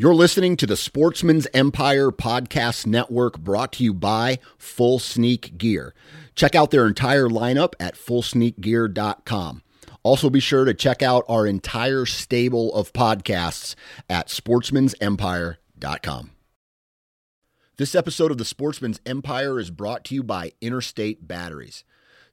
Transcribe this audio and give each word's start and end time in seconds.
You're 0.00 0.14
listening 0.14 0.56
to 0.58 0.66
the 0.66 0.76
Sportsman's 0.76 1.48
Empire 1.52 2.12
Podcast 2.12 2.86
Network 2.86 3.36
brought 3.36 3.72
to 3.72 3.82
you 3.82 3.92
by 3.92 4.38
Full 4.56 5.00
Sneak 5.00 5.58
Gear. 5.58 5.92
Check 6.36 6.54
out 6.54 6.70
their 6.70 6.86
entire 6.86 7.28
lineup 7.28 7.72
at 7.80 7.96
fullsneakgear.com. 7.96 9.62
Also, 10.04 10.30
be 10.30 10.38
sure 10.38 10.64
to 10.64 10.72
check 10.72 11.02
out 11.02 11.24
our 11.28 11.48
entire 11.48 12.06
stable 12.06 12.72
of 12.74 12.92
podcasts 12.92 13.74
at 14.08 14.28
sportsmansempire.com. 14.28 16.30
This 17.76 17.96
episode 17.96 18.30
of 18.30 18.38
the 18.38 18.44
Sportsman's 18.44 19.00
Empire 19.04 19.58
is 19.58 19.72
brought 19.72 20.04
to 20.04 20.14
you 20.14 20.22
by 20.22 20.52
Interstate 20.60 21.26
Batteries. 21.26 21.82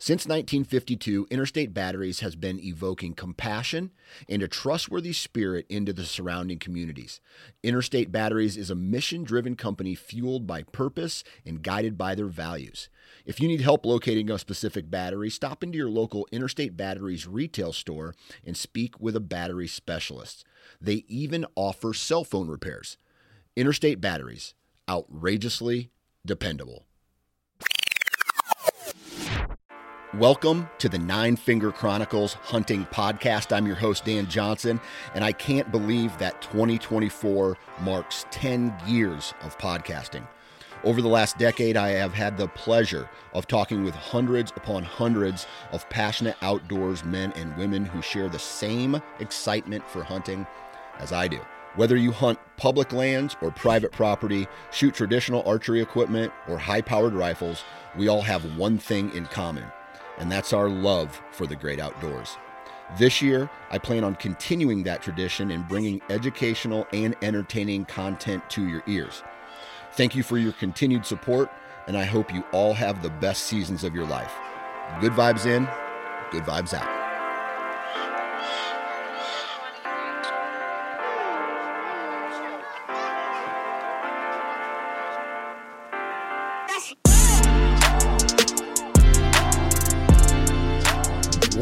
Since 0.05 0.27
1952, 0.27 1.25
Interstate 1.31 1.73
Batteries 1.73 2.19
has 2.19 2.35
been 2.35 2.63
evoking 2.63 3.15
compassion 3.15 3.89
and 4.29 4.43
a 4.43 4.47
trustworthy 4.47 5.13
spirit 5.13 5.65
into 5.67 5.93
the 5.93 6.05
surrounding 6.05 6.59
communities. 6.59 7.21
Interstate 7.63 8.11
Batteries 8.11 8.55
is 8.55 8.69
a 8.69 8.75
mission 8.75 9.23
driven 9.23 9.55
company 9.55 9.95
fueled 9.95 10.45
by 10.45 10.61
purpose 10.61 11.23
and 11.43 11.63
guided 11.63 11.97
by 11.97 12.13
their 12.13 12.27
values. 12.27 12.87
If 13.25 13.39
you 13.39 13.47
need 13.47 13.61
help 13.61 13.83
locating 13.83 14.29
a 14.29 14.37
specific 14.37 14.91
battery, 14.91 15.31
stop 15.31 15.63
into 15.63 15.79
your 15.79 15.89
local 15.89 16.27
Interstate 16.31 16.77
Batteries 16.77 17.25
retail 17.25 17.73
store 17.73 18.13
and 18.45 18.55
speak 18.55 18.99
with 18.99 19.15
a 19.15 19.19
battery 19.19 19.67
specialist. 19.67 20.45
They 20.79 21.03
even 21.07 21.47
offer 21.55 21.95
cell 21.95 22.23
phone 22.23 22.47
repairs. 22.47 22.99
Interstate 23.55 24.01
Batteries, 24.01 24.53
outrageously 24.87 25.89
dependable. 26.23 26.85
Welcome 30.19 30.69
to 30.77 30.87
the 30.87 30.97
Nine 30.97 31.35
Finger 31.35 31.73
Chronicles 31.73 32.35
Hunting 32.35 32.85
Podcast. 32.85 33.53
I'm 33.53 33.67
your 33.67 33.75
host, 33.75 34.05
Dan 34.05 34.29
Johnson, 34.29 34.79
and 35.13 35.25
I 35.25 35.33
can't 35.33 35.69
believe 35.73 36.17
that 36.19 36.41
2024 36.41 37.57
marks 37.81 38.25
10 38.31 38.73
years 38.87 39.33
of 39.41 39.57
podcasting. 39.57 40.25
Over 40.85 41.01
the 41.01 41.09
last 41.09 41.37
decade, 41.37 41.75
I 41.75 41.89
have 41.89 42.13
had 42.13 42.37
the 42.37 42.47
pleasure 42.47 43.09
of 43.33 43.45
talking 43.45 43.83
with 43.83 43.93
hundreds 43.93 44.53
upon 44.55 44.83
hundreds 44.83 45.47
of 45.73 45.89
passionate 45.89 46.37
outdoors 46.41 47.03
men 47.03 47.33
and 47.33 47.57
women 47.57 47.83
who 47.83 48.01
share 48.01 48.29
the 48.29 48.39
same 48.39 49.01
excitement 49.19 49.85
for 49.89 50.01
hunting 50.01 50.47
as 50.97 51.11
I 51.11 51.27
do. 51.27 51.41
Whether 51.75 51.97
you 51.97 52.13
hunt 52.13 52.39
public 52.55 52.93
lands 52.93 53.35
or 53.41 53.51
private 53.51 53.91
property, 53.91 54.47
shoot 54.71 54.93
traditional 54.93 55.43
archery 55.45 55.81
equipment 55.81 56.31
or 56.47 56.57
high 56.57 56.81
powered 56.81 57.13
rifles, 57.13 57.65
we 57.97 58.07
all 58.07 58.21
have 58.21 58.57
one 58.57 58.77
thing 58.77 59.13
in 59.13 59.25
common 59.25 59.65
and 60.17 60.31
that's 60.31 60.53
our 60.53 60.69
love 60.69 61.21
for 61.31 61.47
the 61.47 61.55
great 61.55 61.79
outdoors. 61.79 62.37
This 62.97 63.21
year, 63.21 63.49
I 63.71 63.79
plan 63.79 64.03
on 64.03 64.15
continuing 64.15 64.83
that 64.83 65.01
tradition 65.01 65.51
and 65.51 65.67
bringing 65.67 66.01
educational 66.09 66.87
and 66.93 67.15
entertaining 67.21 67.85
content 67.85 68.47
to 68.51 68.67
your 68.67 68.83
ears. 68.87 69.23
Thank 69.93 70.15
you 70.15 70.23
for 70.23 70.37
your 70.37 70.53
continued 70.53 71.05
support, 71.05 71.49
and 71.87 71.97
I 71.97 72.03
hope 72.03 72.33
you 72.33 72.43
all 72.51 72.73
have 72.73 73.01
the 73.01 73.09
best 73.09 73.43
seasons 73.43 73.83
of 73.83 73.95
your 73.95 74.05
life. 74.05 74.33
Good 75.01 75.13
vibes 75.13 75.45
in, 75.45 75.67
good 76.31 76.43
vibes 76.43 76.73
out. 76.73 77.04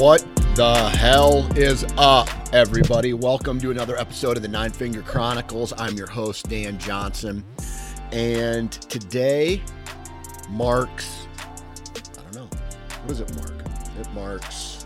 What 0.04 0.26
the 0.58 0.90
hell 0.98 1.48
is 1.58 1.86
up, 1.98 2.28
everybody? 2.52 3.14
Welcome 3.14 3.58
to 3.62 3.72
another 3.72 3.96
episode 3.98 4.36
of 4.36 4.44
the 4.44 4.50
Nine 4.50 4.72
Finger 4.72 5.02
Chronicles. 5.02 5.72
I'm 5.78 5.96
your 5.96 6.08
host, 6.08 6.50
Dan 6.50 6.78
Johnson. 6.78 7.42
And 8.12 8.70
today 8.70 9.62
marks, 10.50 11.26
I 11.96 12.22
don't 12.24 12.36
know, 12.36 12.50
what 12.50 13.08
does 13.08 13.22
it 13.22 13.34
mark? 13.38 13.54
It 13.98 14.12
marks 14.12 14.86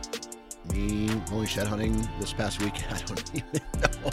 me 0.72 1.08
going 1.32 1.48
shed 1.48 1.66
hunting 1.66 2.08
this 2.20 2.32
past 2.32 2.62
week. 2.62 2.76
I 2.92 3.00
don't 3.00 3.32
even 3.34 3.62
know. 3.82 4.12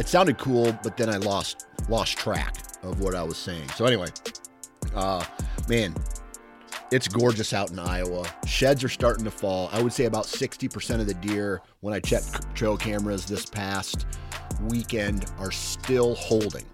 It 0.00 0.08
sounded 0.08 0.36
cool, 0.36 0.76
but 0.82 0.96
then 0.96 1.10
I 1.10 1.18
lost 1.18 1.68
lost 1.88 2.18
track 2.18 2.56
of 2.82 3.00
what 3.00 3.14
I 3.14 3.22
was 3.22 3.36
saying. 3.36 3.68
So 3.76 3.84
anyway, 3.84 4.08
uh, 4.96 5.24
man, 5.68 5.94
it's 6.90 7.08
gorgeous 7.08 7.52
out 7.52 7.70
in 7.70 7.78
Iowa. 7.78 8.24
Sheds 8.46 8.82
are 8.82 8.88
starting 8.88 9.24
to 9.24 9.30
fall. 9.30 9.68
I 9.72 9.82
would 9.82 9.92
say 9.92 10.06
about 10.06 10.24
60% 10.24 11.00
of 11.00 11.06
the 11.06 11.14
deer, 11.14 11.60
when 11.80 11.92
I 11.92 12.00
checked 12.00 12.54
trail 12.54 12.76
cameras 12.76 13.26
this 13.26 13.44
past 13.46 14.06
weekend, 14.62 15.30
are 15.38 15.50
still 15.50 16.14
holding. 16.14 16.64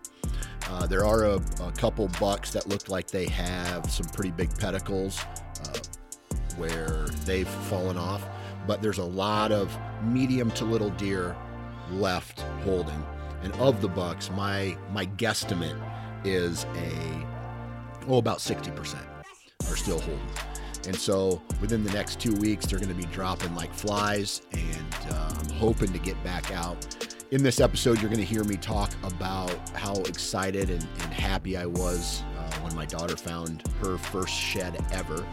Uh, 0.69 0.87
there 0.87 1.05
are 1.05 1.25
a, 1.25 1.41
a, 1.61 1.73
couple 1.77 2.09
bucks 2.21 2.51
that 2.53 2.67
look 2.69 2.89
like 2.89 3.07
they 3.09 3.27
have 3.27 3.91
some 3.91 4.07
pretty 4.07 4.31
big 4.31 4.49
pedicles 4.59 5.21
uh, 5.65 5.79
where 6.57 7.07
they've 7.27 7.49
fallen 7.49 7.99
off, 7.99 8.25
but 8.67 8.81
there's 8.81 8.99
a 8.99 9.05
lot 9.05 9.53
of 9.53 9.77
medium 10.03 10.51
to 10.53 10.65
little 10.65 10.91
deer 10.91 11.37
left 11.91 12.41
holding. 12.63 13.05
And 13.43 13.53
of 13.55 13.83
the 13.83 13.89
bucks, 13.89 14.31
my 14.31 14.75
my 14.91 15.05
guesstimate 15.05 15.79
is 16.25 16.65
a 16.77 17.27
oh 18.09 18.17
about 18.17 18.39
60% 18.39 19.14
are 19.75 19.77
still 19.77 20.01
holding. 20.01 20.21
And 20.87 20.95
so 20.95 21.43
within 21.61 21.83
the 21.83 21.93
next 21.93 22.21
two 22.21 22.35
weeks, 22.35 22.67
they're 22.67 22.79
going 22.79 22.95
to 22.95 22.95
be 22.95 23.07
dropping 23.13 23.55
like 23.55 23.73
flies. 23.73 24.43
And 24.53 24.95
uh, 25.11 25.35
I'm 25.39 25.51
hoping 25.51 25.93
to 25.93 25.99
get 25.99 26.23
back 26.23 26.53
out. 26.53 26.87
In 27.31 27.43
this 27.43 27.59
episode, 27.59 28.01
you're 28.01 28.11
going 28.11 28.21
to 28.21 28.27
hear 28.27 28.45
me 28.45 28.57
talk 28.57 28.93
about 29.03 29.51
how 29.71 29.95
excited 30.03 30.71
and, 30.71 30.83
and 30.83 31.13
happy 31.13 31.57
I 31.57 31.67
was 31.67 32.23
uh, 32.39 32.55
when 32.61 32.77
my 32.77 32.85
daughter 32.85 33.17
found 33.17 33.67
her 33.81 33.97
first 33.97 34.35
shed 34.35 34.79
ever. 34.93 35.27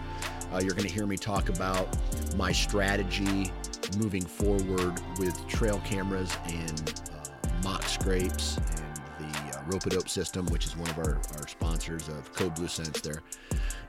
Uh, 0.52 0.60
you're 0.60 0.74
going 0.74 0.88
to 0.88 0.94
hear 0.94 1.06
me 1.06 1.18
talk 1.18 1.50
about 1.50 1.88
my 2.36 2.52
strategy 2.52 3.52
moving 3.98 4.26
forward 4.26 5.00
with 5.20 5.48
trail 5.48 5.82
cameras 5.86 6.36
and 6.48 7.02
uh, 7.14 7.50
mock 7.64 7.84
scrapes 7.84 8.58
and 8.58 8.91
uh, 9.62 9.72
rope 9.72 10.10
system, 10.10 10.46
which 10.48 10.66
is 10.66 10.76
one 10.76 10.90
of 10.90 10.98
our, 11.00 11.20
our 11.38 11.48
sponsors 11.48 12.08
of 12.10 12.32
Code 12.34 12.56
Blue 12.56 12.68
Scents 12.68 13.02
there. 13.02 13.22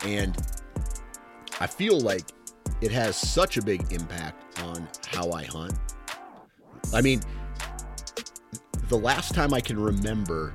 And 0.05 0.37
I 1.61 1.67
feel 1.67 2.01
like 2.01 2.23
it 2.81 2.91
has 2.93 3.17
such 3.17 3.57
a 3.57 3.63
big 3.63 3.93
impact 3.93 4.59
on 4.61 4.89
how 5.07 5.31
I 5.31 5.45
hunt. 5.45 5.75
I 6.93 7.01
mean, 7.01 7.21
the 8.89 8.99
last 8.99 9.35
time 9.35 9.55
I 9.55 9.61
can 9.61 9.79
remember 9.79 10.55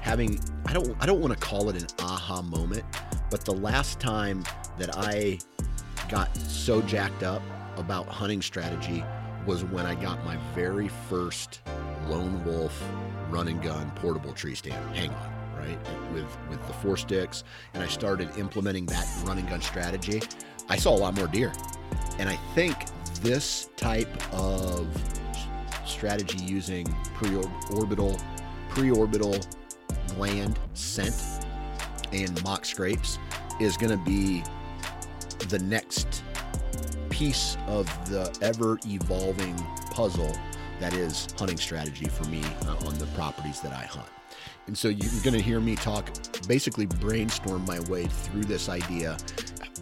having 0.00 0.40
I 0.66 0.72
don't 0.72 0.96
I 1.00 1.06
don't 1.06 1.20
want 1.20 1.32
to 1.32 1.38
call 1.38 1.68
it 1.68 1.80
an 1.80 1.88
aha 2.00 2.42
moment, 2.42 2.84
but 3.30 3.44
the 3.44 3.54
last 3.54 4.00
time 4.00 4.44
that 4.78 4.96
I 4.96 5.38
got 6.08 6.36
so 6.36 6.80
jacked 6.82 7.22
up 7.22 7.42
about 7.76 8.06
hunting 8.06 8.40
strategy 8.40 9.04
was 9.46 9.64
when 9.64 9.86
I 9.86 9.94
got 9.94 10.24
my 10.24 10.36
very 10.54 10.88
first 10.88 11.60
lone 12.08 12.44
wolf 12.44 12.82
run 13.30 13.48
and 13.48 13.62
gun 13.62 13.90
portable 13.96 14.32
tree 14.32 14.54
stand. 14.54 14.96
Hang 14.96 15.10
on 15.10 15.36
right? 15.56 15.78
With 16.12 16.36
with 16.48 16.64
the 16.66 16.72
four 16.74 16.96
sticks, 16.96 17.44
and 17.74 17.82
I 17.82 17.86
started 17.86 18.28
implementing 18.36 18.86
that 18.86 19.08
running 19.24 19.46
gun 19.46 19.60
strategy. 19.60 20.22
I 20.68 20.76
saw 20.76 20.94
a 20.94 20.98
lot 20.98 21.14
more 21.14 21.26
deer, 21.26 21.52
and 22.18 22.28
I 22.28 22.36
think 22.54 22.76
this 23.22 23.70
type 23.76 24.34
of 24.34 24.86
strategy 25.84 26.38
using 26.44 26.86
pre-orbital 27.14 28.20
pre-orbital 28.68 29.38
gland 30.08 30.58
scent 30.74 31.22
and 32.12 32.42
mock 32.44 32.64
scrapes 32.64 33.18
is 33.60 33.76
going 33.76 33.90
to 33.90 34.04
be 34.04 34.42
the 35.48 35.58
next 35.60 36.24
piece 37.08 37.56
of 37.66 37.86
the 38.10 38.36
ever 38.42 38.78
evolving 38.86 39.56
puzzle 39.90 40.36
that 40.80 40.92
is 40.92 41.28
hunting 41.38 41.56
strategy 41.56 42.08
for 42.08 42.24
me 42.24 42.42
uh, 42.66 42.86
on 42.86 42.98
the 42.98 43.06
properties 43.14 43.60
that 43.60 43.72
I 43.72 43.84
hunt. 43.84 44.08
And 44.66 44.76
so 44.76 44.88
you're 44.88 45.22
going 45.22 45.34
to 45.34 45.42
hear 45.42 45.60
me 45.60 45.76
talk, 45.76 46.10
basically 46.48 46.86
brainstorm 46.86 47.64
my 47.64 47.80
way 47.80 48.06
through 48.06 48.44
this 48.44 48.68
idea, 48.68 49.16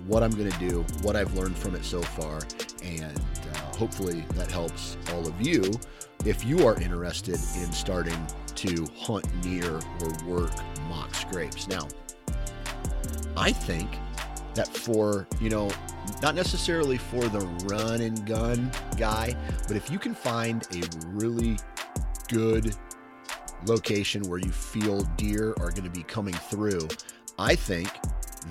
what 0.07 0.23
I'm 0.23 0.31
going 0.33 0.51
to 0.51 0.59
do, 0.59 0.85
what 1.03 1.17
I've 1.17 1.33
learned 1.35 1.57
from 1.57 1.75
it 1.75 1.85
so 1.85 2.03
far, 2.03 2.41
and 2.83 3.19
uh, 3.53 3.59
hopefully 3.77 4.25
that 4.35 4.51
helps 4.51 4.97
all 5.13 5.27
of 5.27 5.41
you 5.41 5.63
if 6.25 6.45
you 6.45 6.67
are 6.67 6.81
interested 6.81 7.35
in 7.35 7.73
starting 7.73 8.27
to 8.55 8.87
hunt 8.99 9.27
near 9.45 9.81
or 10.01 10.27
work 10.27 10.53
mock 10.89 11.15
scrapes. 11.15 11.67
Now, 11.67 11.89
I 13.37 13.53
think 13.53 13.91
that 14.55 14.69
for, 14.69 15.27
you 15.41 15.51
know, 15.51 15.71
not 16.23 16.35
necessarily 16.35 16.97
for 16.97 17.25
the 17.29 17.41
run 17.65 18.01
and 18.01 18.25
gun 18.27 18.71
guy, 18.97 19.37
but 19.67 19.77
if 19.77 19.91
you 19.91 19.99
can 19.99 20.15
find 20.15 20.67
a 20.75 20.83
really 21.09 21.57
good 22.29 22.75
location 23.67 24.23
where 24.23 24.39
you 24.39 24.51
feel 24.51 25.03
deer 25.17 25.51
are 25.59 25.71
going 25.71 25.85
to 25.85 25.91
be 25.91 26.03
coming 26.03 26.35
through, 26.35 26.89
I 27.39 27.55
think 27.55 27.91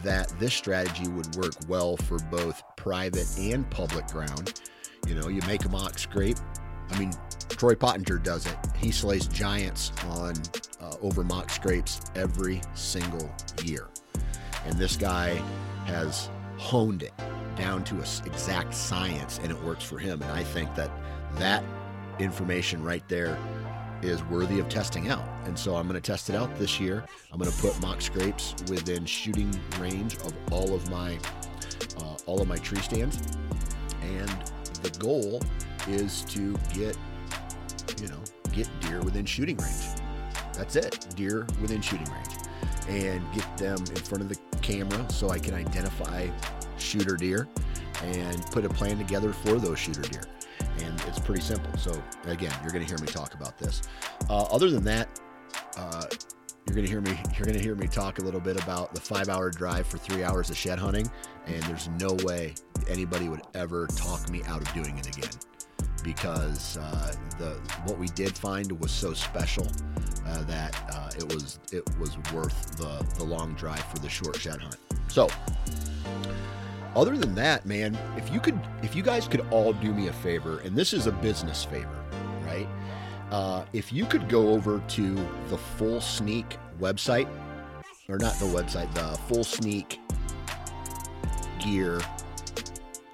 that 0.03 0.27
this 0.39 0.53
strategy 0.53 1.07
would 1.07 1.35
work 1.35 1.53
well 1.67 1.97
for 1.97 2.17
both 2.31 2.63
private 2.75 3.27
and 3.37 3.69
public 3.69 4.07
ground. 4.07 4.61
You 5.07 5.15
know, 5.15 5.27
you 5.27 5.41
make 5.47 5.65
a 5.65 5.69
mock 5.69 5.99
scrape. 5.99 6.37
I 6.89 6.99
mean, 6.99 7.13
Troy 7.49 7.75
Pottinger 7.75 8.17
does 8.17 8.45
it. 8.45 8.55
He 8.77 8.91
slays 8.91 9.27
giants 9.27 9.91
on 10.07 10.33
uh, 10.81 10.95
over 11.01 11.23
mock 11.23 11.49
scrapes 11.49 12.01
every 12.15 12.61
single 12.73 13.31
year. 13.63 13.89
And 14.65 14.77
this 14.77 14.97
guy 14.97 15.41
has 15.85 16.29
honed 16.57 17.03
it 17.03 17.13
down 17.55 17.83
to 17.83 17.95
a 17.95 18.05
exact 18.25 18.73
science 18.73 19.39
and 19.43 19.51
it 19.51 19.63
works 19.63 19.83
for 19.83 19.97
him. 19.97 20.21
And 20.21 20.31
I 20.31 20.43
think 20.43 20.73
that 20.75 20.91
that 21.35 21.63
information 22.19 22.83
right 22.83 23.07
there 23.07 23.37
is 24.01 24.23
worthy 24.25 24.59
of 24.59 24.69
testing 24.69 25.09
out. 25.09 25.23
And 25.45 25.57
so 25.57 25.75
I'm 25.75 25.87
going 25.87 25.99
to 25.99 26.05
test 26.05 26.29
it 26.29 26.35
out 26.35 26.53
this 26.57 26.79
year. 26.79 27.05
I'm 27.31 27.39
going 27.39 27.51
to 27.51 27.57
put 27.61 27.79
mock 27.81 28.01
scrapes 28.01 28.55
within 28.69 29.05
shooting 29.05 29.53
range 29.79 30.15
of 30.17 30.33
all 30.51 30.73
of 30.73 30.89
my 30.89 31.17
uh, 31.99 32.17
all 32.25 32.41
of 32.41 32.47
my 32.47 32.57
tree 32.57 32.79
stands. 32.79 33.21
And 34.01 34.29
the 34.81 34.91
goal 34.99 35.41
is 35.87 36.23
to 36.25 36.57
get 36.73 36.97
you 38.01 38.07
know, 38.09 38.19
get 38.51 38.67
deer 38.81 39.01
within 39.01 39.25
shooting 39.25 39.57
range. 39.57 40.01
That's 40.57 40.75
it. 40.75 41.07
Deer 41.15 41.47
within 41.61 41.81
shooting 41.81 42.09
range. 42.11 42.42
And 42.87 43.23
get 43.33 43.57
them 43.57 43.79
in 43.79 43.95
front 43.95 44.21
of 44.21 44.29
the 44.29 44.37
camera 44.61 45.09
so 45.09 45.29
I 45.29 45.39
can 45.39 45.53
identify 45.53 46.29
shooter 46.77 47.15
deer 47.15 47.47
and 48.03 48.41
put 48.47 48.65
a 48.65 48.69
plan 48.69 48.97
together 48.97 49.31
for 49.31 49.55
those 49.55 49.79
shooter 49.79 50.01
deer 50.01 50.23
and 50.79 51.01
it's 51.07 51.19
pretty 51.19 51.41
simple. 51.41 51.75
So 51.77 51.91
again, 52.25 52.53
you're 52.61 52.71
going 52.71 52.85
to 52.85 52.89
hear 52.89 52.99
me 52.99 53.07
talk 53.07 53.33
about 53.33 53.57
this. 53.57 53.83
Uh, 54.29 54.43
other 54.43 54.69
than 54.69 54.83
that, 54.85 55.19
uh, 55.77 56.05
you're 56.65 56.75
to 56.81 56.87
hear 56.87 57.01
me. 57.01 57.11
You're 57.37 57.45
to 57.45 57.59
hear 57.59 57.75
me 57.75 57.87
talk 57.87 58.19
a 58.19 58.21
little 58.21 58.39
bit 58.39 58.61
about 58.63 58.95
the 58.95 59.01
five-hour 59.01 59.49
drive 59.51 59.85
for 59.85 59.97
three 59.97 60.23
hours 60.23 60.49
of 60.49 60.55
shed 60.55 60.79
hunting, 60.79 61.11
and 61.45 61.61
there's 61.63 61.89
no 61.99 62.15
way 62.23 62.55
anybody 62.87 63.27
would 63.27 63.41
ever 63.53 63.85
talk 63.87 64.29
me 64.29 64.41
out 64.47 64.61
of 64.61 64.73
doing 64.73 64.97
it 64.97 65.07
again 65.07 65.29
because 66.03 66.77
uh, 66.77 67.13
the 67.39 67.51
what 67.85 67.97
we 67.97 68.07
did 68.07 68.37
find 68.37 68.71
was 68.79 68.91
so 68.91 69.13
special 69.13 69.67
uh, 70.27 70.43
that 70.43 70.75
uh, 70.91 71.09
it 71.17 71.33
was 71.33 71.59
it 71.71 71.83
was 71.99 72.17
worth 72.33 72.77
the 72.77 73.05
the 73.17 73.23
long 73.23 73.53
drive 73.55 73.83
for 73.85 73.99
the 73.99 74.09
short 74.09 74.35
shed 74.37 74.59
hunt. 74.61 74.77
So 75.07 75.27
other 76.95 77.17
than 77.17 77.33
that, 77.35 77.65
man, 77.65 77.97
if 78.17 78.31
you 78.31 78.39
could, 78.39 78.59
if 78.83 78.95
you 78.95 79.01
guys 79.01 79.27
could 79.27 79.41
all 79.49 79.73
do 79.73 79.93
me 79.93 80.07
a 80.07 80.13
favor, 80.13 80.59
and 80.59 80.75
this 80.75 80.93
is 80.93 81.07
a 81.07 81.11
business 81.11 81.63
favor, 81.63 82.03
right? 82.45 82.67
Uh, 83.31 83.65
if 83.73 83.91
you 83.91 84.05
could 84.05 84.29
go 84.29 84.49
over 84.49 84.79
to 84.89 85.15
the 85.49 85.57
Full 85.57 85.99
Sneak 85.99 86.57
website, 86.79 87.27
or 88.07 88.19
not 88.19 88.33
the 88.35 88.45
website, 88.45 88.93
the 88.93 89.17
Full 89.27 89.43
Sneak 89.43 89.99
Gear, 91.59 91.99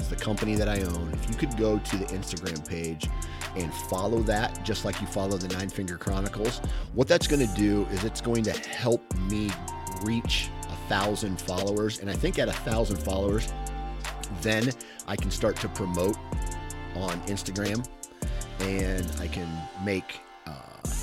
the 0.09 0.15
company 0.15 0.55
that 0.55 0.67
I 0.67 0.81
own. 0.81 1.11
If 1.13 1.29
you 1.29 1.35
could 1.35 1.57
go 1.57 1.77
to 1.79 1.97
the 1.97 2.05
Instagram 2.05 2.67
page 2.67 3.07
and 3.55 3.73
follow 3.73 4.19
that, 4.23 4.63
just 4.63 4.85
like 4.85 4.99
you 5.01 5.07
follow 5.07 5.37
the 5.37 5.47
Nine 5.55 5.69
Finger 5.69 5.97
Chronicles, 5.97 6.59
what 6.93 7.07
that's 7.07 7.27
going 7.27 7.45
to 7.45 7.55
do 7.55 7.85
is 7.91 8.03
it's 8.03 8.21
going 8.21 8.43
to 8.43 8.51
help 8.51 9.01
me 9.29 9.49
reach 10.03 10.49
a 10.63 10.75
thousand 10.89 11.39
followers. 11.39 11.99
And 11.99 12.09
I 12.09 12.13
think 12.13 12.39
at 12.39 12.47
a 12.47 12.53
thousand 12.53 12.97
followers, 12.97 13.51
then 14.41 14.69
I 15.07 15.15
can 15.15 15.31
start 15.31 15.55
to 15.57 15.69
promote 15.69 16.17
on 16.95 17.19
Instagram 17.21 17.87
and 18.61 19.09
I 19.19 19.27
can 19.27 19.47
make 19.83 20.19
uh, 20.45 20.51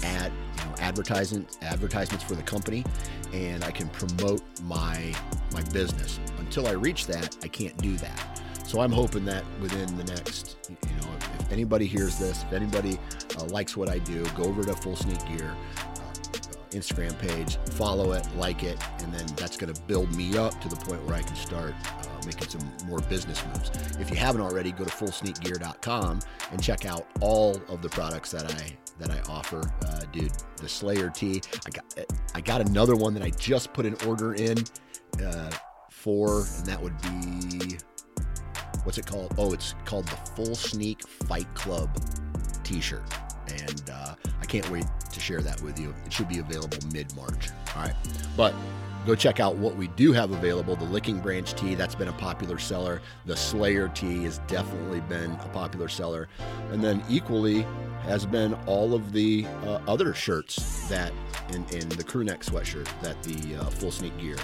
ad 0.05 0.33
you 0.59 0.65
know 0.65 0.75
advertisements 0.81 1.59
advertisements 1.63 2.25
for 2.25 2.35
the 2.35 2.43
company 2.43 2.85
and 3.33 3.65
I 3.65 3.71
can 3.71 3.89
promote 3.89 4.43
my 4.63 5.15
my 5.53 5.63
business. 5.73 6.21
Until 6.39 6.67
I 6.67 6.73
reach 6.73 7.07
that, 7.07 7.37
I 7.43 7.49
can't 7.49 7.77
do 7.79 7.97
that. 7.97 8.43
So 8.67 8.81
I'm 8.81 8.91
hoping 8.91 9.25
that 9.27 9.45
within 9.61 9.97
the 9.97 10.05
next, 10.05 10.57
you 10.69 10.77
know, 11.01 11.09
if 11.39 11.53
anybody 11.53 11.87
hears 11.87 12.19
this, 12.19 12.43
if 12.43 12.53
anybody 12.53 12.99
uh, 13.39 13.45
likes 13.45 13.77
what 13.77 13.89
I 13.89 13.99
do, 13.99 14.25
go 14.31 14.43
over 14.43 14.65
to 14.65 14.75
Full 14.75 14.97
Sneak 14.97 15.25
Gear, 15.29 15.55
Instagram 16.71 17.17
page, 17.19 17.59
follow 17.71 18.13
it, 18.13 18.27
like 18.37 18.65
it, 18.65 18.77
and 19.03 19.15
then 19.15 19.25
that's 19.37 19.57
going 19.57 19.73
to 19.73 19.81
build 19.83 20.15
me 20.17 20.37
up 20.37 20.61
to 20.61 20.69
the 20.69 20.77
point 20.77 21.05
where 21.05 21.15
I 21.15 21.23
can 21.23 21.37
start 21.37 21.75
uh, 21.87 22.27
making 22.27 22.49
some 22.49 22.73
more 22.87 22.99
business 23.03 23.43
moves. 23.47 23.71
If 24.01 24.11
you 24.11 24.17
haven't 24.17 24.41
already, 24.41 24.73
go 24.73 24.85
to 24.85 24.91
fullsneakgear.com 24.91 26.21
and 26.51 26.63
check 26.63 26.87
out 26.87 27.07
all 27.21 27.57
of 27.69 27.83
the 27.83 27.89
products 27.89 28.33
that 28.33 28.53
I 28.53 28.77
that 28.99 29.11
I 29.11 29.21
offer. 29.31 29.63
Uh, 29.87 30.01
dude, 30.13 30.33
the 30.57 30.69
Slayer 30.69 31.09
tee. 31.11 31.41
I 31.67 31.71
got 31.71 31.85
I 32.35 32.41
got 32.41 32.61
another 32.61 32.97
one 32.97 33.15
that 33.15 33.23
I 33.23 33.31
just 33.31 33.73
put 33.73 33.87
an 33.87 33.97
order 34.07 34.35
in 34.35 34.59
uh, 35.25 35.51
for, 35.91 36.47
and 36.59 36.67
that 36.67 36.81
would 36.83 37.01
be 37.03 37.79
what's 38.87 38.99
it 38.99 39.07
called? 39.07 39.35
Oh, 39.37 39.53
it's 39.53 39.75
called 39.85 40.07
the 40.07 40.17
Full 40.35 40.55
Sneak 40.55 41.07
Fight 41.07 41.53
Club 41.55 41.91
T-shirt 42.65 43.03
and 43.49 43.91
uh, 43.93 44.15
I 44.41 44.45
can't 44.45 44.69
wait 44.71 44.87
to 45.13 45.21
share 45.21 45.41
that 45.41 45.61
with 45.63 45.79
you. 45.79 45.95
It 46.05 46.13
should 46.13 46.29
be 46.29 46.39
available 46.39 46.79
mid 46.93 47.15
March. 47.17 47.49
All 47.75 47.83
right, 47.83 47.95
but 48.37 48.55
go 49.07 49.15
check 49.15 49.41
out 49.41 49.57
what 49.57 49.77
we 49.77 49.89
do 49.89 50.13
have 50.13 50.33
available. 50.33 50.77
The 50.77 50.85
Licking 50.85 51.21
Branch 51.21 51.53
tee, 51.55 51.75
that's 51.75 51.95
been 51.95 52.09
a 52.09 52.13
popular 52.15 52.59
seller. 52.59 53.01
The 53.25 53.37
Slayer 53.37 53.89
tee 53.89 54.25
has 54.25 54.39
definitely 54.47 55.01
been 55.03 55.33
a 55.33 55.49
popular 55.53 55.89
seller. 55.89 56.29
And 56.71 56.83
then 56.83 57.03
equally 57.09 57.65
has 58.03 58.27
been 58.27 58.55
all 58.67 58.95
of 58.95 59.13
the 59.13 59.47
uh, 59.65 59.81
other 59.87 60.15
shirts 60.15 60.89
that 60.89 61.13
in, 61.51 61.65
in 61.71 61.89
the 61.91 62.05
crew 62.05 62.25
neck 62.25 62.41
sweatshirt 62.41 62.89
that 63.03 63.21
the 63.23 63.57
uh, 63.57 63.65
Full 63.65 63.91
Sneak 63.91 64.17
Gear 64.19 64.37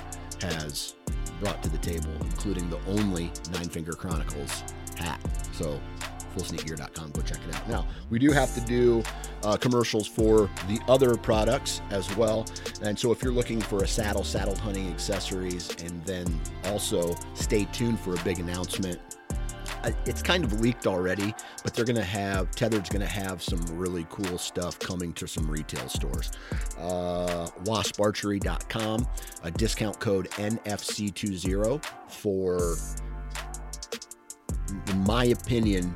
has 0.43 0.95
brought 1.41 1.63
to 1.63 1.69
the 1.69 1.79
table, 1.79 2.11
including 2.21 2.69
the 2.71 2.79
only 2.87 3.33
Nine 3.53 3.69
Finger 3.69 3.93
Chronicles 3.93 4.63
hat. 4.97 5.21
So 5.53 5.81
fullsneakgear.com. 6.35 7.11
Go 7.11 7.23
check 7.23 7.39
it 7.49 7.55
out. 7.55 7.69
Now, 7.69 7.87
we 8.11 8.19
do 8.19 8.31
have 8.31 8.55
to 8.55 8.61
do 8.63 9.03
uh, 9.43 9.57
commercials 9.57 10.07
for 10.07 10.51
the 10.69 10.81
other 10.89 11.17
products 11.17 11.81
as 11.91 12.15
well. 12.17 12.47
And 12.83 12.99
so 12.99 13.13
if 13.13 13.23
you're 13.23 13.33
looking 13.33 13.61
for 13.61 13.85
a 13.85 13.89
saddle, 13.89 14.25
saddle 14.25 14.57
hunting 14.57 14.91
accessories, 14.91 15.71
and 15.83 16.05
then 16.05 16.41
also 16.65 17.15
stay 17.35 17.67
tuned 17.67 18.01
for 18.01 18.15
a 18.15 18.23
big 18.25 18.39
announcement 18.39 18.99
it's 20.07 20.23
kind 20.23 20.45
of 20.45 20.61
leaked 20.61 20.87
already, 20.87 21.35
but 21.63 21.75
they're 21.75 21.85
going 21.85 21.97
to 21.97 22.05
have 22.05 22.51
Tethrd's 22.53 22.89
going 22.89 23.01
to 23.01 23.13
have 23.13 23.43
some 23.43 23.61
really 23.77 24.07
cool 24.11 24.39
stuff 24.39 24.79
coming 24.79 25.13
to 25.15 25.27
some 25.27 25.51
retail 25.51 25.89
stores. 25.89 26.31
Uh, 26.79 27.49
wasparchery.com, 27.65 29.07
a 29.43 29.51
discount 29.51 29.99
code 30.01 30.31
NFC20 30.33 31.85
for, 32.09 32.77
in 34.89 34.99
my 35.05 35.27
opinion, 35.27 35.95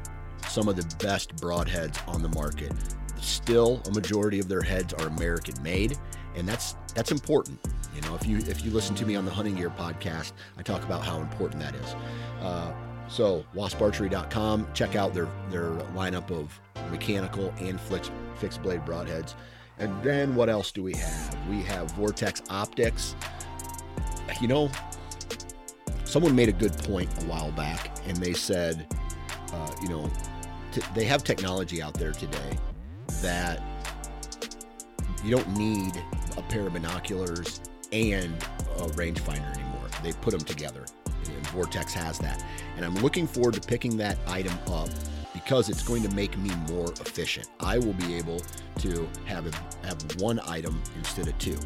some 0.49 0.69
of 0.69 0.77
the 0.77 0.97
best 1.05 1.37
broadheads 1.37 2.06
on 2.09 2.23
the 2.23 2.29
market. 2.31 2.73
Still, 3.21 3.82
a 3.87 3.91
majority 3.91 4.39
of 4.39 4.49
their 4.49 4.62
heads 4.62 4.94
are 4.94 5.06
American 5.09 5.61
made, 5.62 5.99
and 6.35 6.49
that's 6.49 6.77
that's 6.94 7.10
important. 7.10 7.58
You 7.94 8.01
know, 8.03 8.15
if 8.15 8.27
you 8.27 8.39
if 8.39 8.65
you 8.65 8.70
listen 8.70 8.94
to 8.96 9.06
me 9.06 9.17
on 9.17 9.25
the 9.25 9.31
Hunting 9.31 9.55
Gear 9.55 9.70
podcast, 9.70 10.32
I 10.56 10.63
talk 10.63 10.82
about 10.84 11.05
how 11.05 11.20
important 11.20 11.60
that 11.63 11.75
is. 11.75 11.94
Uh, 12.41 12.72
so, 13.08 13.44
wasparchery.com. 13.55 14.69
Check 14.75 14.96
out 14.96 15.15
their 15.15 15.29
their 15.51 15.70
lineup 15.94 16.31
of 16.31 16.60
mechanical 16.91 17.53
and 17.58 17.81
fixed 17.81 18.13
fixed 18.36 18.63
blade 18.63 18.84
broadheads. 18.84 19.34
And 19.79 20.03
then 20.03 20.34
what 20.34 20.48
else 20.48 20.72
do 20.72 20.82
we 20.82 20.94
have? 20.94 21.48
We 21.48 21.63
have 21.63 21.91
Vortex 21.93 22.43
Optics. 22.48 23.15
You 24.41 24.48
know, 24.48 24.70
someone 26.05 26.34
made 26.34 26.48
a 26.48 26.53
good 26.53 26.77
point 26.79 27.10
a 27.22 27.27
while 27.27 27.53
back, 27.53 27.91
and 28.06 28.17
they 28.17 28.32
said, 28.32 28.86
uh, 29.53 29.72
you 29.82 29.89
know, 29.89 30.10
they 30.94 31.05
have 31.05 31.25
technology 31.25 31.82
out 31.82 31.94
there 31.94 32.13
today 32.13 32.58
that 33.22 33.63
you 35.25 35.31
don't 35.31 35.56
need 35.56 35.93
a 36.36 36.43
pair 36.43 36.67
of 36.67 36.72
binoculars 36.72 37.60
and 37.93 38.34
a 38.79 38.86
rangefinder 38.94 39.53
anymore. 39.55 39.89
They 40.03 40.13
put 40.13 40.32
them 40.32 40.41
together, 40.41 40.84
and 41.29 41.47
Vortex 41.49 41.93
has 41.95 42.19
that. 42.19 42.45
And 42.77 42.85
I'm 42.85 42.95
looking 42.97 43.27
forward 43.27 43.55
to 43.55 43.61
picking 43.61 43.97
that 43.99 44.19
item 44.27 44.56
up 44.69 44.89
because 45.33 45.69
it's 45.69 45.83
going 45.83 46.03
to 46.03 46.15
make 46.15 46.37
me 46.39 46.51
more 46.71 46.91
efficient. 46.93 47.49
I 47.61 47.79
will 47.79 47.93
be 47.93 48.15
able 48.15 48.41
to 48.79 49.09
have 49.27 49.47
a, 49.47 49.87
have 49.87 50.21
one 50.21 50.41
item 50.47 50.83
instead 50.97 51.29
of 51.29 51.39
two. 51.39 51.59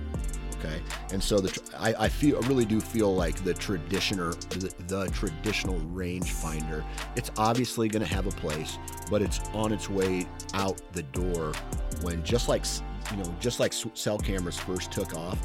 Okay, 0.59 0.83
and 1.11 1.23
so 1.23 1.40
the 1.40 1.59
I, 1.79 2.05
I 2.05 2.09
feel 2.09 2.37
I 2.37 2.47
really 2.47 2.67
do 2.67 2.81
feel 2.81 3.14
like 3.14 3.43
the 3.45 3.55
traditioner 3.55 4.38
the, 4.50 4.75
the 4.85 5.11
traditional 5.11 5.79
rangefinder. 5.95 6.85
It's 7.17 7.31
obviously 7.38 7.88
going 7.88 8.05
to 8.05 8.14
have 8.14 8.26
a 8.26 8.31
place, 8.33 8.79
but 9.11 9.23
it's 9.23 9.40
on 9.55 9.73
its 9.73 9.88
way 9.88 10.26
out 10.52 10.81
the 10.93 11.02
door. 11.05 11.55
When 12.02 12.23
just 12.23 12.50
like 12.50 12.67
you 13.11 13.17
know, 13.17 13.35
just 13.40 13.59
like 13.59 13.73
cell 13.73 14.19
cameras 14.19 14.59
first 14.59 14.93
took 14.93 15.17
off, 15.17 15.38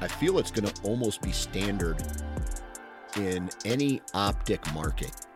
I 0.00 0.08
feel 0.08 0.38
it's 0.38 0.50
going 0.50 0.68
to 0.68 0.82
almost 0.82 1.22
be 1.22 1.32
standard 1.32 2.02
in 3.16 3.50
any 3.64 4.00
optic 4.14 4.60
market 4.72 5.26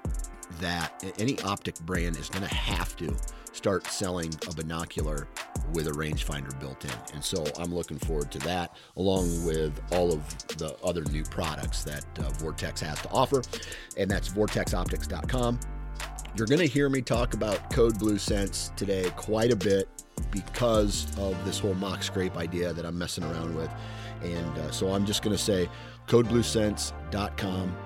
that 0.61 1.05
any 1.19 1.41
optic 1.43 1.79
brand 1.81 2.17
is 2.17 2.29
going 2.29 2.47
to 2.47 2.55
have 2.55 2.97
to 2.97 3.15
start 3.53 3.87
selling 3.87 4.33
a 4.51 4.55
binocular 4.55 5.29
with 5.73 5.87
a 5.87 5.91
rangefinder 5.91 6.59
built 6.61 6.85
in. 6.85 6.91
And 7.15 7.25
so 7.25 7.45
I'm 7.59 7.75
looking 7.75 7.99
forward 7.99 8.31
to 8.33 8.39
that, 8.41 8.77
along 8.97 9.45
with 9.45 9.81
all 9.93 10.13
of 10.13 10.27
the 10.59 10.77
other 10.83 11.05
new 11.05 11.25
products 11.25 11.85
that 11.85 12.05
uh, 12.19 12.31
Vortex 12.31 12.81
has 12.81 13.01
to 13.03 13.11
offer. 13.11 13.43
And 13.97 14.11
that's 14.11 14.29
vortexoptics.com. 14.29 15.61
You're 16.37 16.49
going 16.49 16.61
to 16.61 16.67
hear 16.67 16.89
me 16.89 17.01
talk 17.01 17.35
about 17.35 17.71
Code 17.71 17.99
Blue 17.99 18.19
Scents 18.19 18.73
today 18.77 19.11
quite 19.17 19.53
a 19.53 19.57
bit 19.57 19.89
because 20.33 21.07
of 21.19 21.43
this 21.45 21.61
whole 21.61 21.75
mock 21.75 22.03
scrape 22.03 22.37
idea 22.37 22.73
that 22.73 22.85
I'm 22.85 22.99
messing 22.99 23.25
around 23.25 23.57
with. 23.57 23.71
And 24.23 24.59
uh, 24.59 24.71
so 24.73 24.93
I'm 24.93 25.07
just 25.07 25.23
going 25.23 25.37
to 25.37 25.43
say 25.43 25.69
codebluescents.com, 26.07 27.77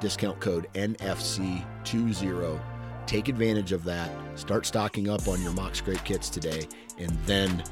discount 0.00 0.40
code 0.40 0.68
NFC20. 0.74 2.60
Take 3.06 3.28
advantage 3.28 3.72
of 3.72 3.84
that. 3.84 4.10
Start 4.34 4.66
stocking 4.66 5.08
up 5.08 5.28
on 5.28 5.40
your 5.42 5.52
mock 5.52 5.76
scrape 5.76 6.02
kits 6.04 6.28
today, 6.28 6.66
and 6.98 7.10
then 7.24 7.62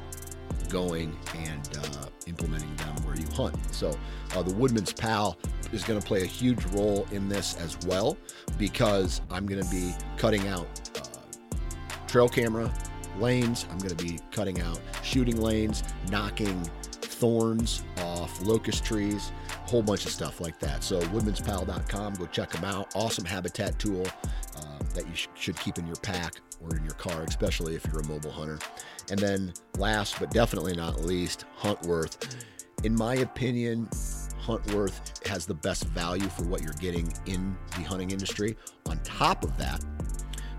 going 0.69 1.17
and 1.37 1.79
uh, 1.79 2.07
implementing 2.27 2.75
them 2.77 2.95
where 3.05 3.17
you 3.17 3.27
hunt. 3.35 3.57
So, 3.73 3.97
uh, 4.35 4.43
the 4.43 4.55
Woodman's 4.55 4.93
Pal 4.93 5.37
is 5.73 5.83
going 5.85 6.01
to 6.01 6.07
play 6.07 6.23
a 6.23 6.27
huge 6.27 6.65
role 6.67 7.07
in 7.11 7.29
this 7.29 7.57
as 7.57 7.77
well 7.87 8.17
because 8.59 9.21
I'm 9.31 9.47
going 9.47 9.63
to 9.63 9.71
be 9.71 9.95
cutting 10.17 10.47
out 10.49 10.67
uh, 10.97 12.07
trail 12.07 12.29
camera 12.29 12.73
lanes. 13.19 13.67
I'm 13.71 13.79
going 13.79 13.97
to 13.97 14.05
be 14.05 14.19
cutting 14.31 14.61
out 14.61 14.81
shooting 15.03 15.41
lanes, 15.41 15.83
knocking 16.11 16.63
thorns 16.93 17.83
off 17.99 18.41
locust 18.43 18.85
trees, 18.85 19.33
whole 19.67 19.83
bunch 19.83 20.05
of 20.05 20.13
stuff 20.13 20.41
like 20.41 20.59
that. 20.61 20.85
So, 20.85 21.01
woodmanspal.com, 21.01 22.15
go 22.15 22.27
check 22.27 22.51
them 22.51 22.65
out. 22.65 22.95
Awesome 22.95 23.25
habitat 23.25 23.79
tool 23.79 24.07
uh, 24.57 24.79
that 24.95 25.07
you 25.09 25.15
sh- 25.15 25.29
should 25.35 25.59
keep 25.59 25.79
in 25.79 25.87
your 25.87 25.97
pack 25.97 26.35
or 26.63 26.77
in 26.77 26.85
your 26.85 26.95
car, 26.95 27.23
especially 27.25 27.75
if 27.75 27.85
you're 27.87 28.01
a 28.01 28.07
mobile 28.07 28.31
hunter. 28.31 28.59
And 29.11 29.19
then, 29.19 29.53
last 29.79 30.19
but 30.19 30.31
definitely 30.31 30.75
not 30.75 31.05
least, 31.05 31.45
Huntworth. 31.59 32.37
In 32.85 32.95
my 32.95 33.17
opinion, 33.17 33.89
Huntworth 34.45 35.27
has 35.27 35.47
the 35.47 35.55
best 35.55 35.85
value 35.87 36.29
for 36.29 36.45
what 36.45 36.63
you're 36.63 36.75
getting 36.75 37.13
in 37.27 37.57
the 37.77 37.83
hunting 37.83 38.11
industry. 38.11 38.57
On 38.87 38.99
top 39.03 39.43
of 39.43 39.57
that, 39.57 39.83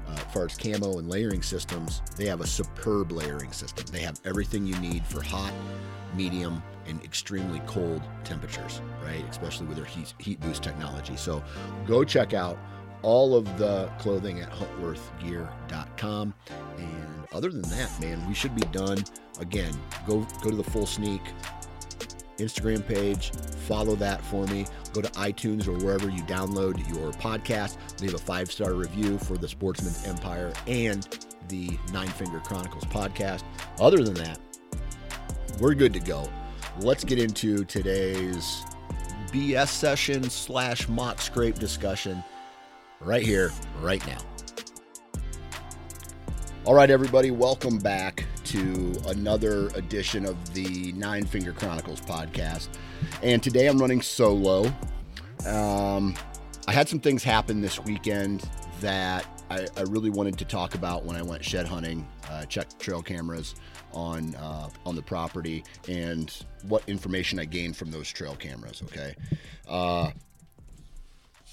uh, 0.07 0.15
far 0.15 0.45
as 0.45 0.57
camo 0.57 0.97
and 0.97 1.09
layering 1.09 1.43
systems, 1.43 2.01
they 2.17 2.25
have 2.25 2.41
a 2.41 2.47
superb 2.47 3.11
layering 3.11 3.51
system. 3.51 3.85
They 3.91 4.01
have 4.01 4.19
everything 4.25 4.65
you 4.65 4.77
need 4.79 5.05
for 5.05 5.21
hot, 5.21 5.53
medium, 6.15 6.63
and 6.87 7.03
extremely 7.03 7.61
cold 7.67 8.01
temperatures, 8.23 8.81
right? 9.03 9.23
Especially 9.29 9.65
with 9.67 9.77
their 9.77 9.85
heat, 9.85 10.13
heat 10.19 10.39
boost 10.41 10.63
technology. 10.63 11.15
So 11.15 11.43
go 11.85 12.03
check 12.03 12.33
out 12.33 12.57
all 13.01 13.35
of 13.35 13.45
the 13.57 13.89
clothing 13.99 14.39
at 14.39 14.51
huntworthgear.com. 14.51 16.33
And 16.77 17.27
other 17.33 17.49
than 17.49 17.61
that, 17.63 17.91
man, 18.01 18.27
we 18.27 18.33
should 18.33 18.55
be 18.55 18.65
done. 18.71 19.03
Again, 19.39 19.73
go 20.07 20.25
go 20.41 20.49
to 20.49 20.55
the 20.55 20.63
full 20.63 20.85
sneak 20.85 21.21
Instagram 22.37 22.85
page, 22.85 23.31
follow 23.67 23.95
that 23.95 24.23
for 24.25 24.45
me. 24.47 24.65
Go 24.93 25.01
to 25.01 25.09
iTunes 25.11 25.67
or 25.67 25.73
wherever 25.83 26.09
you 26.09 26.23
download 26.23 26.77
your 26.93 27.11
podcast. 27.13 27.77
Leave 28.01 28.13
a 28.13 28.17
five 28.17 28.51
star 28.51 28.73
review 28.73 29.17
for 29.17 29.37
the 29.37 29.47
Sportsman's 29.47 30.05
Empire 30.05 30.51
and 30.67 31.07
the 31.47 31.77
Nine 31.93 32.07
Finger 32.07 32.39
Chronicles 32.39 32.85
podcast. 32.85 33.43
Other 33.79 34.03
than 34.03 34.15
that, 34.15 34.39
we're 35.59 35.75
good 35.75 35.93
to 35.93 35.99
go. 35.99 36.29
Let's 36.81 37.05
get 37.05 37.19
into 37.19 37.63
today's 37.63 38.65
BS 39.31 39.69
session 39.69 40.29
slash 40.29 40.89
mock 40.89 41.21
scrape 41.21 41.55
discussion 41.55 42.21
right 42.99 43.23
here, 43.23 43.53
right 43.79 44.05
now. 44.05 44.17
All 46.65 46.73
right, 46.73 46.89
everybody, 46.89 47.31
welcome 47.31 47.77
back 47.77 48.25
to 48.45 48.93
another 49.07 49.67
edition 49.69 50.25
of 50.25 50.53
the 50.53 50.91
Nine 50.91 51.25
Finger 51.25 51.53
Chronicles 51.53 52.01
podcast. 52.01 52.67
And 53.23 53.41
today 53.41 53.67
I'm 53.67 53.77
running 53.77 54.01
solo. 54.01 54.65
Um, 55.47 56.13
I 56.67 56.73
had 56.73 56.89
some 56.89 56.99
things 56.99 57.23
happen 57.23 57.61
this 57.61 57.79
weekend 57.79 58.49
that 58.81 59.25
I, 59.49 59.67
I, 59.77 59.81
really 59.83 60.09
wanted 60.09 60.37
to 60.39 60.45
talk 60.45 60.75
about 60.75 61.05
when 61.05 61.15
I 61.15 61.21
went 61.21 61.45
shed 61.45 61.67
hunting, 61.67 62.05
uh, 62.29 62.45
checked 62.45 62.79
trail 62.79 63.01
cameras 63.01 63.55
on 63.93 64.35
uh, 64.35 64.69
on 64.85 64.95
the 64.95 65.01
property, 65.01 65.63
and 65.87 66.33
what 66.67 66.83
information 66.87 67.39
I 67.39 67.45
gained 67.45 67.77
from 67.77 67.91
those 67.91 68.09
trail 68.09 68.35
cameras. 68.35 68.81
Okay, 68.85 69.15
uh, 69.67 70.11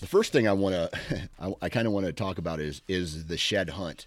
the 0.01 0.07
first 0.07 0.33
thing 0.33 0.49
I 0.49 0.53
want 0.53 0.75
to 0.75 1.29
I, 1.41 1.55
I 1.63 1.69
kind 1.69 1.87
of 1.87 1.93
want 1.93 2.07
to 2.07 2.13
talk 2.13 2.39
about 2.39 2.61
is 2.61 2.83
is 2.89 3.27
the 3.27 3.37
shed 3.37 3.71
hunt 3.71 4.07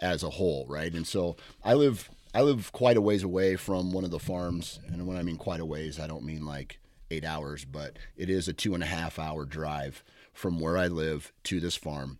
as 0.00 0.22
a 0.22 0.30
whole, 0.30 0.66
right? 0.68 0.92
And 0.92 1.06
so 1.06 1.36
I 1.64 1.74
live 1.74 2.10
I 2.34 2.42
live 2.42 2.72
quite 2.72 2.96
a 2.96 3.00
ways 3.00 3.22
away 3.22 3.56
from 3.56 3.92
one 3.92 4.04
of 4.04 4.10
the 4.10 4.18
farms, 4.18 4.80
and 4.86 5.06
when 5.06 5.16
I 5.16 5.22
mean 5.22 5.36
quite 5.36 5.60
a 5.60 5.66
ways, 5.66 5.98
I 5.98 6.06
don't 6.06 6.24
mean 6.24 6.44
like 6.44 6.78
eight 7.10 7.24
hours, 7.24 7.64
but 7.64 7.98
it 8.16 8.28
is 8.28 8.48
a 8.48 8.52
two 8.52 8.74
and 8.74 8.82
a 8.82 8.86
half 8.86 9.18
hour 9.18 9.44
drive 9.44 10.04
from 10.32 10.60
where 10.60 10.76
I 10.76 10.88
live 10.88 11.32
to 11.44 11.58
this 11.58 11.74
farm, 11.74 12.18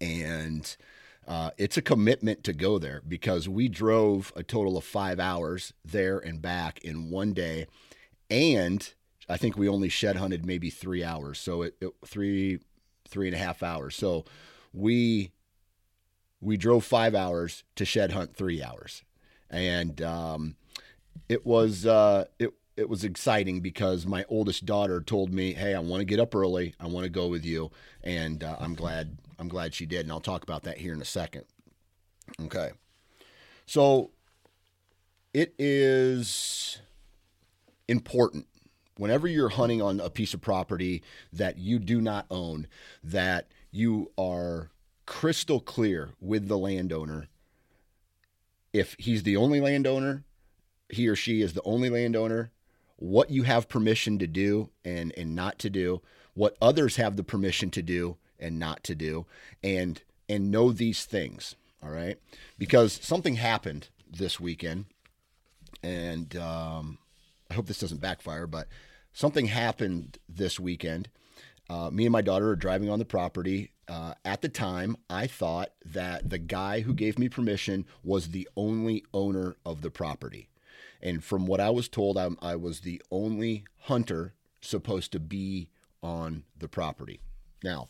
and 0.00 0.76
uh, 1.26 1.50
it's 1.56 1.76
a 1.76 1.82
commitment 1.82 2.42
to 2.44 2.52
go 2.52 2.78
there 2.78 3.02
because 3.06 3.48
we 3.48 3.68
drove 3.68 4.32
a 4.34 4.42
total 4.42 4.76
of 4.76 4.84
five 4.84 5.20
hours 5.20 5.72
there 5.84 6.18
and 6.18 6.42
back 6.42 6.80
in 6.80 7.10
one 7.10 7.32
day, 7.32 7.66
and 8.28 8.92
I 9.28 9.36
think 9.36 9.56
we 9.56 9.68
only 9.68 9.88
shed 9.88 10.16
hunted 10.16 10.44
maybe 10.44 10.68
three 10.68 11.04
hours, 11.04 11.38
so 11.38 11.62
it, 11.62 11.76
it 11.80 11.92
three 12.04 12.60
three 13.08 13.28
and 13.28 13.36
a 13.36 13.38
half 13.38 13.62
hours. 13.62 13.94
So 13.94 14.24
we 14.72 15.30
we 16.40 16.56
drove 16.56 16.84
five 16.84 17.14
hours 17.14 17.62
to 17.76 17.84
shed 17.84 18.12
hunt 18.12 18.34
three 18.34 18.62
hours, 18.62 19.04
and 19.48 20.02
um, 20.02 20.56
it 21.28 21.46
was 21.46 21.86
uh, 21.86 22.24
it 22.38 22.52
it 22.76 22.88
was 22.88 23.04
exciting 23.04 23.60
because 23.60 24.06
my 24.06 24.24
oldest 24.28 24.66
daughter 24.66 25.00
told 25.00 25.32
me, 25.32 25.52
"Hey, 25.52 25.74
I 25.74 25.78
want 25.78 26.00
to 26.00 26.04
get 26.04 26.18
up 26.18 26.34
early. 26.34 26.74
I 26.80 26.88
want 26.88 27.04
to 27.04 27.10
go 27.10 27.28
with 27.28 27.44
you," 27.44 27.70
and 28.02 28.42
uh, 28.42 28.56
I'm 28.58 28.74
glad 28.74 29.18
I'm 29.42 29.48
glad 29.48 29.74
she 29.74 29.86
did, 29.86 30.02
and 30.02 30.12
I'll 30.12 30.20
talk 30.20 30.44
about 30.44 30.62
that 30.62 30.78
here 30.78 30.92
in 30.92 31.02
a 31.02 31.04
second. 31.04 31.46
Okay, 32.44 32.70
so 33.66 34.12
it 35.34 35.52
is 35.58 36.78
important 37.88 38.46
whenever 38.96 39.26
you're 39.26 39.48
hunting 39.48 39.82
on 39.82 39.98
a 39.98 40.10
piece 40.10 40.32
of 40.32 40.40
property 40.40 41.02
that 41.32 41.58
you 41.58 41.80
do 41.80 42.00
not 42.00 42.24
own 42.30 42.68
that 43.02 43.48
you 43.72 44.12
are 44.16 44.70
crystal 45.06 45.58
clear 45.58 46.10
with 46.20 46.46
the 46.46 46.56
landowner. 46.56 47.26
If 48.72 48.94
he's 48.96 49.24
the 49.24 49.36
only 49.36 49.60
landowner, 49.60 50.22
he 50.88 51.08
or 51.08 51.16
she 51.16 51.42
is 51.42 51.54
the 51.54 51.64
only 51.64 51.90
landowner, 51.90 52.52
what 52.94 53.28
you 53.28 53.42
have 53.42 53.68
permission 53.68 54.20
to 54.20 54.28
do 54.28 54.70
and, 54.84 55.12
and 55.16 55.34
not 55.34 55.58
to 55.58 55.68
do, 55.68 56.00
what 56.34 56.56
others 56.62 56.94
have 56.94 57.16
the 57.16 57.24
permission 57.24 57.68
to 57.70 57.82
do 57.82 58.18
and 58.42 58.58
not 58.58 58.84
to 58.84 58.94
do, 58.94 59.26
and 59.62 60.02
and 60.28 60.50
know 60.50 60.72
these 60.72 61.04
things. 61.04 61.54
All 61.82 61.90
right, 61.90 62.18
because 62.58 62.92
something 63.02 63.36
happened 63.36 63.88
this 64.10 64.38
weekend, 64.38 64.86
and 65.82 66.36
um, 66.36 66.98
I 67.50 67.54
hope 67.54 67.66
this 67.66 67.80
doesn't 67.80 68.00
backfire, 68.00 68.46
but 68.46 68.68
something 69.12 69.46
happened 69.46 70.18
this 70.28 70.60
weekend. 70.60 71.08
Uh, 71.70 71.90
me 71.90 72.04
and 72.04 72.12
my 72.12 72.20
daughter 72.20 72.50
are 72.50 72.56
driving 72.56 72.90
on 72.90 72.98
the 72.98 73.04
property 73.04 73.72
uh, 73.92 74.14
at 74.24 74.40
the 74.40 74.48
time, 74.48 74.96
I 75.10 75.26
thought 75.26 75.70
that 75.84 76.30
the 76.30 76.38
guy 76.38 76.80
who 76.80 76.94
gave 76.94 77.18
me 77.18 77.28
permission 77.28 77.84
was 78.02 78.28
the 78.28 78.48
only 78.56 79.04
owner 79.12 79.56
of 79.66 79.82
the 79.82 79.90
property. 79.90 80.48
And 81.02 81.22
from 81.22 81.46
what 81.46 81.60
I 81.60 81.70
was 81.70 81.88
told, 81.88 82.16
I'm, 82.16 82.38
I 82.40 82.56
was 82.56 82.80
the 82.80 83.02
only 83.10 83.64
hunter 83.80 84.34
supposed 84.60 85.12
to 85.12 85.20
be 85.20 85.68
on 86.02 86.44
the 86.56 86.68
property. 86.68 87.20
Now, 87.62 87.88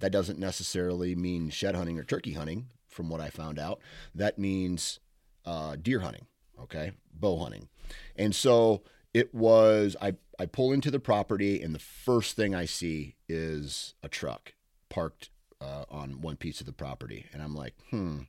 that 0.00 0.12
doesn't 0.12 0.38
necessarily 0.38 1.14
mean 1.14 1.50
shed 1.50 1.74
hunting 1.74 1.98
or 1.98 2.04
turkey 2.04 2.34
hunting, 2.34 2.66
from 2.88 3.08
what 3.08 3.20
I 3.20 3.30
found 3.30 3.58
out. 3.58 3.80
That 4.14 4.38
means 4.38 5.00
uh, 5.44 5.76
deer 5.80 6.00
hunting, 6.00 6.26
okay, 6.62 6.92
bow 7.12 7.38
hunting. 7.38 7.68
And 8.16 8.34
so 8.34 8.82
it 9.14 9.34
was, 9.34 9.96
I, 10.00 10.14
I 10.38 10.46
pull 10.46 10.72
into 10.72 10.90
the 10.90 11.00
property, 11.00 11.62
and 11.62 11.74
the 11.74 11.78
first 11.78 12.36
thing 12.36 12.54
I 12.54 12.64
see 12.64 13.16
is 13.28 13.94
a 14.02 14.08
truck 14.08 14.54
parked 14.88 15.30
uh, 15.60 15.84
on 15.90 16.20
one 16.20 16.36
piece 16.36 16.60
of 16.60 16.66
the 16.66 16.72
property, 16.72 17.26
and 17.32 17.42
I'm 17.42 17.54
like, 17.54 17.74
hmm, 17.90 18.20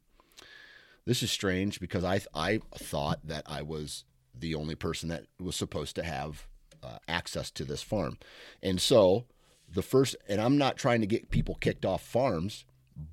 this 1.05 1.23
is 1.23 1.31
strange 1.31 1.79
because 1.79 2.03
I 2.03 2.21
I 2.33 2.59
thought 2.75 3.19
that 3.27 3.43
I 3.47 3.61
was 3.61 4.03
the 4.38 4.55
only 4.55 4.75
person 4.75 5.09
that 5.09 5.25
was 5.39 5.55
supposed 5.55 5.95
to 5.95 6.03
have 6.03 6.47
uh, 6.81 6.97
access 7.07 7.51
to 7.51 7.65
this 7.65 7.81
farm, 7.81 8.17
and 8.61 8.81
so 8.81 9.25
the 9.71 9.81
first, 9.81 10.15
and 10.27 10.41
I'm 10.41 10.57
not 10.57 10.77
trying 10.77 11.01
to 11.01 11.07
get 11.07 11.29
people 11.29 11.55
kicked 11.55 11.85
off 11.85 12.01
farms, 12.01 12.65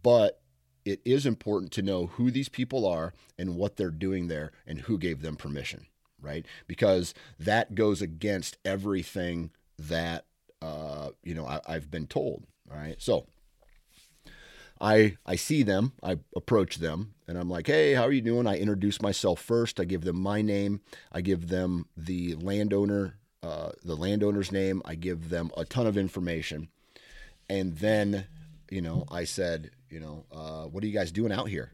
but 0.02 0.40
it 0.84 1.00
is 1.04 1.26
important 1.26 1.72
to 1.72 1.82
know 1.82 2.06
who 2.06 2.30
these 2.30 2.48
people 2.48 2.86
are 2.86 3.12
and 3.38 3.56
what 3.56 3.76
they're 3.76 3.90
doing 3.90 4.28
there 4.28 4.52
and 4.66 4.80
who 4.82 4.98
gave 4.98 5.20
them 5.20 5.36
permission, 5.36 5.86
right? 6.20 6.46
Because 6.66 7.12
that 7.38 7.74
goes 7.74 8.00
against 8.00 8.56
everything 8.64 9.50
that 9.78 10.26
uh, 10.62 11.10
you 11.22 11.34
know 11.34 11.46
I, 11.46 11.60
I've 11.66 11.90
been 11.90 12.06
told. 12.06 12.44
All 12.70 12.76
right, 12.76 13.00
so 13.00 13.26
I 14.80 15.16
I 15.24 15.36
see 15.36 15.62
them, 15.62 15.92
I 16.02 16.18
approach 16.34 16.76
them, 16.76 17.14
and 17.26 17.36
I'm 17.38 17.50
like, 17.50 17.66
"Hey, 17.66 17.94
how 17.94 18.04
are 18.04 18.12
you 18.12 18.20
doing?" 18.22 18.46
I 18.46 18.58
introduce 18.58 19.02
myself 19.02 19.40
first. 19.40 19.80
I 19.80 19.84
give 19.84 20.02
them 20.02 20.16
my 20.20 20.42
name. 20.42 20.80
I 21.12 21.20
give 21.20 21.48
them 21.48 21.86
the 21.96 22.34
landowner, 22.36 23.18
uh, 23.42 23.70
the 23.84 23.96
landowner's 23.96 24.52
name. 24.52 24.82
I 24.84 24.94
give 24.94 25.30
them 25.30 25.50
a 25.56 25.64
ton 25.64 25.86
of 25.86 25.96
information, 25.96 26.68
and 27.48 27.76
then, 27.76 28.26
you 28.70 28.80
know, 28.80 29.04
I 29.10 29.24
said, 29.24 29.70
you 29.88 30.00
know, 30.00 30.24
uh, 30.32 30.64
what 30.64 30.82
are 30.82 30.86
you 30.86 30.92
guys 30.92 31.12
doing 31.12 31.32
out 31.32 31.48
here? 31.48 31.72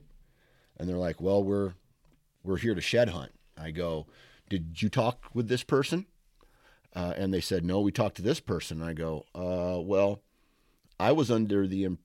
And 0.79 0.89
they're 0.89 0.97
like, 0.97 1.21
well, 1.21 1.43
we're 1.43 1.75
we're 2.43 2.59
here 2.59 2.75
to 2.75 2.81
shed 2.81 3.11
hunt. 3.11 3.33
I 3.57 3.71
go, 3.71 4.07
did 4.49 4.83
you 4.83 4.89
talk 4.89 5.27
with 5.33 5.49
this 5.49 5.63
person? 5.63 6.07
Uh, 6.95 7.15
and 7.17 7.33
they 7.33 7.41
said, 7.41 7.65
no, 7.65 7.81
we 7.81 7.93
talked 7.93 8.17
to 8.17 8.23
this 8.23 8.41
person. 8.41 8.83
I 8.83 8.93
go, 8.93 9.25
uh, 9.35 9.81
well, 9.81 10.21
I 11.01 11.13
was 11.13 11.31
under 11.31 11.67
the 11.67 11.85
Im- 11.85 11.99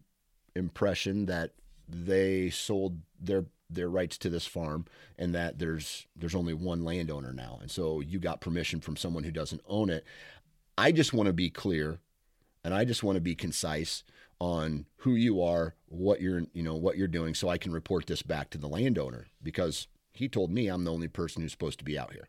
impression 0.55 1.25
that 1.25 1.51
they 1.89 2.49
sold 2.49 2.99
their 3.19 3.45
their 3.69 3.89
rights 3.89 4.17
to 4.19 4.29
this 4.29 4.45
farm 4.45 4.86
and 5.17 5.36
that 5.36 5.59
there's 5.59 6.07
there's 6.15 6.36
only 6.36 6.53
one 6.53 6.83
landowner 6.83 7.33
now. 7.33 7.59
And 7.62 7.69
so 7.69 8.00
you 8.00 8.19
got 8.19 8.41
permission 8.41 8.79
from 8.79 8.97
someone 8.97 9.24
who 9.24 9.31
doesn't 9.31 9.62
own 9.67 9.89
it. 9.89 10.05
I 10.77 10.91
just 10.91 11.13
want 11.13 11.27
to 11.27 11.33
be 11.33 11.50
clear 11.50 12.00
and 12.67 12.74
i 12.74 12.83
just 12.83 13.01
want 13.01 13.15
to 13.15 13.21
be 13.21 13.33
concise 13.33 14.03
on 14.39 14.86
who 14.97 15.15
you 15.15 15.41
are 15.41 15.74
what 15.88 16.19
you're 16.21 16.43
you 16.51 16.62
know 16.62 16.75
what 16.75 16.97
you're 16.97 17.07
doing 17.07 17.33
so 17.33 17.47
i 17.47 17.57
can 17.57 17.71
report 17.71 18.05
this 18.07 18.21
back 18.21 18.50
to 18.50 18.57
the 18.57 18.67
landowner 18.67 19.27
because 19.41 19.88
he 20.12 20.27
told 20.27 20.51
me 20.51 20.67
i'm 20.67 20.83
the 20.83 20.91
only 20.91 21.07
person 21.07 21.41
who's 21.41 21.51
supposed 21.51 21.79
to 21.79 21.86
be 21.86 21.97
out 21.97 22.12
here. 22.12 22.27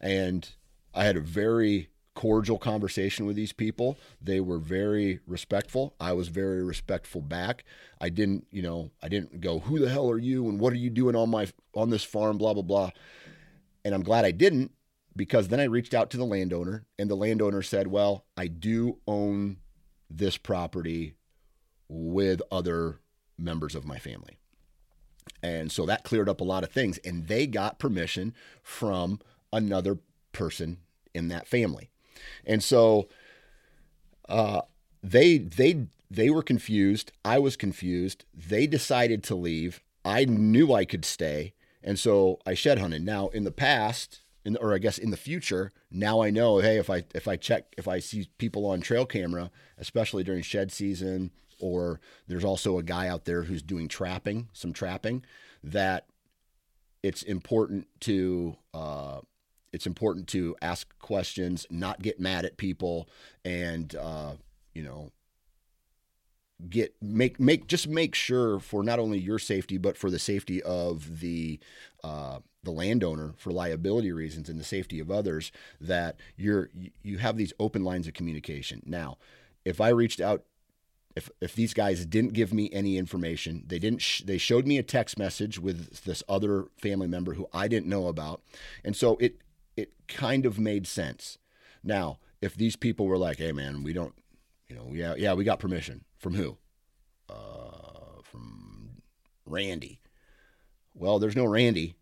And 0.00 0.48
i 0.92 1.04
had 1.04 1.16
a 1.16 1.20
very 1.20 1.88
cordial 2.18 2.58
conversation 2.58 3.26
with 3.26 3.36
these 3.36 3.52
people. 3.52 3.96
They 4.20 4.40
were 4.40 4.58
very 4.58 5.20
respectful. 5.24 5.94
I 6.00 6.14
was 6.14 6.26
very 6.26 6.64
respectful 6.64 7.20
back. 7.20 7.62
I 8.00 8.08
didn't, 8.08 8.48
you 8.50 8.60
know, 8.60 8.90
I 9.00 9.08
didn't 9.08 9.40
go, 9.40 9.60
"Who 9.60 9.78
the 9.78 9.88
hell 9.88 10.10
are 10.10 10.18
you 10.18 10.48
and 10.48 10.58
what 10.58 10.72
are 10.72 10.76
you 10.76 10.90
doing 10.90 11.14
on 11.14 11.30
my 11.30 11.46
on 11.74 11.90
this 11.90 12.02
farm 12.02 12.36
blah 12.36 12.54
blah 12.54 12.64
blah." 12.64 12.90
And 13.84 13.94
I'm 13.94 14.02
glad 14.02 14.24
I 14.24 14.32
didn't 14.32 14.72
because 15.14 15.46
then 15.46 15.60
I 15.60 15.64
reached 15.64 15.94
out 15.94 16.10
to 16.10 16.16
the 16.16 16.24
landowner 16.24 16.86
and 16.98 17.08
the 17.08 17.14
landowner 17.14 17.62
said, 17.62 17.86
"Well, 17.86 18.24
I 18.36 18.48
do 18.48 18.98
own 19.06 19.58
this 20.10 20.36
property 20.36 21.14
with 21.88 22.42
other 22.50 22.98
members 23.38 23.76
of 23.76 23.86
my 23.86 24.00
family." 24.00 24.38
And 25.40 25.70
so 25.70 25.86
that 25.86 26.02
cleared 26.02 26.28
up 26.28 26.40
a 26.40 26.50
lot 26.52 26.64
of 26.64 26.72
things 26.72 26.98
and 27.04 27.28
they 27.28 27.46
got 27.46 27.78
permission 27.78 28.34
from 28.64 29.20
another 29.52 29.98
person 30.32 30.78
in 31.14 31.28
that 31.28 31.46
family. 31.46 31.90
And 32.44 32.62
so 32.62 33.08
uh, 34.28 34.62
they 35.02 35.38
they 35.38 35.86
they 36.10 36.30
were 36.30 36.42
confused. 36.42 37.12
I 37.24 37.38
was 37.38 37.56
confused. 37.56 38.24
They 38.34 38.66
decided 38.66 39.22
to 39.24 39.34
leave. 39.34 39.82
I 40.04 40.24
knew 40.24 40.72
I 40.72 40.84
could 40.84 41.04
stay, 41.04 41.54
and 41.82 41.98
so 41.98 42.38
I 42.46 42.54
shed 42.54 42.78
hunted. 42.78 43.04
Now 43.04 43.28
in 43.28 43.44
the 43.44 43.52
past, 43.52 44.20
in, 44.44 44.56
or 44.56 44.74
I 44.74 44.78
guess 44.78 44.98
in 44.98 45.10
the 45.10 45.16
future, 45.16 45.70
now 45.90 46.22
I 46.22 46.30
know. 46.30 46.58
Hey, 46.58 46.78
if 46.78 46.88
I 46.88 47.04
if 47.14 47.28
I 47.28 47.36
check 47.36 47.74
if 47.76 47.86
I 47.86 47.98
see 47.98 48.28
people 48.38 48.66
on 48.66 48.80
trail 48.80 49.06
camera, 49.06 49.50
especially 49.76 50.24
during 50.24 50.42
shed 50.42 50.72
season, 50.72 51.30
or 51.58 52.00
there's 52.26 52.44
also 52.44 52.78
a 52.78 52.82
guy 52.82 53.08
out 53.08 53.24
there 53.24 53.42
who's 53.42 53.62
doing 53.62 53.88
trapping, 53.88 54.48
some 54.52 54.72
trapping, 54.72 55.24
that 55.62 56.06
it's 57.02 57.22
important 57.22 57.86
to 58.00 58.56
uh, 58.74 59.20
it's 59.72 59.86
important 59.86 60.28
to 60.28 60.56
ask 60.62 60.98
questions, 60.98 61.66
not 61.70 62.02
get 62.02 62.18
mad 62.18 62.44
at 62.44 62.56
people, 62.56 63.08
and 63.44 63.94
uh, 63.94 64.32
you 64.74 64.82
know, 64.82 65.10
get 66.68 66.94
make 67.00 67.38
make 67.38 67.66
just 67.66 67.88
make 67.88 68.14
sure 68.14 68.58
for 68.58 68.82
not 68.82 68.98
only 68.98 69.18
your 69.18 69.38
safety 69.38 69.78
but 69.78 69.96
for 69.96 70.10
the 70.10 70.18
safety 70.18 70.62
of 70.62 71.20
the 71.20 71.60
uh, 72.02 72.38
the 72.64 72.70
landowner 72.70 73.32
for 73.36 73.52
liability 73.52 74.12
reasons 74.12 74.48
and 74.48 74.58
the 74.58 74.64
safety 74.64 74.98
of 74.98 75.10
others 75.10 75.52
that 75.80 76.16
you're 76.36 76.70
you 77.02 77.18
have 77.18 77.36
these 77.36 77.52
open 77.58 77.84
lines 77.84 78.06
of 78.06 78.14
communication. 78.14 78.82
Now, 78.86 79.18
if 79.64 79.80
I 79.80 79.90
reached 79.90 80.20
out 80.20 80.44
if 81.14 81.30
if 81.40 81.54
these 81.54 81.74
guys 81.74 82.06
didn't 82.06 82.32
give 82.32 82.52
me 82.52 82.70
any 82.72 82.96
information, 82.96 83.64
they 83.66 83.78
didn't 83.78 84.00
sh- 84.00 84.22
they 84.22 84.38
showed 84.38 84.66
me 84.66 84.78
a 84.78 84.82
text 84.82 85.18
message 85.18 85.58
with 85.58 86.04
this 86.04 86.22
other 86.28 86.66
family 86.76 87.08
member 87.08 87.34
who 87.34 87.48
I 87.52 87.68
didn't 87.68 87.88
know 87.88 88.08
about. 88.08 88.42
And 88.84 88.96
so 88.96 89.16
it 89.18 89.40
it 89.78 89.92
kind 90.08 90.44
of 90.44 90.58
made 90.58 90.86
sense. 90.86 91.38
Now, 91.84 92.18
if 92.40 92.54
these 92.56 92.76
people 92.76 93.06
were 93.06 93.18
like, 93.18 93.38
"Hey, 93.38 93.52
man, 93.52 93.84
we 93.84 93.92
don't, 93.92 94.14
you 94.68 94.76
know, 94.76 94.90
yeah, 94.92 95.14
yeah, 95.16 95.34
we 95.34 95.44
got 95.44 95.60
permission 95.60 96.04
from 96.18 96.34
who? 96.34 96.58
Uh, 97.28 98.20
from 98.24 99.02
Randy. 99.46 100.00
Well, 100.94 101.18
there's 101.18 101.36
no 101.36 101.44
Randy. 101.44 101.94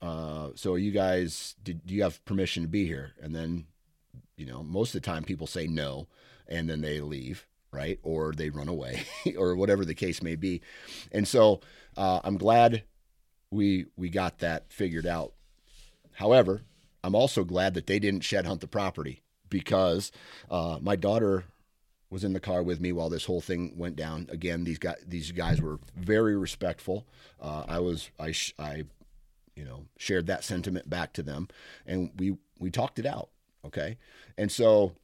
Uh, 0.00 0.50
so 0.54 0.76
you 0.76 0.92
guys, 0.92 1.56
did 1.62 1.86
do 1.86 1.94
you 1.94 2.02
have 2.02 2.24
permission 2.24 2.62
to 2.62 2.68
be 2.68 2.86
here? 2.86 3.12
And 3.20 3.34
then, 3.34 3.66
you 4.36 4.46
know, 4.46 4.62
most 4.62 4.94
of 4.94 5.02
the 5.02 5.06
time 5.06 5.24
people 5.24 5.46
say 5.46 5.66
no, 5.66 6.08
and 6.46 6.68
then 6.68 6.82
they 6.82 7.00
leave, 7.00 7.46
right? 7.72 7.98
Or 8.02 8.32
they 8.32 8.50
run 8.50 8.68
away, 8.68 9.04
or 9.36 9.56
whatever 9.56 9.84
the 9.84 9.94
case 9.94 10.22
may 10.22 10.36
be. 10.36 10.60
And 11.10 11.26
so 11.26 11.60
uh, 11.96 12.20
I'm 12.22 12.36
glad 12.36 12.84
we 13.50 13.86
we 13.96 14.08
got 14.08 14.38
that 14.38 14.72
figured 14.72 15.06
out. 15.06 15.32
However, 16.12 16.62
I'm 17.04 17.14
also 17.14 17.44
glad 17.44 17.74
that 17.74 17.86
they 17.86 17.98
didn't 17.98 18.22
shed 18.22 18.46
hunt 18.46 18.62
the 18.62 18.66
property 18.66 19.22
because 19.50 20.10
uh, 20.50 20.78
my 20.80 20.96
daughter 20.96 21.44
was 22.08 22.24
in 22.24 22.32
the 22.32 22.40
car 22.40 22.62
with 22.62 22.80
me 22.80 22.92
while 22.92 23.10
this 23.10 23.26
whole 23.26 23.42
thing 23.42 23.74
went 23.76 23.94
down. 23.94 24.26
Again, 24.30 24.64
these 24.64 24.78
guys 24.78 24.96
these 25.06 25.30
guys 25.30 25.60
were 25.60 25.78
very 25.94 26.34
respectful. 26.34 27.06
Uh, 27.38 27.64
I 27.68 27.78
was 27.80 28.10
I 28.18 28.32
I 28.58 28.84
you 29.54 29.66
know 29.66 29.84
shared 29.98 30.28
that 30.28 30.44
sentiment 30.44 30.88
back 30.88 31.12
to 31.12 31.22
them, 31.22 31.48
and 31.84 32.10
we 32.16 32.38
we 32.58 32.70
talked 32.70 32.98
it 32.98 33.04
out. 33.04 33.28
Okay, 33.66 33.98
and 34.38 34.50
so 34.50 34.94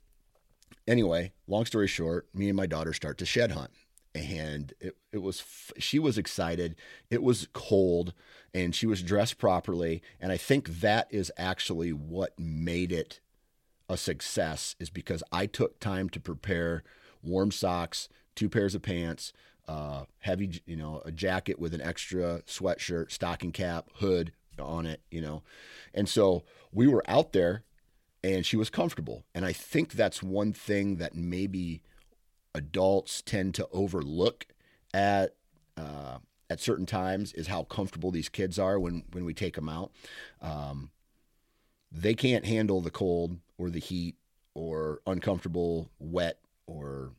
anyway, 0.88 1.32
long 1.46 1.66
story 1.66 1.86
short, 1.86 2.28
me 2.34 2.48
and 2.48 2.56
my 2.56 2.66
daughter 2.66 2.94
start 2.94 3.18
to 3.18 3.26
shed 3.26 3.52
hunt 3.52 3.72
and 4.14 4.72
it, 4.80 4.96
it 5.12 5.18
was 5.18 5.42
she 5.78 5.98
was 5.98 6.18
excited. 6.18 6.76
It 7.10 7.22
was 7.22 7.48
cold 7.52 8.12
and 8.52 8.74
she 8.74 8.86
was 8.86 9.02
dressed 9.02 9.38
properly 9.38 10.02
and 10.20 10.32
i 10.32 10.36
think 10.36 10.80
that 10.80 11.06
is 11.10 11.30
actually 11.36 11.92
what 11.92 12.36
made 12.36 12.90
it 12.90 13.20
a 13.88 13.96
success 13.96 14.74
is 14.80 14.90
because 14.90 15.22
i 15.30 15.46
took 15.46 15.78
time 15.78 16.08
to 16.08 16.18
prepare 16.18 16.82
warm 17.22 17.52
socks 17.52 18.08
two 18.34 18.48
pairs 18.48 18.74
of 18.74 18.82
pants 18.82 19.32
uh, 19.68 20.04
heavy 20.20 20.60
you 20.66 20.74
know 20.74 21.00
a 21.04 21.12
jacket 21.12 21.60
with 21.60 21.72
an 21.74 21.80
extra 21.80 22.42
sweatshirt 22.42 23.12
stocking 23.12 23.52
cap 23.52 23.88
hood 23.96 24.32
on 24.58 24.84
it 24.84 25.00
you 25.10 25.20
know. 25.20 25.42
And 25.94 26.08
so 26.08 26.44
we 26.72 26.86
were 26.86 27.04
out 27.06 27.32
there 27.32 27.62
and 28.22 28.44
she 28.44 28.56
was 28.56 28.68
comfortable. 28.68 29.24
And 29.34 29.44
i 29.44 29.52
think 29.52 29.92
that's 29.92 30.22
one 30.22 30.52
thing 30.52 30.96
that 30.96 31.14
maybe 31.14 31.82
adults 32.54 33.22
tend 33.22 33.54
to 33.54 33.68
overlook 33.72 34.46
at 34.92 35.34
uh, 35.76 36.18
at 36.48 36.60
certain 36.60 36.86
times 36.86 37.32
is 37.32 37.46
how 37.46 37.62
comfortable 37.62 38.10
these 38.10 38.28
kids 38.28 38.58
are 38.58 38.78
when 38.78 39.04
when 39.12 39.24
we 39.24 39.34
take 39.34 39.54
them 39.54 39.68
out. 39.68 39.92
Um, 40.42 40.90
they 41.92 42.14
can't 42.14 42.44
handle 42.44 42.80
the 42.80 42.90
cold 42.90 43.38
or 43.58 43.70
the 43.70 43.78
heat 43.78 44.16
or 44.54 45.00
uncomfortable, 45.06 45.90
wet 45.98 46.38
or 46.66 47.12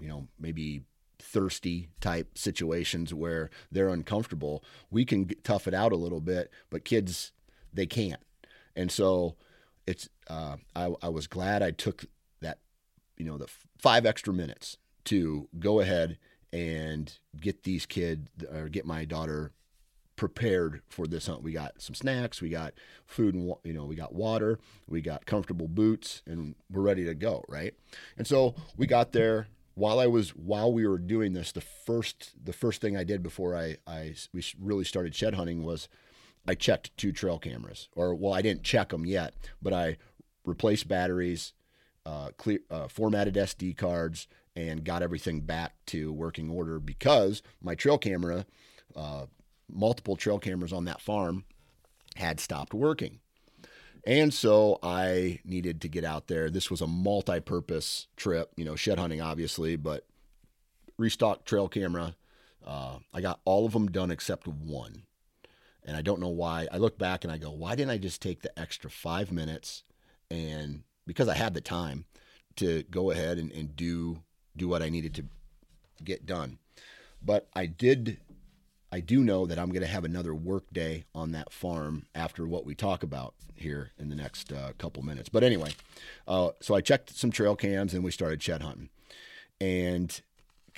you 0.00 0.08
know 0.08 0.28
maybe 0.38 0.82
thirsty 1.18 1.88
type 2.00 2.36
situations 2.36 3.14
where 3.14 3.50
they're 3.70 3.88
uncomfortable. 3.88 4.64
We 4.90 5.04
can 5.04 5.30
tough 5.44 5.68
it 5.68 5.74
out 5.74 5.92
a 5.92 5.96
little 5.96 6.20
bit, 6.20 6.50
but 6.70 6.84
kids 6.84 7.32
they 7.72 7.86
can't. 7.86 8.20
And 8.74 8.90
so 8.90 9.36
it's 9.86 10.08
uh, 10.28 10.56
I, 10.74 10.90
I 11.02 11.08
was 11.08 11.26
glad 11.26 11.62
I 11.62 11.70
took 11.70 12.04
you 13.22 13.30
know, 13.30 13.38
the 13.38 13.48
five 13.78 14.04
extra 14.04 14.34
minutes 14.34 14.78
to 15.04 15.48
go 15.60 15.78
ahead 15.78 16.18
and 16.52 17.18
get 17.40 17.62
these 17.62 17.86
kids 17.86 18.28
or 18.52 18.68
get 18.68 18.84
my 18.84 19.04
daughter 19.04 19.52
prepared 20.16 20.82
for 20.88 21.06
this 21.06 21.26
hunt. 21.28 21.42
We 21.42 21.52
got 21.52 21.80
some 21.80 21.94
snacks, 21.94 22.42
we 22.42 22.48
got 22.48 22.74
food 23.06 23.36
and 23.36 23.54
you 23.62 23.72
know, 23.72 23.84
we 23.84 23.94
got 23.94 24.12
water, 24.12 24.58
we 24.88 25.00
got 25.00 25.24
comfortable 25.24 25.68
boots 25.68 26.22
and 26.26 26.56
we're 26.68 26.82
ready 26.82 27.04
to 27.04 27.14
go, 27.14 27.44
right? 27.48 27.74
And 28.18 28.26
so 28.26 28.56
we 28.76 28.88
got 28.88 29.12
there 29.12 29.46
while 29.74 30.00
I 30.00 30.08
was 30.08 30.30
while 30.30 30.72
we 30.72 30.84
were 30.84 30.98
doing 30.98 31.32
this, 31.32 31.52
the 31.52 31.60
first 31.60 32.32
the 32.44 32.52
first 32.52 32.80
thing 32.80 32.96
I 32.96 33.04
did 33.04 33.22
before 33.22 33.56
I 33.56 33.76
I 33.86 34.16
we 34.32 34.42
really 34.60 34.84
started 34.84 35.14
shed 35.14 35.34
hunting 35.34 35.62
was 35.62 35.88
I 36.46 36.54
checked 36.56 36.96
two 36.96 37.12
trail 37.12 37.38
cameras. 37.38 37.88
Or 37.94 38.16
well, 38.16 38.34
I 38.34 38.42
didn't 38.42 38.64
check 38.64 38.88
them 38.88 39.06
yet, 39.06 39.34
but 39.62 39.72
I 39.72 39.96
replaced 40.44 40.88
batteries, 40.88 41.52
uh, 42.04 42.30
clear, 42.36 42.60
uh, 42.70 42.88
formatted 42.88 43.34
SD 43.34 43.76
cards 43.76 44.26
and 44.54 44.84
got 44.84 45.02
everything 45.02 45.40
back 45.40 45.74
to 45.86 46.12
working 46.12 46.50
order 46.50 46.78
because 46.78 47.42
my 47.62 47.74
trail 47.74 47.98
camera, 47.98 48.44
uh, 48.94 49.26
multiple 49.70 50.16
trail 50.16 50.38
cameras 50.38 50.72
on 50.72 50.84
that 50.84 51.00
farm, 51.00 51.44
had 52.16 52.40
stopped 52.40 52.74
working. 52.74 53.20
And 54.04 54.34
so 54.34 54.78
I 54.82 55.38
needed 55.44 55.80
to 55.82 55.88
get 55.88 56.04
out 56.04 56.26
there. 56.26 56.50
This 56.50 56.70
was 56.70 56.80
a 56.80 56.86
multi 56.86 57.40
purpose 57.40 58.08
trip, 58.16 58.50
you 58.56 58.64
know, 58.64 58.74
shed 58.74 58.98
hunting, 58.98 59.20
obviously, 59.20 59.76
but 59.76 60.06
restock 60.98 61.44
trail 61.44 61.68
camera. 61.68 62.16
Uh, 62.66 62.98
I 63.14 63.20
got 63.20 63.40
all 63.44 63.64
of 63.64 63.72
them 63.72 63.90
done 63.90 64.10
except 64.10 64.46
one. 64.46 65.04
And 65.84 65.96
I 65.96 66.02
don't 66.02 66.20
know 66.20 66.28
why. 66.28 66.68
I 66.70 66.78
look 66.78 66.98
back 66.98 67.24
and 67.24 67.32
I 67.32 67.38
go, 67.38 67.50
why 67.50 67.74
didn't 67.74 67.90
I 67.90 67.98
just 67.98 68.22
take 68.22 68.42
the 68.42 68.56
extra 68.58 68.90
five 68.90 69.32
minutes 69.32 69.82
and 70.30 70.82
because 71.06 71.28
I 71.28 71.34
had 71.34 71.54
the 71.54 71.60
time 71.60 72.04
to 72.56 72.82
go 72.90 73.10
ahead 73.10 73.38
and, 73.38 73.50
and 73.52 73.74
do 73.74 74.18
do 74.56 74.68
what 74.68 74.82
I 74.82 74.88
needed 74.88 75.14
to 75.14 75.24
get 76.04 76.26
done. 76.26 76.58
But 77.24 77.48
I 77.54 77.66
did, 77.66 78.18
I 78.90 79.00
do 79.00 79.22
know 79.22 79.46
that 79.46 79.58
I'm 79.58 79.70
going 79.70 79.82
to 79.82 79.86
have 79.86 80.04
another 80.04 80.34
work 80.34 80.64
day 80.72 81.04
on 81.14 81.32
that 81.32 81.52
farm 81.52 82.06
after 82.14 82.46
what 82.46 82.66
we 82.66 82.74
talk 82.74 83.02
about 83.02 83.34
here 83.54 83.92
in 83.98 84.08
the 84.08 84.16
next 84.16 84.52
uh, 84.52 84.72
couple 84.78 85.02
minutes. 85.02 85.28
But 85.28 85.44
anyway, 85.44 85.72
uh, 86.26 86.50
so 86.60 86.74
I 86.74 86.80
checked 86.80 87.16
some 87.16 87.30
trail 87.30 87.56
cams 87.56 87.94
and 87.94 88.04
we 88.04 88.10
started 88.10 88.42
shed 88.42 88.62
hunting. 88.62 88.90
And 89.60 90.20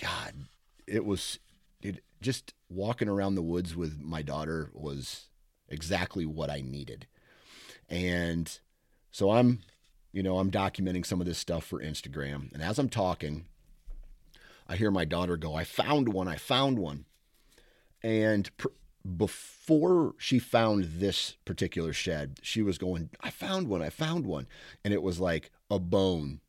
God, 0.00 0.34
it 0.86 1.04
was 1.04 1.38
it, 1.82 2.04
just 2.20 2.52
walking 2.68 3.08
around 3.08 3.34
the 3.34 3.42
woods 3.42 3.74
with 3.74 4.00
my 4.00 4.22
daughter 4.22 4.70
was 4.74 5.26
exactly 5.68 6.26
what 6.26 6.50
I 6.50 6.60
needed. 6.60 7.06
And 7.88 8.58
so 9.10 9.30
I'm, 9.30 9.60
you 10.14 10.22
know, 10.22 10.38
I'm 10.38 10.50
documenting 10.50 11.04
some 11.04 11.20
of 11.20 11.26
this 11.26 11.38
stuff 11.38 11.64
for 11.64 11.80
Instagram. 11.80 12.52
And 12.54 12.62
as 12.62 12.78
I'm 12.78 12.88
talking, 12.88 13.46
I 14.68 14.76
hear 14.76 14.92
my 14.92 15.04
daughter 15.04 15.36
go, 15.36 15.56
I 15.56 15.64
found 15.64 16.08
one, 16.08 16.28
I 16.28 16.36
found 16.36 16.78
one. 16.78 17.04
And 18.00 18.56
pr- 18.56 18.68
before 19.16 20.14
she 20.16 20.38
found 20.38 20.84
this 20.84 21.32
particular 21.44 21.92
shed, 21.92 22.38
she 22.42 22.62
was 22.62 22.78
going, 22.78 23.10
I 23.22 23.30
found 23.30 23.66
one, 23.66 23.82
I 23.82 23.90
found 23.90 24.24
one. 24.24 24.46
And 24.84 24.94
it 24.94 25.02
was 25.02 25.18
like 25.18 25.50
a 25.68 25.80
bone 25.80 26.40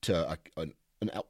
to 0.00 0.30
a, 0.30 0.38
an, 0.56 0.72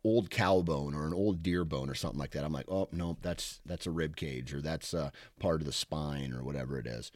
old 0.04 0.30
cow 0.30 0.60
bone 0.62 0.94
or 0.94 1.04
an 1.04 1.12
old 1.12 1.42
deer 1.42 1.64
bone 1.64 1.90
or 1.90 1.94
something 1.96 2.20
like 2.20 2.30
that. 2.30 2.44
I'm 2.44 2.52
like, 2.52 2.70
oh 2.70 2.88
no, 2.92 3.18
that's 3.22 3.60
that's 3.66 3.86
a 3.86 3.90
rib 3.90 4.14
cage 4.14 4.54
or 4.54 4.62
that's 4.62 4.94
a 4.94 5.10
part 5.40 5.60
of 5.60 5.66
the 5.66 5.72
spine 5.72 6.32
or 6.32 6.44
whatever 6.44 6.78
it 6.78 6.86
is. 6.86 7.10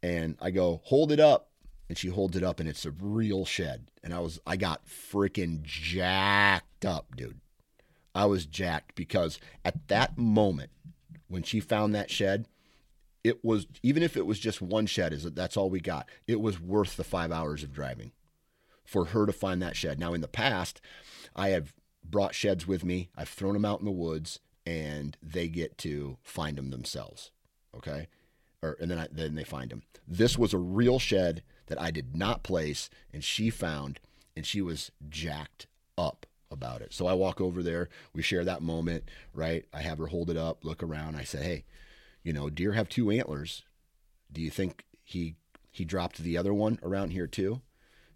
And 0.00 0.36
I 0.40 0.52
go, 0.52 0.80
hold 0.84 1.10
it 1.10 1.18
up. 1.18 1.47
And 1.88 1.96
she 1.96 2.08
holds 2.08 2.36
it 2.36 2.42
up 2.42 2.60
and 2.60 2.68
it's 2.68 2.84
a 2.84 2.90
real 2.90 3.44
shed. 3.44 3.90
And 4.02 4.12
I 4.12 4.20
was 4.20 4.40
I 4.46 4.56
got 4.56 4.86
freaking 4.86 5.62
jacked 5.62 6.84
up, 6.84 7.16
dude. 7.16 7.40
I 8.14 8.26
was 8.26 8.46
jacked 8.46 8.94
because 8.94 9.38
at 9.64 9.88
that 9.88 10.18
moment 10.18 10.70
when 11.28 11.42
she 11.42 11.60
found 11.60 11.94
that 11.94 12.10
shed, 12.10 12.46
it 13.24 13.44
was 13.44 13.66
even 13.82 14.02
if 14.02 14.16
it 14.16 14.26
was 14.26 14.38
just 14.38 14.60
one 14.60 14.86
shed, 14.86 15.12
is 15.12 15.22
that 15.22 15.34
that's 15.34 15.56
all 15.56 15.70
we 15.70 15.80
got. 15.80 16.08
It 16.26 16.40
was 16.40 16.60
worth 16.60 16.96
the 16.96 17.04
five 17.04 17.32
hours 17.32 17.62
of 17.62 17.72
driving 17.72 18.12
for 18.84 19.06
her 19.06 19.26
to 19.26 19.32
find 19.32 19.62
that 19.62 19.76
shed. 19.76 19.98
Now 19.98 20.14
in 20.14 20.20
the 20.20 20.28
past, 20.28 20.80
I 21.36 21.50
have 21.50 21.74
brought 22.02 22.34
sheds 22.34 22.66
with 22.66 22.84
me. 22.84 23.10
I've 23.16 23.28
thrown 23.28 23.52
them 23.52 23.64
out 23.64 23.80
in 23.80 23.84
the 23.84 23.90
woods, 23.90 24.40
and 24.66 25.16
they 25.22 25.48
get 25.48 25.76
to 25.78 26.16
find 26.22 26.56
them 26.56 26.70
themselves. 26.70 27.30
Okay, 27.76 28.08
or 28.62 28.76
and 28.80 28.90
then 28.90 28.98
I, 28.98 29.08
then 29.12 29.34
they 29.34 29.44
find 29.44 29.70
them. 29.70 29.82
This 30.06 30.38
was 30.38 30.54
a 30.54 30.58
real 30.58 30.98
shed 30.98 31.42
that 31.68 31.80
I 31.80 31.90
did 31.90 32.16
not 32.16 32.42
place, 32.42 32.90
and 33.12 33.22
she 33.22 33.50
found, 33.50 34.00
and 34.36 34.44
she 34.44 34.60
was 34.60 34.90
jacked 35.08 35.66
up 35.96 36.26
about 36.50 36.82
it. 36.82 36.92
So 36.92 37.06
I 37.06 37.14
walk 37.14 37.40
over 37.40 37.62
there. 37.62 37.88
We 38.12 38.22
share 38.22 38.44
that 38.44 38.62
moment, 38.62 39.04
right? 39.32 39.64
I 39.72 39.82
have 39.82 39.98
her 39.98 40.06
hold 40.06 40.30
it 40.30 40.36
up, 40.36 40.64
look 40.64 40.82
around. 40.82 41.16
I 41.16 41.24
say, 41.24 41.42
hey, 41.42 41.64
you 42.22 42.32
know, 42.32 42.50
deer 42.50 42.72
have 42.72 42.88
two 42.88 43.10
antlers. 43.10 43.64
Do 44.32 44.40
you 44.40 44.50
think 44.50 44.84
he 45.04 45.36
he 45.70 45.84
dropped 45.84 46.18
the 46.18 46.36
other 46.36 46.52
one 46.52 46.78
around 46.82 47.10
here 47.10 47.26
too? 47.26 47.60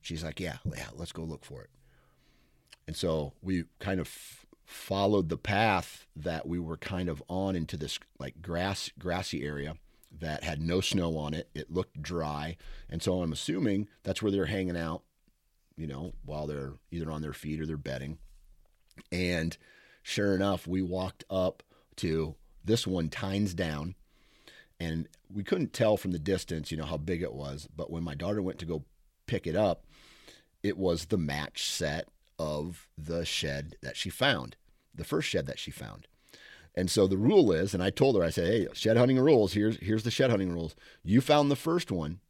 She's 0.00 0.24
like, 0.24 0.40
yeah, 0.40 0.56
yeah, 0.76 0.88
let's 0.94 1.12
go 1.12 1.22
look 1.22 1.44
for 1.44 1.62
it. 1.62 1.70
And 2.86 2.96
so 2.96 3.34
we 3.40 3.64
kind 3.78 4.00
of 4.00 4.08
f- 4.08 4.46
followed 4.64 5.28
the 5.28 5.36
path 5.36 6.06
that 6.16 6.46
we 6.46 6.58
were 6.58 6.76
kind 6.76 7.08
of 7.08 7.22
on 7.28 7.54
into 7.54 7.76
this 7.76 7.98
like 8.18 8.42
grass 8.42 8.90
grassy 8.98 9.44
area 9.44 9.76
that 10.20 10.44
had 10.44 10.60
no 10.60 10.80
snow 10.80 11.16
on 11.16 11.34
it. 11.34 11.48
It 11.54 11.70
looked 11.70 12.02
dry. 12.02 12.56
And 12.88 13.02
so 13.02 13.22
I'm 13.22 13.32
assuming 13.32 13.88
that's 14.02 14.22
where 14.22 14.30
they're 14.30 14.46
hanging 14.46 14.76
out, 14.76 15.02
you 15.76 15.86
know, 15.86 16.12
while 16.24 16.46
they're 16.46 16.74
either 16.90 17.10
on 17.10 17.22
their 17.22 17.32
feet 17.32 17.60
or 17.60 17.66
they're 17.66 17.76
bedding. 17.76 18.18
And 19.10 19.56
sure 20.02 20.34
enough, 20.34 20.66
we 20.66 20.82
walked 20.82 21.24
up 21.30 21.62
to 21.96 22.36
this 22.64 22.86
one 22.86 23.08
tines 23.08 23.54
down 23.54 23.94
and 24.78 25.08
we 25.32 25.44
couldn't 25.44 25.72
tell 25.72 25.96
from 25.96 26.12
the 26.12 26.18
distance, 26.18 26.70
you 26.70 26.76
know, 26.76 26.84
how 26.84 26.96
big 26.96 27.22
it 27.22 27.32
was. 27.32 27.68
But 27.74 27.90
when 27.90 28.02
my 28.02 28.14
daughter 28.14 28.42
went 28.42 28.58
to 28.60 28.66
go 28.66 28.84
pick 29.26 29.46
it 29.46 29.56
up, 29.56 29.84
it 30.62 30.76
was 30.76 31.06
the 31.06 31.18
match 31.18 31.70
set 31.70 32.08
of 32.38 32.88
the 32.98 33.24
shed 33.24 33.76
that 33.82 33.96
she 33.96 34.10
found, 34.10 34.56
the 34.94 35.04
first 35.04 35.28
shed 35.28 35.46
that 35.46 35.58
she 35.58 35.70
found. 35.70 36.06
And 36.74 36.90
so 36.90 37.06
the 37.06 37.18
rule 37.18 37.52
is, 37.52 37.74
and 37.74 37.82
I 37.82 37.90
told 37.90 38.16
her, 38.16 38.22
I 38.22 38.30
said, 38.30 38.46
hey, 38.46 38.66
shed 38.72 38.96
hunting 38.96 39.18
rules. 39.18 39.52
Here's 39.52 39.76
here's 39.78 40.04
the 40.04 40.10
shed 40.10 40.30
hunting 40.30 40.52
rules. 40.52 40.74
You 41.04 41.20
found 41.20 41.50
the 41.50 41.56
first 41.56 41.90
one, 41.90 42.20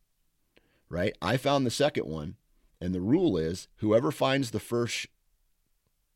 right? 0.89 1.17
I 1.23 1.37
found 1.37 1.65
the 1.65 1.71
second 1.71 2.07
one, 2.07 2.37
and 2.81 2.95
the 2.95 3.01
rule 3.01 3.37
is 3.37 3.69
whoever 3.77 4.11
finds 4.11 4.51
the 4.51 4.61
first 4.61 5.07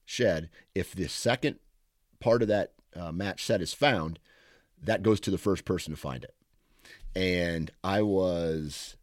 shed, 0.05 0.51
if 0.75 0.95
the 0.95 1.09
second 1.09 1.57
part 2.21 2.43
of 2.43 2.49
that 2.49 2.73
uh, 2.95 3.13
match 3.13 3.45
set 3.45 3.61
is 3.61 3.75
found, 3.75 4.19
that 4.83 5.03
goes 5.03 5.21
to 5.21 5.31
the 5.31 5.39
first 5.39 5.65
person 5.65 5.93
to 5.93 6.01
find 6.01 6.25
it. 6.25 6.35
And 7.15 7.71
I 7.85 8.03
was 8.03 8.97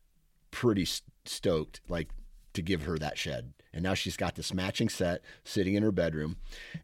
pretty 0.52 0.88
stoked, 1.26 1.82
like 1.88 2.10
to 2.54 2.62
give 2.62 2.84
her 2.84 2.98
that 2.98 3.18
shed. 3.18 3.54
And 3.74 3.84
now 3.84 3.94
she's 3.94 4.18
got 4.18 4.36
this 4.36 4.54
matching 4.54 4.90
set 4.90 5.22
sitting 5.44 5.74
in 5.76 5.84
her 5.84 5.92
bedroom, 5.92 6.38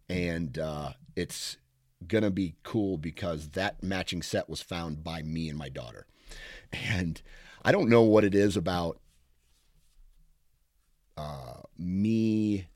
and 0.10 0.58
uh, 0.58 0.94
it's 1.16 1.58
gonna 2.08 2.32
be 2.32 2.56
cool 2.64 2.98
because 2.98 3.50
that 3.50 3.84
matching 3.84 4.22
set 4.22 4.50
was 4.50 4.62
found 4.62 5.04
by 5.04 5.22
me 5.22 5.50
and 5.50 5.58
my 5.58 5.70
daughter. 5.70 6.06
And 6.72 7.22
I 7.64 7.72
don't 7.72 7.90
know 7.90 8.04
what 8.04 8.24
it 8.24 8.34
is 8.34 8.56
about 8.56 9.00
uh, 11.18 11.62
me 11.78 12.68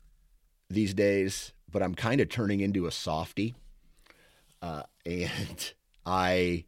these 0.68 0.94
days, 0.94 1.52
but 1.70 1.82
I'm 1.82 1.94
kind 1.94 2.20
of 2.20 2.28
turning 2.28 2.60
into 2.60 2.86
a 2.86 2.90
softy, 2.90 3.54
uh, 4.60 4.82
and 5.06 5.72
I, 6.06 6.64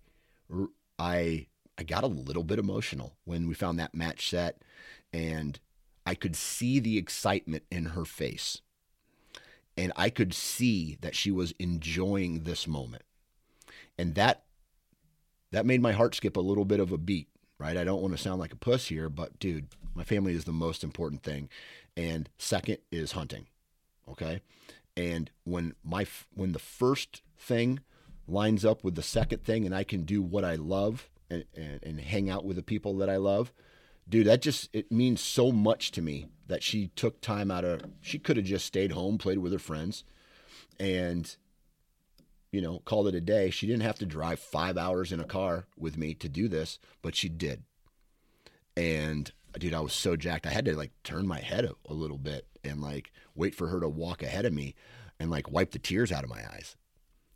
I, 0.99 1.47
I 1.79 1.83
got 1.83 2.05
a 2.05 2.09
little 2.09 2.45
bit 2.45 2.59
emotional 2.59 3.17
when 3.25 3.47
we 3.47 3.55
found 3.55 3.79
that 3.79 3.95
match 3.95 4.31
set, 4.31 4.63
and 5.13 5.59
I 6.07 6.15
could 6.15 6.37
see 6.37 6.79
the 6.79 6.97
excitement 6.97 7.65
in 7.71 7.87
her 7.87 8.05
face. 8.05 8.63
And 9.77 9.93
I 9.97 10.11
could 10.11 10.33
see 10.33 10.97
that 11.03 11.15
she 11.15 11.31
was 11.31 11.53
enjoying 11.59 12.45
this 12.45 12.67
moment. 12.67 13.03
And 13.99 14.15
that 14.15 14.43
that 15.53 15.67
made 15.67 15.81
my 15.81 15.93
heart 15.93 16.15
skip 16.15 16.37
a 16.37 16.41
little 16.41 16.65
bit 16.65 16.81
of 16.81 16.93
a 16.93 16.99
beat, 16.99 17.29
right? 17.59 17.77
I 17.77 17.85
don't 17.85 18.03
want 18.03 18.17
to 18.17 18.23
sound 18.23 18.41
like 18.41 18.53
a 18.53 18.57
puss 18.57 18.89
here, 18.89 19.09
but 19.09 19.39
dude, 19.39 19.69
my 19.95 20.05
family 20.05 20.35
is 20.35 20.45
the 20.45 20.53
most 20.53 20.83
important 20.83 21.23
thing. 21.23 21.49
And 21.97 22.29
second 22.37 22.79
is 22.91 23.13
hunting. 23.13 23.47
Okay? 24.09 24.41
And 24.97 25.31
when 25.45 25.75
my 25.85 26.07
when 26.35 26.53
the 26.53 26.59
first 26.59 27.23
thing 27.39 27.81
lines 28.29 28.65
up 28.65 28.83
with 28.83 28.95
the 28.95 29.03
second 29.03 29.45
thing 29.45 29.67
and 29.67 29.75
I 29.75 29.85
can 29.85 30.03
do 30.03 30.21
what 30.21 30.45
I 30.45 30.57
love 30.57 31.09
and, 31.31 31.45
and, 31.55 31.81
and 31.83 32.01
hang 32.01 32.29
out 32.29 32.45
with 32.45 32.57
the 32.57 32.63
people 32.63 32.97
that 32.99 33.09
I 33.09 33.17
love, 33.17 33.53
dude, 34.09 34.27
that 34.27 34.43
just 34.43 34.69
it 34.73 34.91
means 34.91 35.21
so 35.21 35.53
much 35.53 35.91
to 35.93 36.03
me 36.03 36.27
that 36.49 36.63
she 36.63 36.89
took 36.89 37.21
time 37.21 37.51
out 37.51 37.65
of 37.65 37.83
she 38.01 38.19
could 38.19 38.37
have 38.37 38.47
just 38.47 38.67
stayed 38.67 38.93
home, 38.93 39.19
played 39.19 39.39
with 39.39 39.53
her 39.53 39.59
friends, 39.59 40.05
and 40.79 41.37
you 42.53 42.61
know, 42.61 42.79
called 42.85 43.09
it 43.09 43.15
a 43.15 43.21
day. 43.21 43.51
She 43.51 43.67
didn't 43.67 43.83
have 43.83 43.99
to 43.99 44.07
drive 44.07 44.39
five 44.39 44.79
hours 44.79 45.13
in 45.13 45.21
a 45.21 45.25
car 45.25 45.67
with 45.77 45.99
me 45.99 46.15
to 46.15 46.29
do 46.29 46.49
this, 46.49 46.79
but 47.03 47.15
she 47.15 47.29
did. 47.29 47.65
And 48.77 49.31
dude, 49.59 49.75
I 49.75 49.81
was 49.81 49.93
so 49.93 50.17
jacked. 50.17 50.47
I 50.47 50.51
had 50.51 50.65
to 50.67 50.77
like 50.77 50.93
turn 51.03 51.27
my 51.27 51.41
head 51.41 51.65
a, 51.65 51.75
a 51.87 51.95
little 51.95 52.19
bit 52.19 52.47
and 52.65 52.81
like 52.81 53.13
wait 53.35 53.55
for 53.55 53.69
her 53.69 53.81
to 53.81 53.89
walk 53.89 54.23
ahead 54.23 54.45
of 54.45 54.53
me 54.53 54.75
and 55.19 55.31
like 55.31 55.51
wipe 55.51 55.73
the 55.73 55.79
tears 55.79 56.13
out 56.13 56.25
of 56.25 56.31
my 56.31 56.43
eyes. 56.53 56.77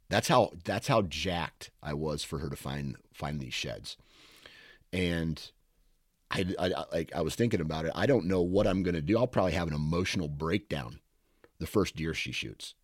That's 0.09 0.29
how 0.29 0.53
that's 0.65 0.89
how 0.89 1.03
jacked 1.03 1.71
I 1.83 1.95
was 1.95 2.25
for 2.25 2.39
her 2.39 2.49
to 2.49 2.57
find 2.57 2.97
find 3.13 3.41
these 3.41 3.55
sheds. 3.55 3.97
And 4.93 5.51
I, 6.31 6.47
I 6.59 6.85
like 6.93 7.13
I 7.15 7.23
was 7.23 7.35
thinking 7.35 7.61
about 7.61 7.85
it. 7.85 7.93
I 7.95 8.07
don't 8.07 8.27
know 8.27 8.43
what 8.43 8.67
I'm 8.67 8.83
going 8.83 8.95
to 8.95 9.03
do. 9.03 9.19
I'll 9.19 9.27
probably 9.27 9.53
have 9.53 9.69
an 9.69 9.75
emotional 9.75 10.29
breakdown 10.29 11.01
the 11.59 11.67
first 11.67 11.97
deer 11.97 12.15
she 12.15 12.33
shoots. 12.33 12.75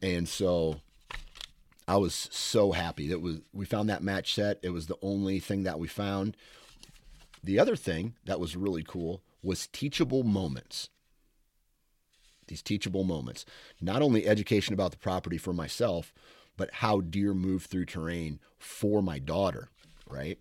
And 0.00 0.28
so 0.28 0.80
I 1.86 1.96
was 1.96 2.28
so 2.32 2.72
happy 2.72 3.08
that 3.08 3.20
was 3.20 3.40
we 3.52 3.64
found 3.64 3.88
that 3.88 4.02
match 4.02 4.34
set. 4.34 4.58
It 4.62 4.70
was 4.70 4.86
the 4.86 4.98
only 5.02 5.40
thing 5.40 5.64
that 5.64 5.78
we 5.78 5.88
found. 5.88 6.36
The 7.42 7.58
other 7.58 7.76
thing 7.76 8.14
that 8.24 8.40
was 8.40 8.56
really 8.56 8.82
cool 8.82 9.22
was 9.42 9.66
teachable 9.68 10.22
moments. 10.22 10.88
These 12.48 12.62
teachable 12.62 13.04
moments. 13.04 13.44
Not 13.80 14.02
only 14.02 14.26
education 14.26 14.74
about 14.74 14.90
the 14.90 14.98
property 14.98 15.38
for 15.38 15.52
myself, 15.52 16.12
but 16.56 16.74
how 16.74 17.00
deer 17.00 17.34
move 17.34 17.66
through 17.66 17.84
terrain 17.84 18.40
for 18.58 19.02
my 19.02 19.18
daughter, 19.18 19.68
right? 20.08 20.38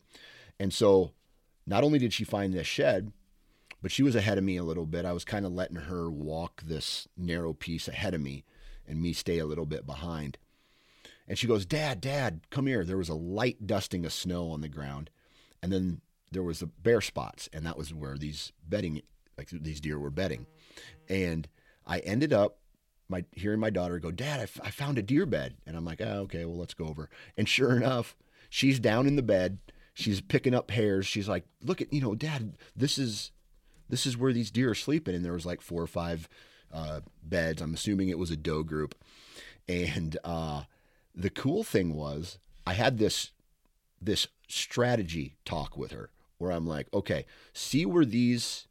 And 0.59 0.73
so 0.73 1.11
not 1.67 1.83
only 1.83 1.99
did 1.99 2.13
she 2.13 2.23
find 2.23 2.53
this 2.53 2.65
shed, 2.65 3.11
but 3.81 3.91
she 3.91 4.01
was 4.01 4.15
ahead 4.15 4.37
of 4.37 4.43
me 4.43 4.57
a 4.57 4.63
little 4.63 4.85
bit. 4.85 5.05
I 5.05 5.11
was 5.11 5.23
kind 5.23 5.45
of 5.45 5.51
letting 5.51 5.75
her 5.75 6.09
walk 6.09 6.63
this 6.63 7.07
narrow 7.15 7.53
piece 7.53 7.87
ahead 7.87 8.15
of 8.15 8.21
me 8.21 8.43
and 8.87 9.01
me 9.01 9.13
stay 9.13 9.37
a 9.37 9.45
little 9.45 9.65
bit 9.65 9.85
behind. 9.85 10.37
And 11.27 11.37
she 11.37 11.45
goes, 11.45 11.65
Dad, 11.65 12.01
Dad, 12.01 12.41
come 12.49 12.67
here. 12.67 12.83
There 12.83 12.97
was 12.97 13.09
a 13.09 13.13
light 13.13 13.67
dusting 13.67 14.05
of 14.05 14.13
snow 14.13 14.49
on 14.49 14.61
the 14.61 14.69
ground. 14.69 15.09
And 15.61 15.71
then 15.71 16.01
there 16.31 16.41
was 16.41 16.59
the 16.59 16.67
bare 16.67 17.01
spots. 17.01 17.49
And 17.51 17.65
that 17.65 17.77
was 17.77 17.93
where 17.93 18.17
these 18.17 18.53
bedding, 18.67 19.01
like 19.37 19.49
these 19.49 19.81
deer 19.81 19.99
were 19.99 20.09
bedding. 20.09 20.47
And 21.09 21.47
I 21.85 21.99
ended 21.99 22.31
up 22.33 22.59
my 23.09 23.25
hearing 23.33 23.59
my 23.59 23.69
daughter 23.69 23.99
go, 23.99 24.11
Dad, 24.11 24.39
I, 24.39 24.43
f- 24.43 24.59
I 24.63 24.69
found 24.69 24.97
a 24.97 25.01
deer 25.01 25.25
bed, 25.25 25.55
and 25.65 25.77
I'm 25.77 25.85
like, 25.85 26.01
oh, 26.01 26.21
okay, 26.23 26.45
well 26.45 26.57
let's 26.57 26.73
go 26.73 26.87
over. 26.87 27.09
And 27.37 27.47
sure 27.47 27.71
enough, 27.77 28.15
she's 28.49 28.79
down 28.79 29.07
in 29.07 29.15
the 29.15 29.23
bed. 29.23 29.59
She's 29.97 30.21
picking 30.21 30.53
up 30.53 30.69
hairs. 30.69 31.07
She's 31.07 31.27
like, 31.27 31.43
look 31.63 31.81
at 31.81 31.91
you 31.91 32.01
know, 32.01 32.13
Dad, 32.13 32.53
this 32.75 32.99
is 32.99 33.31
this 33.89 34.05
is 34.05 34.15
where 34.15 34.31
these 34.31 34.51
deer 34.51 34.69
are 34.69 34.75
sleeping. 34.75 35.15
And 35.15 35.25
there 35.25 35.33
was 35.33 35.45
like 35.45 35.59
four 35.59 35.81
or 35.81 35.87
five 35.87 36.29
uh, 36.71 36.99
beds. 37.23 37.63
I'm 37.63 37.73
assuming 37.73 38.09
it 38.09 38.19
was 38.19 38.29
a 38.29 38.37
doe 38.37 38.61
group. 38.61 38.93
And 39.67 40.15
uh, 40.23 40.65
the 41.15 41.31
cool 41.31 41.63
thing 41.63 41.95
was, 41.95 42.37
I 42.67 42.73
had 42.73 42.99
this 42.99 43.31
this 43.99 44.27
strategy 44.47 45.35
talk 45.45 45.75
with 45.75 45.91
her 45.93 46.11
where 46.37 46.51
I'm 46.51 46.67
like, 46.67 46.93
okay, 46.93 47.25
see 47.51 47.83
where 47.83 48.05
these 48.05 48.67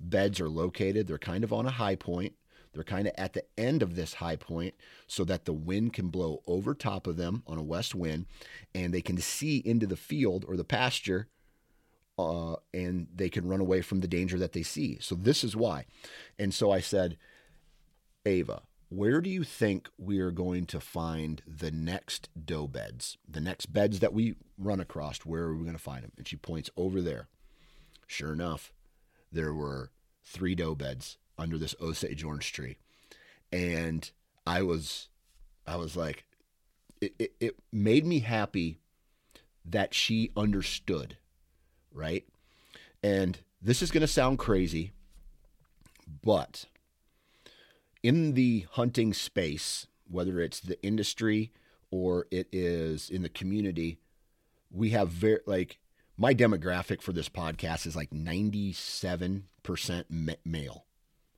beds 0.00 0.40
are 0.40 0.48
located. 0.48 1.06
They're 1.06 1.18
kind 1.18 1.44
of 1.44 1.52
on 1.52 1.66
a 1.66 1.70
high 1.70 1.96
point. 1.96 2.32
They're 2.76 2.84
kind 2.84 3.08
of 3.08 3.14
at 3.16 3.32
the 3.32 3.44
end 3.56 3.82
of 3.82 3.96
this 3.96 4.14
high 4.14 4.36
point 4.36 4.74
so 5.06 5.24
that 5.24 5.46
the 5.46 5.52
wind 5.54 5.94
can 5.94 6.08
blow 6.08 6.42
over 6.46 6.74
top 6.74 7.06
of 7.06 7.16
them 7.16 7.42
on 7.46 7.56
a 7.56 7.62
west 7.62 7.94
wind 7.94 8.26
and 8.74 8.92
they 8.92 9.00
can 9.00 9.16
see 9.16 9.62
into 9.64 9.86
the 9.86 9.96
field 9.96 10.44
or 10.46 10.56
the 10.56 10.64
pasture 10.64 11.28
uh, 12.18 12.56
and 12.74 13.08
they 13.14 13.30
can 13.30 13.48
run 13.48 13.60
away 13.60 13.80
from 13.80 14.00
the 14.00 14.08
danger 14.08 14.38
that 14.38 14.52
they 14.52 14.62
see. 14.62 14.98
So 15.00 15.14
this 15.14 15.42
is 15.42 15.56
why. 15.56 15.86
And 16.38 16.52
so 16.52 16.70
I 16.70 16.80
said, 16.80 17.16
Ava, 18.26 18.62
where 18.90 19.22
do 19.22 19.30
you 19.30 19.42
think 19.42 19.88
we 19.96 20.20
are 20.20 20.30
going 20.30 20.66
to 20.66 20.78
find 20.78 21.42
the 21.46 21.70
next 21.70 22.28
doe 22.44 22.66
beds, 22.66 23.16
the 23.26 23.40
next 23.40 23.72
beds 23.72 24.00
that 24.00 24.12
we 24.12 24.36
run 24.58 24.80
across? 24.80 25.20
Where 25.20 25.44
are 25.44 25.56
we 25.56 25.64
going 25.64 25.76
to 25.76 25.82
find 25.82 26.04
them? 26.04 26.12
And 26.18 26.28
she 26.28 26.36
points 26.36 26.68
over 26.76 27.00
there. 27.00 27.28
Sure 28.06 28.34
enough, 28.34 28.70
there 29.32 29.54
were 29.54 29.92
three 30.22 30.54
doe 30.54 30.74
beds 30.74 31.16
under 31.38 31.58
this 31.58 31.74
Osage 31.80 32.24
orange 32.24 32.52
tree, 32.52 32.76
and 33.52 34.10
I 34.46 34.62
was, 34.62 35.08
I 35.66 35.76
was 35.76 35.96
like, 35.96 36.24
it, 37.00 37.14
it, 37.18 37.32
it 37.40 37.56
made 37.72 38.06
me 38.06 38.20
happy 38.20 38.78
that 39.64 39.94
she 39.94 40.30
understood, 40.36 41.16
right? 41.92 42.24
And 43.02 43.38
this 43.60 43.82
is 43.82 43.90
going 43.90 44.02
to 44.02 44.06
sound 44.06 44.38
crazy, 44.38 44.92
but 46.22 46.66
in 48.02 48.34
the 48.34 48.66
hunting 48.72 49.12
space, 49.12 49.86
whether 50.08 50.40
it's 50.40 50.60
the 50.60 50.80
industry 50.82 51.52
or 51.90 52.26
it 52.30 52.48
is 52.52 53.10
in 53.10 53.22
the 53.22 53.28
community, 53.28 53.98
we 54.70 54.90
have 54.90 55.08
very 55.08 55.40
like 55.46 55.78
my 56.16 56.32
demographic 56.34 57.02
for 57.02 57.12
this 57.12 57.28
podcast 57.28 57.86
is 57.86 57.96
like 57.96 58.10
97% 58.10 59.42
male. 60.44 60.84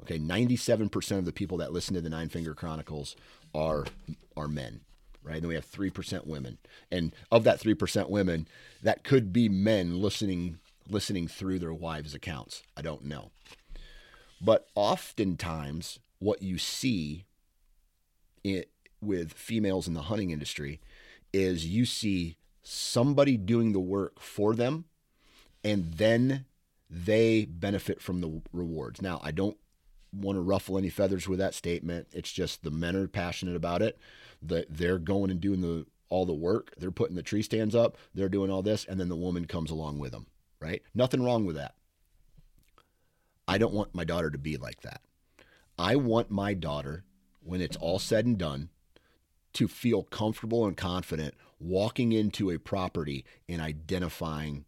Okay, 0.03 0.19
97% 0.19 1.19
of 1.19 1.25
the 1.25 1.33
people 1.33 1.59
that 1.59 1.73
listen 1.73 1.95
to 1.95 2.01
the 2.01 2.09
Nine 2.09 2.29
Finger 2.29 2.55
Chronicles 2.55 3.17
are 3.55 3.87
are 4.37 4.49
men, 4.49 4.81
right? 5.23 5.39
And 5.39 5.49
we 5.49 5.55
have 5.55 5.71
3% 5.71 6.27
women. 6.27 6.59
And 6.91 7.13
of 7.33 7.45
that 7.45 7.61
3% 7.61 8.09
women, 8.09 8.47
that 8.83 9.03
could 9.03 9.33
be 9.33 9.49
men 9.49 10.01
listening 10.01 10.59
listening 10.89 11.29
through 11.29 11.59
their 11.59 11.75
wives' 11.75 12.15
accounts. 12.15 12.63
I 12.77 12.83
don't 12.83 13.05
know. 13.05 13.31
But 14.41 14.69
oftentimes 14.75 15.99
what 16.19 16.43
you 16.43 16.59
see 16.59 17.27
it, 18.45 18.71
with 19.01 19.33
females 19.33 19.87
in 19.87 19.95
the 19.95 20.03
hunting 20.03 20.31
industry 20.31 20.81
is 21.33 21.67
you 21.67 21.85
see 21.85 22.37
somebody 22.63 23.37
doing 23.37 23.73
the 23.73 23.81
work 23.81 24.21
for 24.21 24.55
them 24.55 24.85
and 25.63 25.95
then 25.95 26.47
they 26.89 27.45
benefit 27.45 28.01
from 28.01 28.21
the 28.21 28.41
rewards. 28.53 29.03
Now, 29.03 29.21
I 29.23 29.31
don't 29.31 29.59
want 30.13 30.37
to 30.37 30.43
ruffle 30.43 30.79
any 30.79 30.89
feathers 30.89 31.29
with 31.29 31.39
that 31.39 31.55
statement. 31.55 32.09
It's 32.13 32.33
just 32.33 32.63
the 32.63 32.71
men 32.71 32.97
are 32.97 33.09
passionate 33.09 33.57
about 33.57 33.83
it. 33.83 33.99
That 34.43 34.67
they're 34.71 34.99
going 34.99 35.31
and 35.31 35.41
doing 35.41 35.61
the 35.61 35.87
all 36.09 36.25
the 36.25 36.35
work. 36.35 36.75
They're 36.79 36.91
putting 36.91 37.17
the 37.17 37.23
tree 37.23 37.43
stands 37.43 37.75
up. 37.75 37.97
They're 38.15 38.29
doing 38.29 38.51
all 38.51 38.63
this, 38.63 38.85
and 38.85 38.99
then 38.99 39.09
the 39.09 39.17
woman 39.17 39.47
comes 39.47 39.71
along 39.71 39.99
with 39.99 40.13
them. 40.13 40.27
Right? 40.61 40.83
Nothing 40.95 41.23
wrong 41.23 41.45
with 41.45 41.57
that. 41.57 41.75
I 43.47 43.59
don't 43.59 43.75
want 43.75 43.95
my 43.95 44.05
daughter 44.05 44.31
to 44.31 44.39
be 44.39 44.57
like 44.57 44.83
that. 44.83 45.01
I 45.79 45.97
want 45.97 46.31
my 46.31 46.55
daughter, 46.55 47.05
when 47.41 47.61
it's 47.61 47.77
all 47.77 47.99
said 47.99 48.27
and 48.27 48.37
done, 48.37 48.71
to 49.55 49.69
feel 49.69 50.03
comfortable 50.03 50.67
and 50.67 50.77
confident 50.77 51.35
walking 51.61 52.13
into 52.13 52.51
a 52.51 52.59
property 52.59 53.25
and 53.49 53.61
identifying 53.61 54.65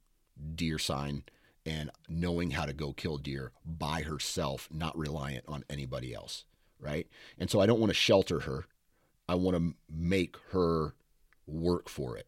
deer 0.54 0.78
sign 0.78 1.24
and 1.70 1.90
knowing 2.08 2.50
how 2.50 2.66
to 2.66 2.72
go 2.72 2.92
kill 2.92 3.16
deer 3.16 3.52
by 3.64 4.02
herself, 4.02 4.68
not 4.72 4.96
reliant 4.98 5.44
on 5.46 5.64
anybody 5.70 6.12
else. 6.12 6.44
Right. 6.80 7.06
And 7.38 7.48
so 7.48 7.60
I 7.60 7.66
don't 7.66 7.78
want 7.78 7.90
to 7.90 7.94
shelter 7.94 8.40
her. 8.40 8.64
I 9.28 9.36
want 9.36 9.56
to 9.56 9.74
make 9.88 10.36
her 10.50 10.94
work 11.46 11.88
for 11.88 12.16
it. 12.16 12.26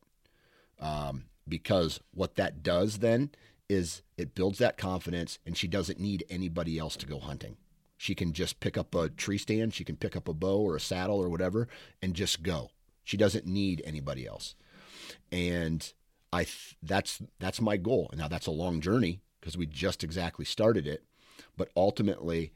Um, 0.78 1.24
because 1.48 2.00
what 2.12 2.36
that 2.36 2.62
does 2.62 2.98
then 2.98 3.30
is 3.68 4.02
it 4.16 4.34
builds 4.34 4.58
that 4.58 4.76
confidence 4.76 5.38
and 5.44 5.56
she 5.56 5.66
doesn't 5.66 5.98
need 5.98 6.24
anybody 6.30 6.78
else 6.78 6.96
to 6.96 7.06
go 7.06 7.18
hunting. 7.18 7.56
She 7.96 8.14
can 8.14 8.32
just 8.32 8.60
pick 8.60 8.76
up 8.76 8.94
a 8.94 9.08
tree 9.08 9.38
stand, 9.38 9.74
she 9.74 9.84
can 9.84 9.96
pick 9.96 10.16
up 10.16 10.28
a 10.28 10.34
bow 10.34 10.58
or 10.58 10.76
a 10.76 10.80
saddle 10.80 11.18
or 11.18 11.28
whatever 11.28 11.66
and 12.00 12.14
just 12.14 12.42
go. 12.42 12.70
She 13.02 13.16
doesn't 13.16 13.46
need 13.46 13.82
anybody 13.84 14.26
else. 14.26 14.54
And 15.32 15.92
I 16.32 16.46
that's 16.82 17.20
that's 17.40 17.60
my 17.60 17.76
goal. 17.76 18.10
Now 18.14 18.28
that's 18.28 18.46
a 18.46 18.52
long 18.52 18.80
journey 18.80 19.20
because 19.42 19.58
we 19.58 19.66
just 19.66 20.04
exactly 20.04 20.44
started 20.44 20.86
it, 20.86 21.02
but 21.56 21.68
ultimately 21.76 22.52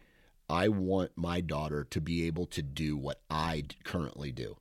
I 0.49 0.69
want 0.69 1.11
my 1.17 1.41
daughter 1.41 1.85
to 1.91 2.01
be 2.01 2.27
able 2.29 2.47
to 2.47 2.63
do 2.63 2.97
what 2.97 3.21
I 3.29 3.65
currently 3.83 4.31
do, 4.31 4.57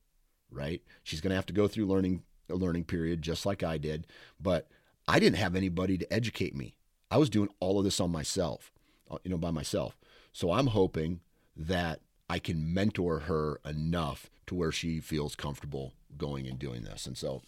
right? 0.49 0.81
She's 1.03 1.21
going 1.21 1.29
to 1.29 1.35
have 1.35 1.45
to 1.45 1.53
go 1.53 1.67
through 1.67 1.85
learning 1.85 2.23
a 2.49 2.55
learning 2.55 2.85
period 2.85 3.21
just 3.21 3.45
like 3.45 3.63
I 3.63 3.77
did, 3.77 4.07
but 4.39 4.67
I 5.07 5.19
didn't 5.19 5.37
have 5.37 5.55
anybody 5.55 5.97
to 5.99 6.13
educate 6.13 6.55
me. 6.55 6.75
I 7.11 7.17
was 7.17 7.29
doing 7.29 7.49
all 7.59 7.77
of 7.77 7.85
this 7.85 7.99
on 7.99 8.11
myself, 8.11 8.71
uh, 9.09 9.17
you 9.23 9.29
know, 9.29 9.37
by 9.37 9.51
myself. 9.51 9.97
So 10.33 10.51
I'm 10.51 10.67
hoping 10.67 11.21
that 11.55 12.01
I 12.29 12.39
can 12.39 12.73
mentor 12.73 13.19
her 13.21 13.59
enough 13.63 14.29
to 14.47 14.55
where 14.55 14.71
she 14.71 14.99
feels 14.99 15.35
comfortable 15.35 15.93
going 16.17 16.47
and 16.47 16.57
doing 16.57 16.83
this. 16.83 17.05
And 17.05 17.17
so, 17.17 17.41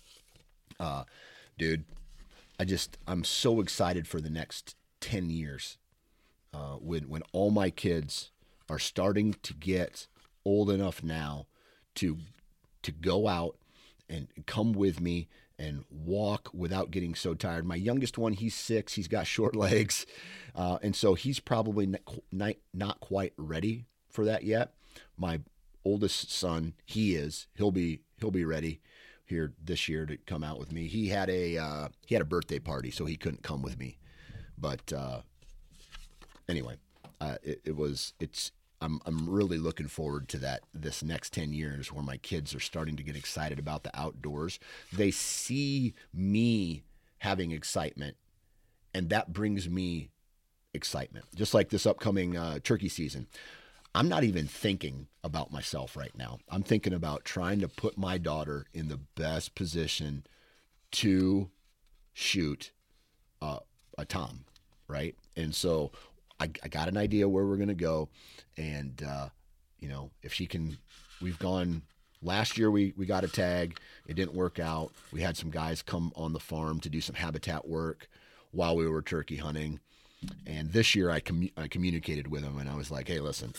uh, 0.79 1.03
dude, 1.57 1.85
I 2.59 2.65
just 2.65 2.97
I'm 3.07 3.23
so 3.23 3.59
excited 3.61 4.07
for 4.07 4.19
the 4.19 4.29
next 4.29 4.75
ten 4.99 5.29
years 5.29 5.77
uh, 6.53 6.75
when 6.75 7.09
when 7.09 7.23
all 7.31 7.51
my 7.51 7.69
kids 7.69 8.31
are 8.69 8.79
starting 8.79 9.35
to 9.43 9.53
get 9.53 10.07
old 10.43 10.69
enough 10.69 11.03
now 11.03 11.47
to 11.95 12.17
to 12.83 12.91
go 12.91 13.27
out 13.27 13.57
and 14.09 14.27
come 14.45 14.71
with 14.73 14.99
me 15.01 15.27
and 15.59 15.83
walk 15.89 16.49
without 16.53 16.91
getting 16.91 17.15
so 17.15 17.33
tired. 17.33 17.65
My 17.65 17.75
youngest 17.75 18.17
one, 18.17 18.33
he's 18.33 18.55
six. 18.55 18.93
He's 18.93 19.07
got 19.07 19.27
short 19.27 19.55
legs, 19.55 20.05
uh, 20.55 20.77
and 20.81 20.95
so 20.95 21.13
he's 21.13 21.39
probably 21.39 21.87
not, 22.31 22.55
not 22.73 22.99
quite 22.99 23.33
ready 23.37 23.85
for 24.09 24.25
that 24.25 24.43
yet. 24.43 24.73
My 25.17 25.41
oldest 25.83 26.31
son, 26.31 26.73
he 26.85 27.15
is. 27.15 27.47
He'll 27.55 27.71
be 27.71 28.01
he'll 28.19 28.31
be 28.31 28.45
ready 28.45 28.81
here 29.27 29.53
this 29.63 29.87
year 29.87 30.05
to 30.05 30.17
come 30.17 30.43
out 30.43 30.59
with 30.59 30.71
me. 30.71 30.87
He 30.87 31.09
had 31.09 31.29
a 31.29 31.57
uh, 31.57 31.87
he 32.05 32.15
had 32.15 32.21
a 32.21 32.25
birthday 32.25 32.59
party, 32.59 32.91
so 32.91 33.05
he 33.05 33.17
couldn't 33.17 33.43
come 33.43 33.61
with 33.61 33.77
me. 33.79 33.97
But 34.57 34.91
uh, 34.91 35.21
anyway, 36.49 36.75
uh, 37.21 37.35
it, 37.43 37.61
it 37.65 37.75
was 37.75 38.13
it's 38.19 38.51
I'm 38.81 38.99
I'm 39.05 39.29
really 39.29 39.57
looking 39.57 39.87
forward 39.87 40.27
to 40.29 40.37
that 40.39 40.63
this 40.73 41.03
next 41.03 41.33
10 41.33 41.53
years 41.53 41.91
where 41.91 42.03
my 42.03 42.17
kids 42.17 42.53
are 42.55 42.59
starting 42.59 42.95
to 42.95 43.03
get 43.03 43.15
excited 43.15 43.59
about 43.59 43.83
the 43.83 43.99
outdoors. 43.99 44.59
They 44.93 45.11
see 45.11 45.93
me 46.13 46.83
having 47.19 47.51
excitement 47.51 48.15
and 48.93 49.09
that 49.09 49.31
brings 49.31 49.69
me 49.69 50.09
excitement. 50.73 51.25
Just 51.35 51.53
like 51.53 51.69
this 51.69 51.85
upcoming 51.85 52.35
uh, 52.35 52.59
turkey 52.63 52.89
season. 52.89 53.27
I'm 53.97 54.09
not 54.09 54.23
even 54.23 54.45
thinking 54.45 55.07
about 55.23 55.51
myself 55.51 55.97
right 55.97 56.15
now. 56.15 56.37
I'm 56.49 56.61
thinking 56.61 56.93
about 56.93 57.25
trying 57.25 57.61
to 57.61 57.67
put 57.67 57.97
my 57.97 58.19
daughter 58.19 58.67
in 58.71 58.89
the 58.89 58.99
best 59.15 59.55
position 59.55 60.23
to 60.91 61.49
shoot 62.13 62.73
uh, 63.41 63.57
a 63.97 64.05
tom, 64.05 64.45
right? 64.87 65.15
And 65.35 65.55
so 65.55 65.93
I, 66.39 66.51
I 66.63 66.67
got 66.67 66.89
an 66.89 66.95
idea 66.95 67.27
where 67.27 67.43
we're 67.47 67.55
going 67.55 67.69
to 67.69 67.73
go. 67.73 68.09
And, 68.55 69.01
uh, 69.01 69.29
you 69.79 69.89
know, 69.89 70.11
if 70.21 70.31
she 70.31 70.45
can, 70.45 70.77
we've 71.19 71.39
gone 71.39 71.81
last 72.21 72.55
year, 72.55 72.69
we, 72.69 72.93
we 72.97 73.07
got 73.07 73.23
a 73.23 73.27
tag. 73.27 73.79
It 74.05 74.13
didn't 74.13 74.35
work 74.35 74.59
out. 74.59 74.91
We 75.11 75.21
had 75.21 75.37
some 75.37 75.49
guys 75.49 75.81
come 75.81 76.13
on 76.15 76.33
the 76.33 76.39
farm 76.39 76.81
to 76.81 76.89
do 76.89 77.01
some 77.01 77.15
habitat 77.15 77.67
work 77.67 78.07
while 78.51 78.75
we 78.75 78.87
were 78.87 79.01
turkey 79.01 79.37
hunting. 79.37 79.79
And 80.45 80.71
this 80.71 80.93
year 80.93 81.09
I, 81.09 81.19
com- 81.19 81.49
I 81.57 81.67
communicated 81.67 82.27
with 82.27 82.43
them 82.43 82.59
and 82.59 82.69
I 82.69 82.75
was 82.75 82.91
like, 82.91 83.07
hey, 83.07 83.19
listen, 83.19 83.53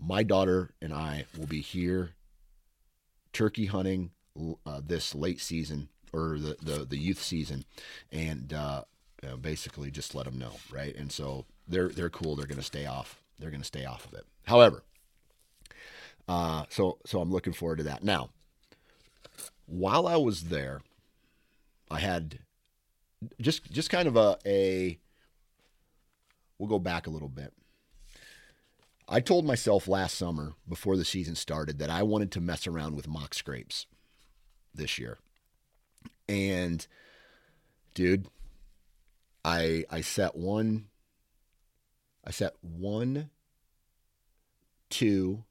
my 0.00 0.22
daughter 0.22 0.70
and 0.80 0.92
I 0.92 1.26
will 1.36 1.46
be 1.46 1.60
here 1.60 2.10
turkey 3.32 3.66
hunting 3.66 4.10
uh, 4.66 4.80
this 4.84 5.14
late 5.14 5.40
season 5.40 5.88
or 6.12 6.38
the, 6.38 6.56
the, 6.62 6.84
the 6.84 6.98
youth 6.98 7.22
season. 7.22 7.64
And 8.10 8.52
uh, 8.52 8.84
basically 9.40 9.90
just 9.90 10.14
let 10.14 10.24
them 10.24 10.38
know, 10.38 10.52
right? 10.72 10.94
And 10.96 11.12
so 11.12 11.44
they're 11.68 11.90
they're 11.90 12.10
cool. 12.10 12.34
They're 12.36 12.46
going 12.46 12.58
to 12.58 12.64
stay 12.64 12.86
off. 12.86 13.20
They're 13.38 13.50
going 13.50 13.60
to 13.60 13.66
stay 13.66 13.84
off 13.84 14.06
of 14.06 14.14
it. 14.14 14.24
However, 14.46 14.82
Uh, 16.28 16.64
so 16.68 16.98
so 17.04 17.20
I'm 17.20 17.30
looking 17.32 17.52
forward 17.52 17.78
to 17.78 17.84
that. 17.84 18.02
Now, 18.04 18.30
while 19.66 20.06
I 20.06 20.16
was 20.16 20.44
there, 20.44 20.82
I 21.90 21.98
had 21.98 22.38
just 23.40 23.70
just 23.70 23.90
kind 23.90 24.06
of 24.08 24.16
a, 24.16 24.38
a 24.46 24.98
we'll 26.58 26.68
go 26.68 26.78
back 26.78 27.06
a 27.06 27.10
little 27.10 27.28
bit. 27.28 27.52
I 29.12 29.18
told 29.20 29.44
myself 29.44 29.88
last 29.88 30.16
summer 30.16 30.54
before 30.68 30.96
the 30.96 31.04
season 31.04 31.34
started 31.34 31.78
that 31.80 31.90
I 31.90 32.04
wanted 32.04 32.30
to 32.32 32.40
mess 32.40 32.68
around 32.68 32.94
with 32.94 33.08
mock 33.08 33.34
scrapes 33.34 33.86
this 34.72 34.98
year. 34.98 35.18
And 36.28 36.86
dude, 37.92 38.28
I 39.44 39.84
I 39.90 40.00
set 40.00 40.36
one 40.36 40.86
I 42.24 42.30
set 42.30 42.54
one 42.62 43.30
two 44.90 45.42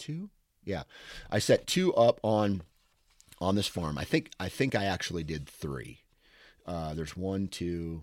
two? 0.00 0.30
Yeah. 0.64 0.84
I 1.30 1.38
set 1.38 1.66
two 1.66 1.94
up 1.94 2.18
on 2.22 2.62
on 3.40 3.54
this 3.54 3.66
farm. 3.68 3.96
I 3.98 4.04
think 4.04 4.30
i 4.40 4.48
think 4.48 4.74
i 4.74 4.84
actually 4.84 5.22
did 5.22 5.48
three. 5.48 6.00
Uh, 6.66 6.94
there's 6.94 7.16
one 7.16 7.48
two 7.48 8.02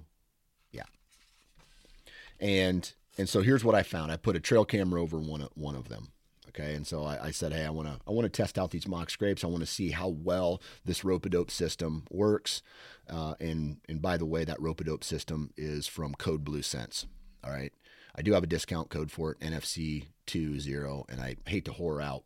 and 2.39 2.93
and 3.17 3.27
so 3.27 3.41
here's 3.41 3.63
what 3.63 3.75
i 3.75 3.83
found. 3.83 4.11
I 4.11 4.17
put 4.17 4.35
a 4.35 4.39
trail 4.39 4.65
camera 4.65 5.01
over 5.01 5.17
one 5.17 5.41
of 5.41 5.49
one 5.55 5.75
of 5.75 5.89
them. 5.89 6.09
Okay. 6.49 6.73
And 6.73 6.87
so 6.87 7.03
i, 7.03 7.27
I 7.27 7.31
said 7.31 7.53
hey 7.53 7.65
i 7.65 7.69
want 7.69 7.87
to 7.87 7.99
i 8.07 8.11
want 8.11 8.25
to 8.25 8.29
test 8.29 8.57
out 8.57 8.71
these 8.71 8.87
mock 8.87 9.09
scrapes. 9.09 9.43
I 9.43 9.47
want 9.47 9.61
to 9.61 9.67
see 9.67 9.91
how 9.91 10.09
well 10.09 10.61
this 10.85 11.03
rope-a-dope 11.03 11.51
system 11.51 12.05
works. 12.09 12.61
Uh, 13.09 13.35
and 13.39 13.77
and 13.87 14.01
by 14.01 14.17
the 14.17 14.25
way 14.25 14.43
that 14.43 14.61
rope-a-dope 14.61 15.03
system 15.03 15.51
is 15.57 15.87
from 15.87 16.13
Code 16.13 16.43
Blue 16.43 16.61
Scents. 16.61 17.05
All 17.43 17.51
right. 17.51 17.73
I 18.17 18.23
do 18.23 18.33
have 18.33 18.43
a 18.43 18.47
discount 18.47 18.89
code 18.89 19.11
for 19.11 19.31
it, 19.31 19.39
NFC 19.39 20.07
20, 20.25 21.03
and 21.07 21.21
I 21.21 21.35
hate 21.45 21.65
to 21.65 21.71
whore 21.71 22.03
out, 22.03 22.23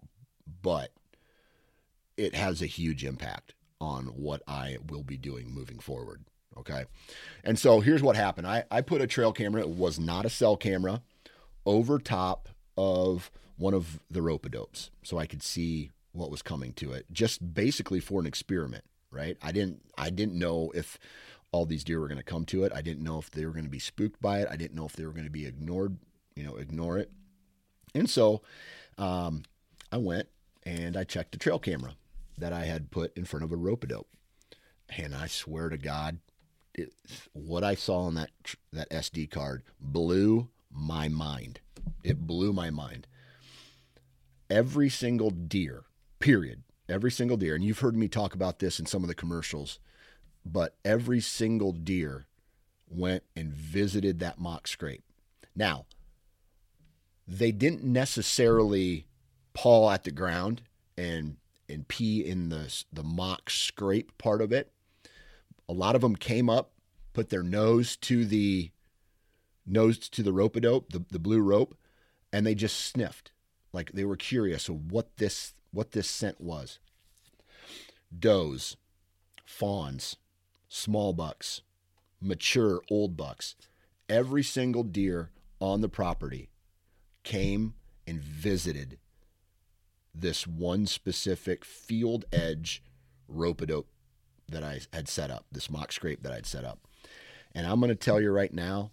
but 0.62 0.92
it 2.16 2.34
has 2.34 2.62
a 2.62 2.66
huge 2.66 3.04
impact 3.04 3.54
on 3.82 4.06
what 4.06 4.42
I 4.48 4.78
will 4.90 5.04
be 5.04 5.18
doing 5.18 5.54
moving 5.54 5.80
forward. 5.80 6.24
Okay. 6.58 6.86
And 7.44 7.58
so 7.58 7.80
here's 7.80 8.04
what 8.04 8.16
happened 8.16 8.48
I, 8.48 8.64
I 8.70 8.82
put 8.82 9.02
a 9.02 9.08
trail 9.08 9.32
camera, 9.32 9.62
it 9.62 9.70
was 9.70 10.00
not 10.00 10.26
a 10.26 10.30
cell 10.30 10.58
camera, 10.58 11.02
over 11.66 12.00
top 12.00 12.50
of 12.78 13.32
one 13.58 13.74
of 13.74 14.00
the 14.10 14.22
rope 14.22 14.50
dopes 14.50 14.90
so 15.04 15.18
I 15.18 15.28
could 15.28 15.44
see 15.44 15.92
what 16.14 16.32
was 16.32 16.42
coming 16.42 16.74
to 16.74 16.92
it, 16.92 17.06
just 17.12 17.54
basically 17.54 18.00
for 18.00 18.20
an 18.20 18.26
experiment, 18.26 18.84
right? 19.12 19.38
I 19.42 19.52
didn't 19.52 19.82
I 19.98 20.10
didn't 20.10 20.38
know 20.38 20.72
if 20.76 21.00
all 21.52 21.66
these 21.66 21.84
deer 21.84 22.00
were 22.00 22.08
going 22.08 22.18
to 22.18 22.24
come 22.24 22.46
to 22.46 22.64
it. 22.64 22.72
I 22.74 22.82
didn't 22.82 23.04
know 23.04 23.20
if 23.20 23.30
they 23.32 23.46
were 23.46 23.52
going 23.52 23.66
to 23.66 23.70
be 23.70 23.80
spooked 23.80 24.22
by 24.22 24.40
it. 24.40 24.48
I 24.50 24.56
didn't 24.56 24.76
know 24.76 24.86
if 24.86 24.94
they 24.94 25.06
were 25.06 25.12
going 25.12 25.26
to 25.26 25.32
be 25.32 25.46
ignored, 25.46 25.98
you 26.36 26.44
know, 26.44 26.56
ignore 26.56 26.98
it. 26.98 27.12
And 27.94 28.10
so 28.10 28.42
um, 28.98 29.44
I 29.92 29.98
went 29.98 30.28
and 30.64 30.96
I 30.96 31.04
checked 31.04 31.34
the 31.34 31.38
trail 31.38 31.60
camera 31.60 31.96
that 32.38 32.54
I 32.54 32.66
had 32.66 32.92
put 32.92 33.16
in 33.18 33.26
front 33.26 33.44
of 33.44 33.52
a 33.52 33.58
rope 33.58 33.88
dope. 33.88 34.08
And 34.98 35.14
I 35.14 35.28
swear 35.28 35.70
to 35.70 35.78
God, 35.78 36.20
it, 36.74 36.94
what 37.34 37.64
I 37.64 37.76
saw 37.76 38.02
on 38.02 38.16
that 38.16 38.30
that 38.74 38.90
SD 38.90 39.30
card 39.30 39.64
blew 39.80 40.50
my 40.72 41.08
mind. 41.08 41.60
It 42.04 42.20
blew 42.28 42.54
my 42.54 42.70
mind. 42.70 43.08
Every 44.50 44.90
single 44.90 45.30
deer, 45.30 45.84
period, 46.20 46.64
every 46.90 47.12
single 47.12 47.38
deer, 47.38 47.56
and 47.56 47.64
you've 47.64 47.80
heard 47.80 47.96
me 47.96 48.08
talk 48.08 48.34
about 48.34 48.60
this 48.60 48.80
in 48.80 48.86
some 48.86 49.04
of 49.04 49.08
the 49.08 49.16
commercials 49.16 49.80
but 50.46 50.76
every 50.84 51.22
single 51.22 51.72
deer 51.72 52.26
went 52.90 53.24
and 53.36 53.54
visited 53.54 54.20
that 54.20 54.40
mock 54.40 54.68
scrape. 54.68 55.04
Now, 55.56 55.86
they 57.28 57.52
didn't 57.52 57.84
necessarily 57.84 59.06
paw 59.54 59.92
at 59.92 60.04
the 60.04 60.12
ground 60.12 60.64
and 60.98 61.38
and 61.70 61.88
pee 61.88 62.26
in 62.26 62.50
the 62.50 62.84
the 62.92 63.04
mock 63.04 63.50
scrape 63.50 64.18
part 64.18 64.42
of 64.42 64.52
it. 64.52 64.72
A 65.72 65.74
lot 65.74 65.96
of 65.96 66.02
them 66.02 66.18
came 66.18 66.50
up, 66.50 66.74
put 67.14 67.30
their 67.30 67.44
nose 67.44 67.96
to 67.96 68.26
the 68.26 68.72
nose 69.66 69.98
to 70.10 70.22
the 70.22 70.34
rope 70.34 70.60
dope, 70.60 70.92
the, 70.92 71.06
the 71.10 71.18
blue 71.18 71.40
rope, 71.40 71.78
and 72.34 72.46
they 72.46 72.54
just 72.54 72.78
sniffed 72.78 73.32
like 73.72 73.94
they 73.94 74.04
were 74.04 74.18
curious 74.18 74.68
of 74.68 74.92
what 74.92 75.16
this 75.16 75.54
what 75.72 75.94
this 75.94 76.10
scent 76.10 76.42
was. 76.42 76.80
Does, 78.14 78.76
fawns, 79.46 80.18
small 80.68 81.14
bucks, 81.14 81.62
mature 82.20 82.82
old 82.92 83.16
bucks. 83.16 83.56
Every 84.10 84.44
single 84.44 84.84
deer 84.84 85.32
on 85.62 85.80
the 85.80 85.88
property 85.88 86.50
came 87.24 87.76
and 88.06 88.20
visited 88.22 88.98
this 90.14 90.46
one 90.46 90.86
specific 90.86 91.64
field 91.64 92.26
edge 92.34 92.84
rope 93.30 93.66
dope 93.66 93.88
that 94.52 94.64
I 94.64 94.82
had 94.94 95.08
set 95.08 95.32
up, 95.32 95.46
this 95.52 95.70
mock 95.70 95.92
scrape 95.92 96.24
that 96.24 96.32
I'd 96.32 96.46
set 96.46 96.66
up. 96.66 96.80
And 97.54 97.68
I'm 97.68 97.80
going 97.80 97.90
to 97.90 97.96
tell 97.96 98.22
you 98.22 98.32
right 98.32 98.54
now, 98.54 98.92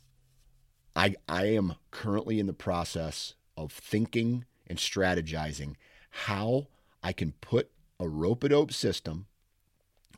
I, 0.96 1.14
I 1.28 1.46
am 1.46 1.74
currently 1.90 2.40
in 2.40 2.46
the 2.46 2.52
process 2.52 3.34
of 3.56 3.72
thinking 3.72 4.44
and 4.66 4.78
strategizing 4.78 5.74
how 6.10 6.68
I 7.02 7.12
can 7.12 7.32
put 7.40 7.70
a 8.00 8.08
rope 8.08 8.44
a 8.44 8.48
dope 8.48 8.72
system 8.72 9.26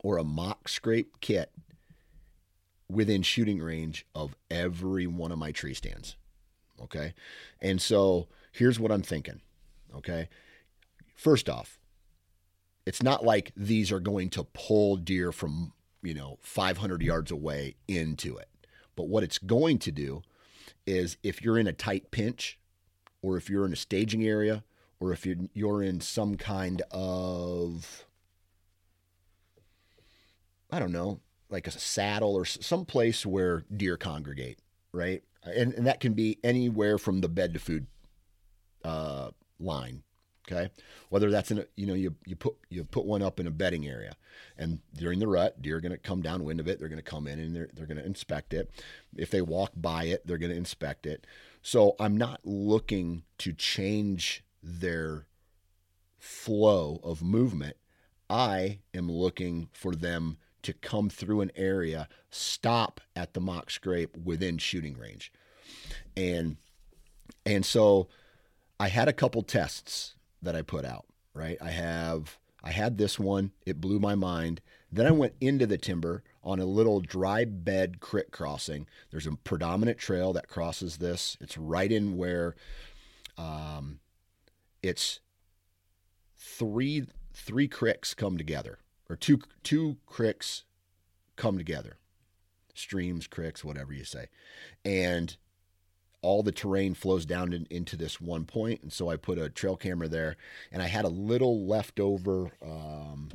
or 0.03 0.19
a 0.19 0.25
mock 0.25 0.69
scrape 0.69 1.21
kit 1.21 1.51
within 2.89 3.23
shooting 3.23 3.61
range 3.61 4.07
of 4.15 4.35
every 4.51 5.07
one 5.07 5.33
of 5.33 5.39
my 5.39 5.53
tree 5.53 5.75
stands. 5.75 6.17
Okay. 6.83 7.15
And 7.61 7.81
so 7.81 8.29
here's 8.53 8.81
what 8.81 8.93
I'm 8.93 9.03
thinking. 9.03 9.41
Okay. 9.95 10.29
First 11.15 11.49
off, 11.49 11.80
it's 12.87 13.03
not 13.03 13.25
like 13.25 13.53
these 13.57 13.93
are 13.93 14.01
going 14.01 14.31
to 14.31 14.45
pull 14.45 14.97
deer 14.97 15.33
from, 15.33 15.73
you 16.03 16.15
know, 16.15 16.39
500 16.41 17.03
yards 17.03 17.31
away 17.31 17.77
into 17.87 18.37
it. 18.37 18.49
But 18.97 19.09
what 19.09 19.23
it's 19.23 19.39
going 19.39 19.79
to 19.81 19.93
do 19.93 20.23
is 20.87 21.17
if 21.23 21.43
you're 21.43 21.59
in 21.59 21.67
a 21.67 21.73
tight 21.73 22.11
pinch 22.11 22.59
or 23.23 23.37
if 23.37 23.49
you're 23.49 23.67
in 23.67 23.73
a 23.73 23.77
staging 23.77 24.25
area 24.25 24.65
or 24.99 25.13
if 25.13 25.25
you're, 25.25 25.37
you're 25.53 25.83
in 25.83 26.01
some 26.01 26.37
kind 26.37 26.83
of 26.91 28.07
I 30.73 30.79
don't 30.79 30.93
know, 30.93 31.21
like 31.49 31.67
a 31.67 31.73
saddle 31.73 32.35
or 32.35 32.45
some 32.45 32.85
place 32.85 33.27
where 33.27 33.65
deer 33.75 33.97
congregate, 33.97 34.59
right? 34.93 35.23
And, 35.43 35.75
and 35.75 35.87
that 35.87 36.01
can 36.01 36.13
be 36.13 36.39
anywhere 36.45 36.99
from 36.99 37.21
the 37.21 37.29
bed 37.29 37.55
to 37.55 37.59
food 37.59 37.87
uh, 38.85 39.31
line. 39.59 40.03
Okay, 40.51 40.71
whether 41.11 41.31
that's 41.31 41.51
in 41.51 41.59
a, 41.59 41.65
you 41.77 41.87
know 41.87 41.95
you 41.95 42.15
you 42.25 42.37
put 42.37 42.55
you 42.69 42.85
put 42.85 43.05
one 43.05 43.23
up 43.23 43.39
in 43.39 43.47
a 43.47 43.51
bedding 43.51 43.87
area, 43.87 44.15
and 44.59 44.81
during 44.97 45.19
the 45.19 45.29
rut, 45.29 45.61
deer 45.63 45.77
are 45.77 45.81
going 45.81 45.93
to 45.93 45.99
come 45.99 46.23
downwind 46.23 46.61
of 46.61 46.69
it. 46.69 46.79
They're 46.79 46.89
going 46.89 47.03
to 47.03 47.11
come 47.11 47.27
in 47.27 47.39
and 47.39 47.55
they're 47.55 47.69
they're 47.75 47.87
going 47.87 47.99
to 47.99 48.07
inspect 48.07 48.53
it. 48.55 48.71
If 49.17 49.31
they 49.31 49.43
walk 49.43 49.73
by 49.77 50.05
it, 50.05 50.27
they're 50.27 50.39
going 50.39 50.51
to 50.51 50.57
inspect 50.57 51.07
it. 51.07 51.27
So 51.63 51.95
I'm 52.01 52.17
not 52.17 52.41
looking 52.45 53.23
to 53.39 53.53
change 53.53 54.45
their 54.63 55.27
flow 56.19 57.01
of 57.03 57.23
movement. 57.23 57.77
I 58.29 58.81
am 58.95 59.11
looking 59.11 59.69
for 59.73 59.95
them 59.95 60.37
to 60.63 60.73
come 60.73 61.09
through 61.09 61.41
an 61.41 61.51
area, 61.57 62.09
stop 62.31 63.01
at 63.17 63.35
the 63.35 63.41
mock 63.41 63.71
scrape 63.71 64.17
within 64.17 64.59
shooting 64.59 64.97
range. 64.97 65.33
And 66.17 66.57
and 67.47 67.65
so 67.65 68.09
I 68.79 68.89
had 68.89 69.09
a 69.09 69.13
couple 69.13 69.43
tests 69.43 70.15
that 70.43 70.57
I 70.57 70.63
put 70.63 70.85
out, 70.85 71.07
right? 71.35 71.59
I 71.61 71.71
have 71.71 72.39
I 72.63 72.71
had 72.73 72.99
this 72.99 73.19
one, 73.19 73.53
it 73.65 73.81
blew 73.81 73.99
my 73.99 74.15
mind. 74.15 74.61
Then 74.93 75.07
I 75.07 75.13
went 75.13 75.35
into 75.41 75.67
the 75.67 75.79
timber 75.79 76.23
on 76.43 76.59
a 76.59 76.65
little 76.65 77.01
dry 77.01 77.45
bed 77.45 78.01
creek 78.01 78.31
crossing. 78.31 78.87
There's 79.11 79.27
a 79.27 79.33
predominant 79.33 79.99
trail 79.99 80.33
that 80.33 80.49
crosses 80.49 80.99
this. 80.99 81.37
It's 81.41 81.57
right 81.57 81.91
in 81.91 82.17
where 82.17 82.55
um, 83.39 84.01
it's 84.83 85.21
three 86.37 87.07
three 87.33 87.69
creeks 87.69 88.13
come 88.13 88.37
together 88.37 88.79
or 89.09 89.17
two 89.17 89.41
two 89.63 89.97
creeks 90.07 90.65
come 91.37 91.57
together, 91.57 91.97
streams, 92.75 93.27
creeks, 93.27 93.65
whatever 93.65 93.93
you 93.93 94.05
say, 94.05 94.27
and 94.85 95.37
all 96.23 96.43
the 96.43 96.53
terrain 96.53 96.95
flows 96.95 97.25
down 97.25 97.53
in, 97.53 97.67
into 97.71 97.97
this 97.97 98.21
one 98.21 98.45
point. 98.45 98.83
And 98.83 98.93
so 98.93 99.09
I 99.09 99.17
put 99.17 99.39
a 99.39 99.49
trail 99.49 99.77
camera 99.77 100.09
there, 100.09 100.37
and 100.71 100.83
I 100.83 100.87
had 100.87 101.05
a 101.05 101.09
little 101.09 101.67
leftover. 101.67 102.51
Um, 102.63 103.31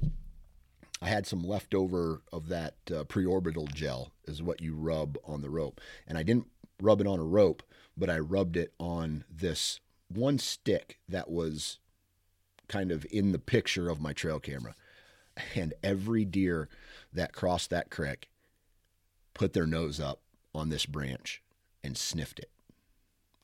I 1.01 1.07
had 1.07 1.27
some 1.27 1.43
leftover 1.43 2.21
of 2.31 2.47
that 2.49 2.75
uh, 2.89 3.03
preorbital 3.03 3.73
gel, 3.73 4.11
is 4.25 4.41
what 4.41 4.61
you 4.61 4.75
rub 4.75 5.17
on 5.25 5.41
the 5.41 5.49
rope, 5.49 5.81
and 6.07 6.17
I 6.17 6.23
didn't 6.23 6.47
rub 6.81 7.01
it 7.01 7.07
on 7.07 7.19
a 7.19 7.23
rope, 7.23 7.63
but 7.97 8.09
I 8.09 8.19
rubbed 8.19 8.57
it 8.57 8.73
on 8.79 9.23
this 9.29 9.79
one 10.07 10.37
stick 10.37 10.99
that 11.09 11.29
was 11.29 11.79
kind 12.67 12.91
of 12.91 13.05
in 13.11 13.31
the 13.31 13.39
picture 13.39 13.89
of 13.89 14.01
my 14.01 14.13
trail 14.13 14.39
camera 14.39 14.75
and 15.55 15.73
every 15.83 16.25
deer 16.25 16.69
that 17.13 17.33
crossed 17.33 17.69
that 17.69 17.89
creek 17.89 18.29
put 19.33 19.53
their 19.53 19.67
nose 19.67 19.99
up 19.99 20.21
on 20.53 20.69
this 20.69 20.85
branch 20.85 21.41
and 21.83 21.97
sniffed 21.97 22.39
it. 22.39 22.49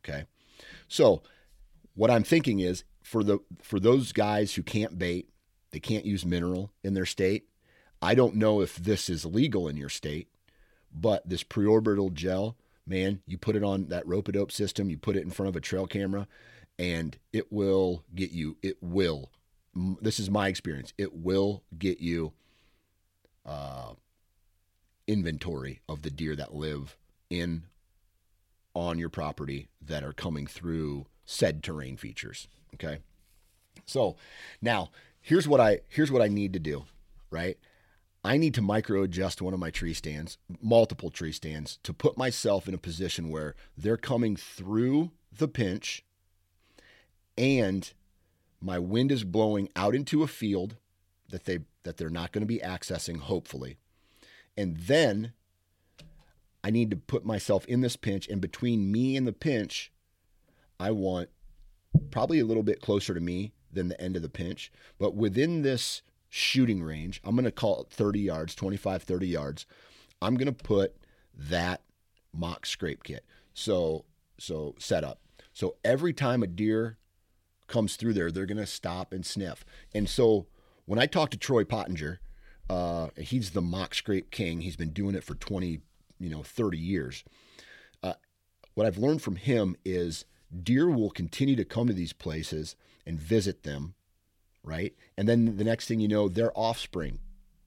Okay. 0.04 0.26
So, 0.88 1.22
what 1.95 2.12
I'm 2.12 2.24
thinking 2.24 2.60
is 2.60 2.84
for 3.02 3.24
the 3.24 3.39
for 3.62 3.80
those 3.80 4.12
guys 4.12 4.56
who 4.56 4.64
can't 4.64 4.97
bait, 4.97 5.30
they 5.72 5.80
can't 5.80 6.06
use 6.06 6.26
mineral 6.26 6.72
in 6.84 6.93
their 6.93 7.06
state. 7.06 7.47
I 8.02 8.16
don't 8.16 8.36
know 8.36 8.62
if 8.62 8.78
this 8.78 9.10
is 9.10 9.26
legal 9.26 9.68
in 9.68 9.78
your 9.78 9.89
state, 9.89 10.28
but 10.91 11.28
this 11.28 11.43
preorbital 11.43 12.14
gel, 12.14 12.58
man, 12.88 13.22
you 13.28 13.38
put 13.38 13.56
it 13.56 13.64
on 13.64 13.89
that 13.89 14.08
rope 14.08 14.32
dope 14.32 14.52
system, 14.52 14.89
you 14.89 14.97
put 14.97 15.16
it 15.16 15.24
in 15.24 15.30
front 15.30 15.49
of 15.49 15.56
a 15.56 15.62
trail 15.62 15.86
camera, 15.86 16.28
and 16.80 17.18
it 17.32 17.52
will 17.52 18.04
get 18.16 18.32
you. 18.32 18.58
It 18.64 18.78
will. 18.82 19.32
This 20.02 20.20
is 20.20 20.30
my 20.30 20.47
experience. 20.47 20.93
It 20.97 21.14
will 21.14 21.64
get 21.78 21.99
you 21.99 22.34
uh, 23.45 23.93
inventory 25.08 25.82
of 25.88 26.02
the 26.02 26.10
deer 26.10 26.36
that 26.36 26.54
live 26.54 26.97
in 27.30 27.64
on 28.74 28.97
your 28.97 29.09
property 29.09 29.67
that 29.82 30.03
are 30.03 30.13
coming 30.13 30.47
through 30.47 31.05
said 31.26 31.63
terrain 31.63 31.97
features. 31.97 32.47
Okay. 32.74 32.99
So 33.86 34.15
now 34.61 34.91
here's 35.22 35.47
what 35.47 35.59
I 35.59 35.82
here's 35.88 36.11
what 36.11 36.22
I 36.22 36.28
need 36.28 36.53
to 36.53 36.59
do, 36.59 36.86
right? 37.30 37.57
I 38.24 38.38
need 38.38 38.53
to 38.53 38.61
micro 38.61 39.01
adjust 39.01 39.41
one 39.41 39.53
of 39.53 39.59
my 39.59 39.72
tree 39.72 39.95
stands, 39.95 40.38
multiple 40.61 41.09
tree 41.09 41.32
stands, 41.32 41.80
to 41.84 41.93
put 41.93 42.17
myself 42.17 42.67
in 42.67 42.74
a 42.76 42.80
position 42.80 43.30
where 43.30 43.55
they're 43.76 43.97
coming 43.97 44.36
through 44.36 45.11
the 45.36 45.47
pinch 45.47 46.03
and 47.38 47.93
my 48.61 48.78
wind 48.78 49.11
is 49.11 49.24
blowing 49.24 49.69
out 49.76 49.95
into 49.95 50.22
a 50.22 50.28
field 50.28 50.76
that 51.30 51.45
they 51.45 51.59
that 51.84 51.97
they're 51.97 52.09
not 52.09 52.32
going 52.32 52.43
to 52.43 52.47
be 52.47 52.59
accessing 52.59 53.19
hopefully. 53.19 53.78
And 54.55 54.78
then 54.78 55.34
I 56.64 56.70
need 56.70 56.91
to 56.91 56.97
put 56.97 57.26
myself 57.26 57.66
in 57.66 57.82
this 57.82 57.95
pinch 57.95 58.28
and 58.28 58.39
between 58.39 58.91
me 58.91 59.18
and 59.18 59.28
the 59.28 59.34
pinch 59.34 59.91
I 60.80 60.91
want 60.91 61.30
probably 62.09 62.39
a 62.39 62.45
little 62.45 62.64
bit 62.64 62.82
closer 62.82 63.14
to 63.14 63.20
me 63.20 63.53
than 63.72 63.88
the 63.88 64.01
end 64.01 64.16
of 64.16 64.22
the 64.22 64.30
pinch, 64.30 64.72
but 64.97 65.16
within 65.16 65.62
this 65.62 66.01
shooting 66.28 66.82
range, 66.82 67.22
I'm 67.24 67.36
going 67.36 67.45
to 67.45 67.51
call 67.51 67.82
it 67.82 67.89
30 67.91 68.20
yards, 68.20 68.55
25, 68.55 69.03
30 69.03 69.28
yards. 69.28 69.66
I'm 70.22 70.36
going 70.36 70.53
to 70.53 70.64
put 70.64 70.95
that 71.36 71.82
mock 72.34 72.66
scrape 72.66 73.03
kit. 73.03 73.26
So, 73.53 74.05
so 74.39 74.76
set 74.80 75.03
up. 75.03 75.20
So 75.53 75.76
every 75.84 76.14
time 76.14 76.41
a 76.41 76.47
deer 76.47 76.97
comes 77.68 77.95
through 77.95 78.14
there, 78.14 78.32
they're 78.32 78.45
going 78.45 78.57
to 78.57 78.66
stop 78.66 79.14
and 79.14 79.26
sniff. 79.26 79.66
And 79.93 80.09
so 80.09 80.47
when 80.86 80.99
I 80.99 81.05
talk 81.05 81.30
to 81.32 81.38
Troy 81.38 81.64
Pottinger, 81.64 82.20
uh, 82.70 83.09
he's 83.18 83.51
the 83.51 83.62
mock 83.62 83.93
scrape 83.93 84.32
king. 84.32 84.62
He's 84.62 84.78
been 84.78 84.93
doing 84.93 85.16
it 85.16 85.24
for 85.24 85.36
20, 85.36 85.82
you 86.22 86.30
know, 86.30 86.43
30 86.43 86.78
years. 86.78 87.24
Uh, 88.03 88.13
what 88.76 88.88
I've 88.88 88.97
learned 88.97 89.22
from 89.22 89.36
him 89.36 89.76
is 89.84 90.26
deer 90.63 90.89
will 90.89 91.09
continue 91.09 91.55
to 91.55 91.65
come 91.65 91.88
to 91.88 91.93
these 91.93 92.13
places 92.13 92.76
and 93.05 93.19
visit 93.19 93.63
them 93.63 93.95
right? 94.63 94.93
And 95.17 95.28
then 95.28 95.57
the 95.57 95.63
next 95.63 95.88
thing 95.88 95.99
you 95.99 96.07
know, 96.07 96.28
their 96.28 96.51
offspring 96.57 97.19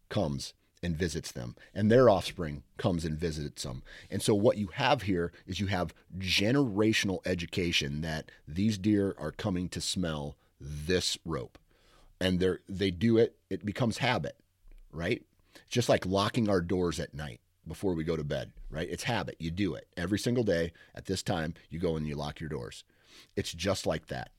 comes 0.08 0.54
and 0.82 0.96
visits 0.96 1.32
them, 1.32 1.56
and 1.74 1.90
their 1.90 2.10
offspring 2.10 2.62
comes 2.76 3.04
and 3.04 3.18
visits 3.18 3.62
them. 3.62 3.82
And 4.10 4.22
so, 4.22 4.34
what 4.34 4.58
you 4.58 4.68
have 4.74 5.02
here 5.02 5.32
is 5.46 5.60
you 5.60 5.66
have 5.68 5.94
generational 6.18 7.20
education 7.26 8.02
that 8.02 8.30
these 8.46 8.76
deer 8.78 9.14
are 9.18 9.32
coming 9.32 9.68
to 9.70 9.80
smell 9.80 10.36
this 10.60 11.18
rope, 11.24 11.58
and 12.20 12.38
they 12.38 12.56
they 12.68 12.90
do 12.90 13.16
it. 13.16 13.36
It 13.48 13.64
becomes 13.64 13.98
habit, 13.98 14.36
right? 14.92 15.22
Just 15.68 15.88
like 15.88 16.04
locking 16.04 16.48
our 16.48 16.60
doors 16.60 17.00
at 17.00 17.14
night 17.14 17.40
before 17.66 17.94
we 17.94 18.04
go 18.04 18.16
to 18.16 18.24
bed, 18.24 18.52
right? 18.70 18.88
It's 18.90 19.04
habit. 19.04 19.36
You 19.38 19.50
do 19.50 19.74
it 19.74 19.88
every 19.96 20.18
single 20.18 20.44
day 20.44 20.72
at 20.94 21.06
this 21.06 21.22
time. 21.22 21.54
You 21.70 21.78
go 21.78 21.96
and 21.96 22.06
you 22.06 22.14
lock 22.14 22.40
your 22.40 22.48
doors. 22.48 22.84
It's 23.36 23.52
just 23.52 23.86
like 23.86 24.06
that. 24.08 24.30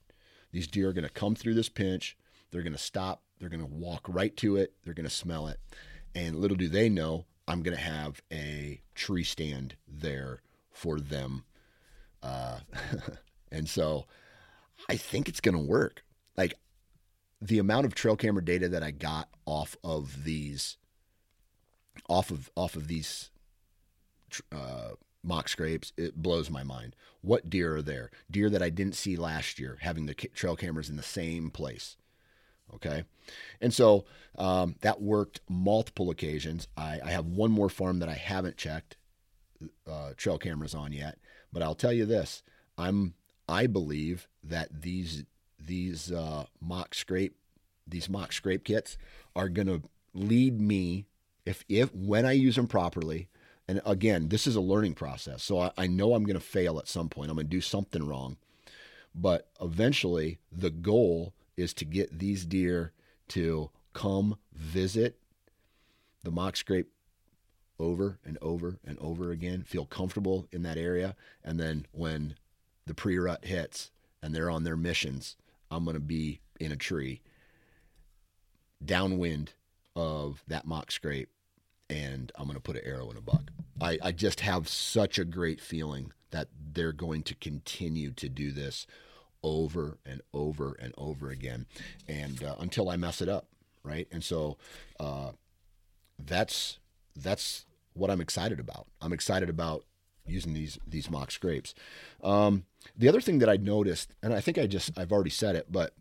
These 0.51 0.67
deer 0.67 0.89
are 0.89 0.93
going 0.93 1.07
to 1.07 1.09
come 1.09 1.35
through 1.35 1.55
this 1.55 1.69
pinch. 1.69 2.17
They're 2.51 2.63
going 2.63 2.73
to 2.73 2.79
stop. 2.79 3.23
They're 3.39 3.49
going 3.49 3.65
to 3.65 3.65
walk 3.65 4.05
right 4.07 4.35
to 4.37 4.55
it. 4.55 4.73
They're 4.83 4.93
going 4.93 5.07
to 5.07 5.13
smell 5.13 5.47
it. 5.47 5.59
And 6.13 6.37
little 6.37 6.57
do 6.57 6.69
they 6.69 6.87
know, 6.87 7.25
I'm 7.47 7.61
going 7.61 7.75
to 7.75 7.83
have 7.83 8.21
a 8.31 8.81
tree 8.95 9.23
stand 9.23 9.75
there 9.87 10.41
for 10.71 10.99
them. 10.99 11.43
Uh, 12.23 12.59
and 13.51 13.67
so 13.67 14.05
I 14.89 14.97
think 14.97 15.27
it's 15.27 15.41
going 15.41 15.55
to 15.55 15.61
work. 15.61 16.03
Like 16.37 16.55
the 17.41 17.59
amount 17.59 17.85
of 17.85 17.95
trail 17.95 18.15
camera 18.15 18.43
data 18.43 18.69
that 18.69 18.83
I 18.83 18.91
got 18.91 19.29
off 19.45 19.75
of 19.83 20.23
these, 20.23 20.77
off 22.07 22.31
of 22.31 22.49
off 22.55 22.75
of 22.75 22.87
these 22.87 23.31
uh, 24.51 24.91
mock 25.23 25.49
scrapes, 25.49 25.93
it 25.97 26.15
blows 26.15 26.49
my 26.49 26.63
mind. 26.63 26.95
What 27.21 27.49
deer 27.49 27.77
are 27.77 27.81
there? 27.81 28.11
Deer 28.29 28.49
that 28.49 28.61
I 28.61 28.69
didn't 28.69 28.95
see 28.95 29.15
last 29.15 29.59
year, 29.59 29.77
having 29.81 30.05
the 30.05 30.13
trail 30.13 30.55
cameras 30.55 30.89
in 30.89 30.97
the 30.97 31.03
same 31.03 31.49
place. 31.49 31.97
Okay. 32.73 33.03
And 33.61 33.73
so 33.73 34.05
um, 34.37 34.75
that 34.81 35.01
worked 35.01 35.41
multiple 35.49 36.09
occasions. 36.09 36.67
I, 36.75 36.99
I, 37.03 37.11
have 37.11 37.25
one 37.25 37.51
more 37.51 37.69
farm 37.69 37.99
that 37.99 38.09
I 38.09 38.15
haven't 38.15 38.57
checked 38.57 38.97
uh, 39.89 40.11
trail 40.17 40.37
cameras 40.37 40.73
on 40.73 40.91
yet, 40.91 41.17
but 41.53 41.61
I'll 41.61 41.75
tell 41.75 41.93
you 41.93 42.05
this: 42.05 42.43
I'm 42.77 43.13
I 43.47 43.67
believe 43.67 44.27
that 44.43 44.81
these 44.81 45.23
these 45.59 46.11
uh, 46.11 46.45
mock 46.59 46.93
scrape 46.93 47.35
these 47.87 48.09
mock 48.09 48.33
scrape 48.33 48.63
kits 48.63 48.97
are 49.35 49.49
going 49.49 49.67
to 49.67 49.81
lead 50.13 50.59
me 50.59 51.05
if 51.45 51.63
if 51.69 51.93
when 51.93 52.25
I 52.25 52.33
use 52.33 52.55
them 52.55 52.67
properly. 52.67 53.29
And 53.67 53.81
again, 53.83 54.29
this 54.29 54.45
is 54.45 54.55
a 54.55 54.61
learning 54.61 54.93
process, 54.93 55.41
so 55.41 55.59
I, 55.59 55.71
I 55.75 55.87
know 55.87 56.13
I'm 56.13 56.23
going 56.23 56.35
to 56.35 56.39
fail 56.39 56.77
at 56.77 56.87
some 56.87 57.09
point. 57.09 57.31
I'm 57.31 57.35
going 57.35 57.47
to 57.47 57.49
do 57.49 57.61
something 57.61 58.07
wrong, 58.07 58.37
but 59.15 59.49
eventually 59.59 60.37
the 60.51 60.69
goal 60.69 61.33
is 61.57 61.73
to 61.75 61.85
get 61.85 62.19
these 62.19 62.45
deer 62.45 62.91
to 63.29 63.71
come 63.93 64.37
visit 64.53 65.17
the 66.23 66.29
mock 66.29 66.57
scrape 66.57 66.91
over 67.79 68.19
and 68.25 68.37
over 68.41 68.77
and 68.85 68.97
over 68.99 69.31
again, 69.31 69.63
feel 69.63 69.85
comfortable 69.85 70.47
in 70.51 70.63
that 70.63 70.77
area. 70.77 71.15
And 71.43 71.59
then 71.59 71.85
when 71.91 72.35
the 72.85 72.93
pre 72.93 73.17
rut 73.17 73.45
hits 73.45 73.91
and 74.21 74.33
they're 74.33 74.49
on 74.49 74.63
their 74.63 74.77
missions, 74.77 75.35
I'm 75.71 75.83
going 75.83 75.95
to 75.95 75.99
be 75.99 76.41
in 76.59 76.71
a 76.71 76.77
tree 76.77 77.21
downwind 78.83 79.53
of 79.95 80.43
that 80.47 80.65
mock 80.65 80.91
scrape 80.91 81.29
and 81.89 82.31
I'm 82.35 82.45
going 82.45 82.55
to 82.55 82.61
put 82.61 82.75
an 82.75 82.83
arrow 82.85 83.09
in 83.11 83.17
a 83.17 83.21
buck. 83.21 83.51
I, 83.81 83.97
I 84.01 84.11
just 84.11 84.39
have 84.41 84.67
such 84.67 85.19
a 85.19 85.25
great 85.25 85.61
feeling 85.61 86.11
that 86.31 86.47
they're 86.73 86.91
going 86.91 87.23
to 87.23 87.35
continue 87.35 88.11
to 88.11 88.29
do 88.29 88.51
this 88.51 88.87
over 89.43 89.99
and 90.05 90.21
over 90.33 90.75
and 90.81 90.93
over 90.97 91.29
again, 91.29 91.65
and 92.07 92.43
uh, 92.43 92.55
until 92.59 92.89
I 92.89 92.95
mess 92.95 93.21
it 93.21 93.29
up, 93.29 93.47
right? 93.83 94.07
And 94.11 94.23
so 94.23 94.57
uh, 94.99 95.31
that's 96.17 96.79
that's 97.15 97.65
what 97.93 98.09
I'm 98.09 98.21
excited 98.21 98.59
about. 98.59 98.87
I'm 99.01 99.13
excited 99.13 99.49
about 99.49 99.85
using 100.25 100.53
these 100.53 100.79
these 100.87 101.09
mock 101.09 101.31
scrapes. 101.31 101.75
Um, 102.23 102.65
the 102.97 103.07
other 103.07 103.21
thing 103.21 103.39
that 103.39 103.49
I 103.49 103.57
noticed, 103.57 104.15
and 104.23 104.33
I 104.33 104.41
think 104.41 104.57
I 104.57 104.67
just 104.67 104.97
I've 104.97 105.11
already 105.11 105.29
said 105.29 105.55
it, 105.55 105.71
but 105.71 105.93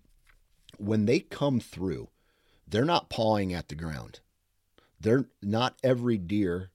when 0.79 1.07
they 1.07 1.21
come 1.21 1.61
through, 1.61 2.09
they're 2.67 2.85
not 2.85 3.11
pawing 3.11 3.53
at 3.53 3.69
the 3.69 3.75
ground. 3.75 4.21
They're 5.01 5.27
not 5.43 5.77
every 5.83 6.19
deer, 6.19 6.71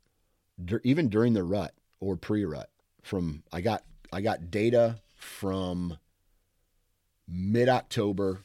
even 0.83 1.09
during 1.09 1.33
the 1.33 1.43
rut 1.43 1.73
or 1.99 2.15
pre-rut. 2.15 2.69
From 3.01 3.43
I 3.51 3.61
got 3.61 3.83
I 4.11 4.21
got 4.21 4.51
data 4.51 4.99
from 5.15 5.97
mid 7.27 7.69
October 7.69 8.41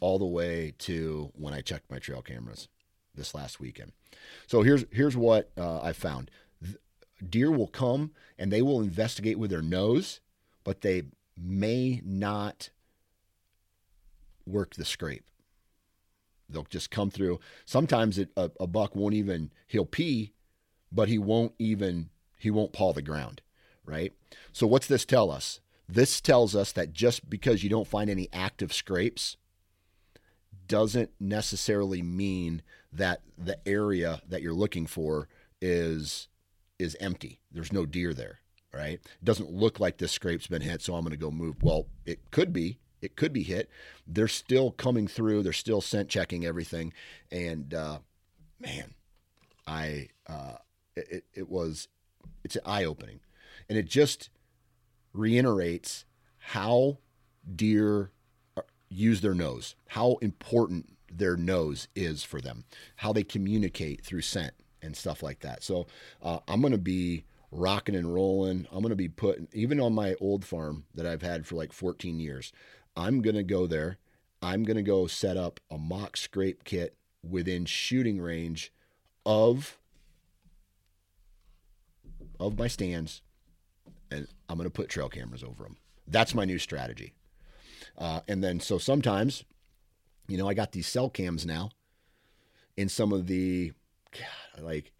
all 0.00 0.18
the 0.18 0.26
way 0.26 0.74
to 0.78 1.30
when 1.34 1.54
I 1.54 1.60
checked 1.60 1.90
my 1.90 1.98
trail 1.98 2.22
cameras 2.22 2.68
this 3.14 3.34
last 3.34 3.60
weekend. 3.60 3.92
So 4.46 4.62
here's 4.62 4.84
here's 4.90 5.16
what 5.16 5.50
uh, 5.56 5.80
I 5.80 5.92
found: 5.92 6.30
deer 7.28 7.50
will 7.50 7.68
come 7.68 8.10
and 8.38 8.52
they 8.52 8.62
will 8.62 8.80
investigate 8.80 9.38
with 9.38 9.50
their 9.50 9.62
nose, 9.62 10.20
but 10.64 10.80
they 10.80 11.04
may 11.36 12.02
not 12.04 12.70
work 14.46 14.74
the 14.74 14.84
scrape. 14.84 15.24
They'll 16.52 16.64
just 16.64 16.90
come 16.90 17.10
through. 17.10 17.40
Sometimes 17.64 18.18
it, 18.18 18.30
a, 18.36 18.50
a 18.60 18.66
buck 18.66 18.94
won't 18.94 19.14
even 19.14 19.50
he'll 19.66 19.86
pee, 19.86 20.32
but 20.90 21.08
he 21.08 21.18
won't 21.18 21.52
even 21.58 22.10
he 22.38 22.50
won't 22.50 22.72
paw 22.72 22.92
the 22.92 23.02
ground, 23.02 23.42
right? 23.84 24.12
So 24.52 24.66
what's 24.66 24.86
this 24.86 25.04
tell 25.04 25.30
us? 25.30 25.60
This 25.88 26.20
tells 26.20 26.56
us 26.56 26.72
that 26.72 26.92
just 26.92 27.28
because 27.28 27.62
you 27.62 27.70
don't 27.70 27.86
find 27.86 28.08
any 28.08 28.28
active 28.32 28.72
scrapes 28.72 29.36
doesn't 30.66 31.10
necessarily 31.20 32.02
mean 32.02 32.62
that 32.92 33.20
the 33.36 33.58
area 33.66 34.22
that 34.28 34.42
you're 34.42 34.54
looking 34.54 34.86
for 34.86 35.28
is 35.60 36.28
is 36.78 36.96
empty. 37.00 37.40
There's 37.50 37.72
no 37.72 37.86
deer 37.86 38.12
there, 38.12 38.40
right? 38.72 38.94
It 38.94 39.24
doesn't 39.24 39.50
look 39.50 39.80
like 39.80 39.98
this 39.98 40.12
scrape's 40.12 40.46
been 40.46 40.62
hit, 40.62 40.82
so 40.82 40.94
I'm 40.94 41.04
going 41.04 41.12
to 41.12 41.16
go 41.16 41.30
move. 41.30 41.62
Well, 41.62 41.86
it 42.04 42.30
could 42.30 42.52
be. 42.52 42.78
It 43.02 43.16
could 43.16 43.32
be 43.32 43.42
hit. 43.42 43.68
They're 44.06 44.28
still 44.28 44.70
coming 44.70 45.06
through. 45.06 45.42
They're 45.42 45.52
still 45.52 45.80
scent 45.80 46.08
checking 46.08 46.46
everything, 46.46 46.92
and 47.30 47.74
uh, 47.74 47.98
man, 48.60 48.94
I 49.66 50.08
uh, 50.26 50.56
it, 50.96 51.24
it 51.34 51.48
was 51.48 51.88
it's 52.44 52.56
eye 52.64 52.84
opening, 52.84 53.20
and 53.68 53.76
it 53.76 53.86
just 53.86 54.30
reiterates 55.12 56.04
how 56.38 56.98
deer 57.54 58.10
use 58.88 59.20
their 59.20 59.34
nose, 59.34 59.74
how 59.88 60.16
important 60.20 60.96
their 61.10 61.36
nose 61.36 61.88
is 61.94 62.22
for 62.22 62.40
them, 62.40 62.64
how 62.96 63.12
they 63.12 63.22
communicate 63.22 64.04
through 64.04 64.22
scent 64.22 64.54
and 64.82 64.96
stuff 64.96 65.22
like 65.22 65.40
that. 65.40 65.62
So 65.62 65.86
uh, 66.22 66.40
I'm 66.48 66.60
going 66.60 66.72
to 66.72 66.78
be 66.78 67.24
rocking 67.50 67.94
and 67.94 68.12
rolling. 68.12 68.66
I'm 68.70 68.80
going 68.80 68.90
to 68.90 68.96
be 68.96 69.08
putting, 69.08 69.48
even 69.52 69.80
on 69.80 69.94
my 69.94 70.14
old 70.20 70.44
farm 70.44 70.84
that 70.94 71.06
I've 71.06 71.22
had 71.22 71.46
for 71.46 71.54
like 71.54 71.72
14 71.72 72.18
years, 72.18 72.52
I'm 72.96 73.22
going 73.22 73.36
to 73.36 73.42
go 73.42 73.66
there. 73.66 73.98
I'm 74.40 74.64
going 74.64 74.76
to 74.76 74.82
go 74.82 75.06
set 75.06 75.36
up 75.36 75.60
a 75.70 75.78
mock 75.78 76.16
scrape 76.16 76.64
kit 76.64 76.96
within 77.22 77.64
shooting 77.64 78.20
range 78.20 78.72
of 79.24 79.78
of 82.40 82.58
my 82.58 82.66
stands 82.66 83.22
and 84.10 84.26
I'm 84.48 84.56
going 84.56 84.68
to 84.68 84.72
put 84.72 84.88
trail 84.88 85.08
cameras 85.08 85.42
over 85.42 85.64
them. 85.64 85.76
That's 86.06 86.34
my 86.34 86.44
new 86.44 86.58
strategy. 86.58 87.14
Uh, 87.96 88.20
and 88.28 88.42
then 88.42 88.60
so 88.60 88.78
sometimes, 88.78 89.44
you 90.28 90.36
know, 90.36 90.48
I 90.48 90.54
got 90.54 90.72
these 90.72 90.86
cell 90.86 91.08
cams 91.08 91.46
now 91.46 91.70
in 92.76 92.88
some 92.88 93.12
of 93.12 93.26
the 93.26 93.72
God, 94.12 94.64
like 94.64 94.92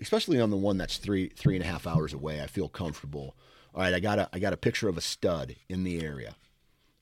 especially 0.00 0.40
on 0.40 0.50
the 0.50 0.56
one 0.56 0.76
that's 0.76 0.98
three 0.98 1.28
three 1.28 1.56
and 1.56 1.64
a 1.64 1.68
half 1.68 1.86
hours 1.86 2.12
away. 2.12 2.42
I 2.42 2.46
feel 2.46 2.68
comfortable. 2.68 3.36
All 3.76 3.82
right, 3.82 3.92
I 3.92 4.00
got 4.00 4.18
a 4.18 4.28
I 4.32 4.38
got 4.38 4.54
a 4.54 4.56
picture 4.56 4.88
of 4.88 4.96
a 4.96 5.02
stud 5.02 5.54
in 5.68 5.84
the 5.84 6.02
area. 6.02 6.34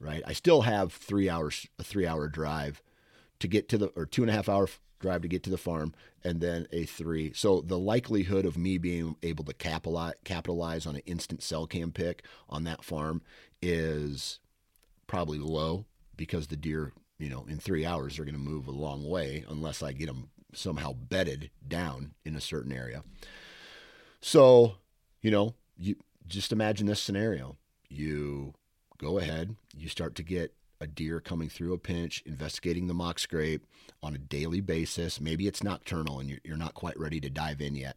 Right, 0.00 0.24
I 0.26 0.32
still 0.32 0.62
have 0.62 0.92
three 0.92 1.30
hours 1.30 1.68
a 1.78 1.84
three 1.84 2.04
hour 2.04 2.26
drive 2.26 2.82
to 3.38 3.46
get 3.46 3.68
to 3.68 3.78
the 3.78 3.86
or 3.94 4.06
two 4.06 4.22
and 4.22 4.30
a 4.30 4.34
half 4.34 4.48
hour 4.48 4.68
drive 4.98 5.22
to 5.22 5.28
get 5.28 5.44
to 5.44 5.50
the 5.50 5.56
farm, 5.56 5.94
and 6.24 6.40
then 6.40 6.66
a 6.72 6.84
three. 6.84 7.32
So 7.32 7.60
the 7.60 7.78
likelihood 7.78 8.44
of 8.44 8.58
me 8.58 8.78
being 8.78 9.14
able 9.22 9.44
to 9.44 9.54
capitalize, 9.54 10.14
capitalize 10.24 10.84
on 10.84 10.96
an 10.96 11.02
instant 11.06 11.44
cell 11.44 11.68
cam 11.68 11.92
pick 11.92 12.24
on 12.48 12.64
that 12.64 12.82
farm 12.82 13.22
is 13.62 14.40
probably 15.06 15.38
low 15.38 15.84
because 16.16 16.48
the 16.48 16.56
deer, 16.56 16.92
you 17.18 17.28
know, 17.28 17.46
in 17.48 17.58
three 17.58 17.86
hours 17.86 18.16
they're 18.16 18.24
going 18.24 18.34
to 18.34 18.40
move 18.40 18.66
a 18.66 18.72
long 18.72 19.08
way 19.08 19.44
unless 19.48 19.80
I 19.80 19.92
get 19.92 20.06
them 20.06 20.30
somehow 20.52 20.92
bedded 20.92 21.50
down 21.66 22.14
in 22.24 22.34
a 22.34 22.40
certain 22.40 22.72
area. 22.72 23.04
So, 24.20 24.76
you 25.20 25.30
know, 25.30 25.54
you 25.76 25.96
just 26.26 26.52
imagine 26.52 26.86
this 26.86 27.00
scenario. 27.00 27.56
You 27.88 28.54
go 28.98 29.18
ahead, 29.18 29.56
you 29.76 29.88
start 29.88 30.14
to 30.16 30.22
get 30.22 30.54
a 30.80 30.86
deer 30.86 31.20
coming 31.20 31.48
through 31.48 31.72
a 31.72 31.78
pinch, 31.78 32.22
investigating 32.26 32.86
the 32.86 32.94
mock 32.94 33.18
scrape 33.18 33.66
on 34.02 34.14
a 34.14 34.18
daily 34.18 34.60
basis. 34.60 35.20
Maybe 35.20 35.46
it's 35.46 35.62
nocturnal 35.62 36.18
and 36.18 36.40
you're 36.44 36.56
not 36.56 36.74
quite 36.74 36.98
ready 36.98 37.20
to 37.20 37.30
dive 37.30 37.60
in 37.60 37.74
yet, 37.74 37.96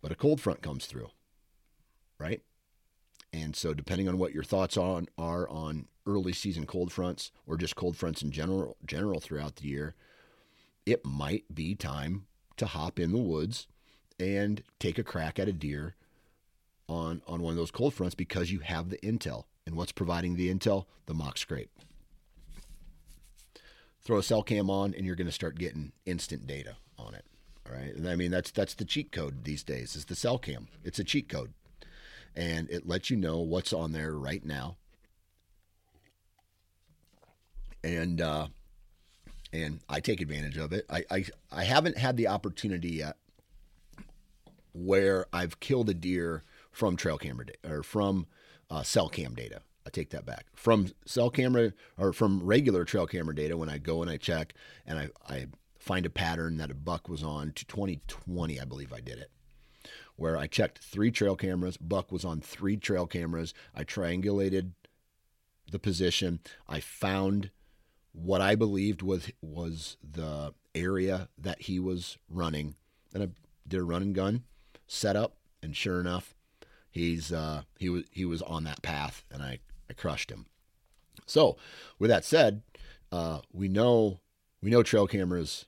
but 0.00 0.12
a 0.12 0.16
cold 0.16 0.40
front 0.40 0.62
comes 0.62 0.86
through, 0.86 1.10
right? 2.18 2.42
And 3.32 3.56
so, 3.56 3.72
depending 3.72 4.08
on 4.08 4.18
what 4.18 4.34
your 4.34 4.44
thoughts 4.44 4.76
on 4.76 5.08
are 5.16 5.48
on 5.48 5.86
early 6.06 6.32
season 6.32 6.66
cold 6.66 6.92
fronts 6.92 7.30
or 7.46 7.56
just 7.56 7.76
cold 7.76 7.96
fronts 7.96 8.22
in 8.22 8.30
general, 8.30 8.76
general 8.84 9.20
throughout 9.20 9.56
the 9.56 9.68
year, 9.68 9.94
it 10.84 11.04
might 11.04 11.44
be 11.54 11.74
time 11.74 12.26
to 12.56 12.66
hop 12.66 12.98
in 12.98 13.12
the 13.12 13.18
woods 13.18 13.66
and 14.20 14.62
take 14.78 14.98
a 14.98 15.04
crack 15.04 15.38
at 15.38 15.48
a 15.48 15.52
deer 15.52 15.94
on 16.88 17.22
on 17.26 17.42
one 17.42 17.52
of 17.52 17.56
those 17.56 17.70
cold 17.70 17.94
fronts 17.94 18.14
because 18.14 18.50
you 18.50 18.60
have 18.60 18.90
the 18.90 18.98
intel. 18.98 19.44
And 19.66 19.76
what's 19.76 19.92
providing 19.92 20.34
the 20.36 20.52
intel? 20.52 20.86
The 21.06 21.14
mock 21.14 21.38
scrape. 21.38 21.70
Throw 24.02 24.18
a 24.18 24.22
cell 24.22 24.42
cam 24.42 24.68
on, 24.68 24.94
and 24.94 25.06
you're 25.06 25.14
going 25.14 25.28
to 25.28 25.32
start 25.32 25.58
getting 25.58 25.92
instant 26.04 26.46
data 26.46 26.76
on 26.98 27.14
it. 27.14 27.24
All 27.68 27.76
right, 27.76 27.94
and 27.94 28.08
I 28.08 28.16
mean 28.16 28.30
that's 28.30 28.50
that's 28.50 28.74
the 28.74 28.84
cheat 28.84 29.12
code 29.12 29.44
these 29.44 29.62
days. 29.62 29.94
Is 29.94 30.06
the 30.06 30.16
cell 30.16 30.38
cam? 30.38 30.68
It's 30.82 30.98
a 30.98 31.04
cheat 31.04 31.28
code, 31.28 31.52
and 32.34 32.68
it 32.70 32.88
lets 32.88 33.10
you 33.10 33.16
know 33.16 33.38
what's 33.38 33.72
on 33.72 33.92
there 33.92 34.12
right 34.12 34.44
now. 34.44 34.76
And 37.84 38.20
uh, 38.20 38.48
and 39.52 39.80
I 39.88 40.00
take 40.00 40.20
advantage 40.20 40.56
of 40.56 40.72
it. 40.72 40.84
I, 40.90 41.04
I 41.10 41.24
I 41.52 41.64
haven't 41.64 41.98
had 41.98 42.16
the 42.16 42.28
opportunity 42.28 42.90
yet 42.90 43.16
where 44.72 45.26
I've 45.32 45.60
killed 45.60 45.90
a 45.90 45.94
deer 45.94 46.42
from 46.72 46.96
trail 46.96 47.18
camera 47.18 47.46
or 47.68 47.82
from 47.82 48.26
uh, 48.70 48.82
cell 48.82 49.08
cam 49.08 49.34
data. 49.34 49.60
I 49.86 49.90
take 49.90 50.10
that 50.10 50.24
back 50.24 50.46
from 50.54 50.88
cell 51.04 51.30
camera 51.30 51.72
or 51.98 52.12
from 52.12 52.42
regular 52.42 52.84
trail 52.84 53.06
camera 53.06 53.34
data. 53.34 53.56
When 53.56 53.68
I 53.68 53.78
go 53.78 54.00
and 54.02 54.10
I 54.10 54.16
check 54.16 54.54
and 54.86 54.98
I, 54.98 55.08
I 55.28 55.46
find 55.78 56.06
a 56.06 56.10
pattern 56.10 56.56
that 56.58 56.70
a 56.70 56.74
buck 56.74 57.08
was 57.08 57.22
on 57.22 57.52
to 57.52 57.64
2020, 57.66 58.60
I 58.60 58.64
believe 58.64 58.92
I 58.92 59.00
did 59.00 59.18
it, 59.18 59.30
where 60.16 60.36
I 60.36 60.46
checked 60.46 60.78
three 60.78 61.10
trail 61.10 61.36
cameras. 61.36 61.76
Buck 61.76 62.12
was 62.12 62.24
on 62.24 62.40
three 62.40 62.76
trail 62.76 63.06
cameras. 63.06 63.52
I 63.74 63.84
triangulated 63.84 64.72
the 65.70 65.80
position. 65.80 66.40
I 66.68 66.80
found 66.80 67.50
what 68.12 68.40
I 68.40 68.54
believed 68.54 69.02
was 69.02 69.30
was 69.40 69.96
the 70.08 70.54
area 70.74 71.28
that 71.36 71.62
he 71.62 71.80
was 71.80 72.18
running, 72.28 72.76
and 73.12 73.22
I 73.22 73.28
did 73.66 73.80
a 73.80 73.84
run 73.84 74.02
and 74.02 74.14
gun 74.14 74.44
setup. 74.86 75.36
And 75.62 75.76
sure 75.76 76.00
enough, 76.00 76.34
he's 76.92 77.32
uh, 77.32 77.62
he 77.78 77.88
was 77.88 78.04
he 78.12 78.24
was 78.24 78.42
on 78.42 78.62
that 78.64 78.82
path, 78.82 79.24
and 79.32 79.42
I, 79.42 79.58
I 79.90 79.94
crushed 79.94 80.30
him. 80.30 80.46
So, 81.26 81.56
with 81.98 82.10
that 82.10 82.24
said, 82.24 82.62
uh, 83.10 83.40
we 83.52 83.68
know 83.68 84.20
we 84.62 84.70
know 84.70 84.84
trail 84.84 85.08
cameras, 85.08 85.66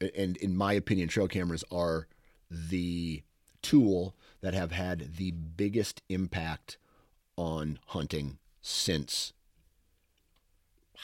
and 0.00 0.36
in 0.38 0.56
my 0.56 0.72
opinion, 0.72 1.08
trail 1.08 1.28
cameras 1.28 1.62
are 1.70 2.08
the 2.50 3.22
tool 3.62 4.16
that 4.40 4.54
have 4.54 4.72
had 4.72 5.16
the 5.16 5.30
biggest 5.30 6.02
impact 6.08 6.78
on 7.36 7.78
hunting 7.86 8.38
since 8.62 9.32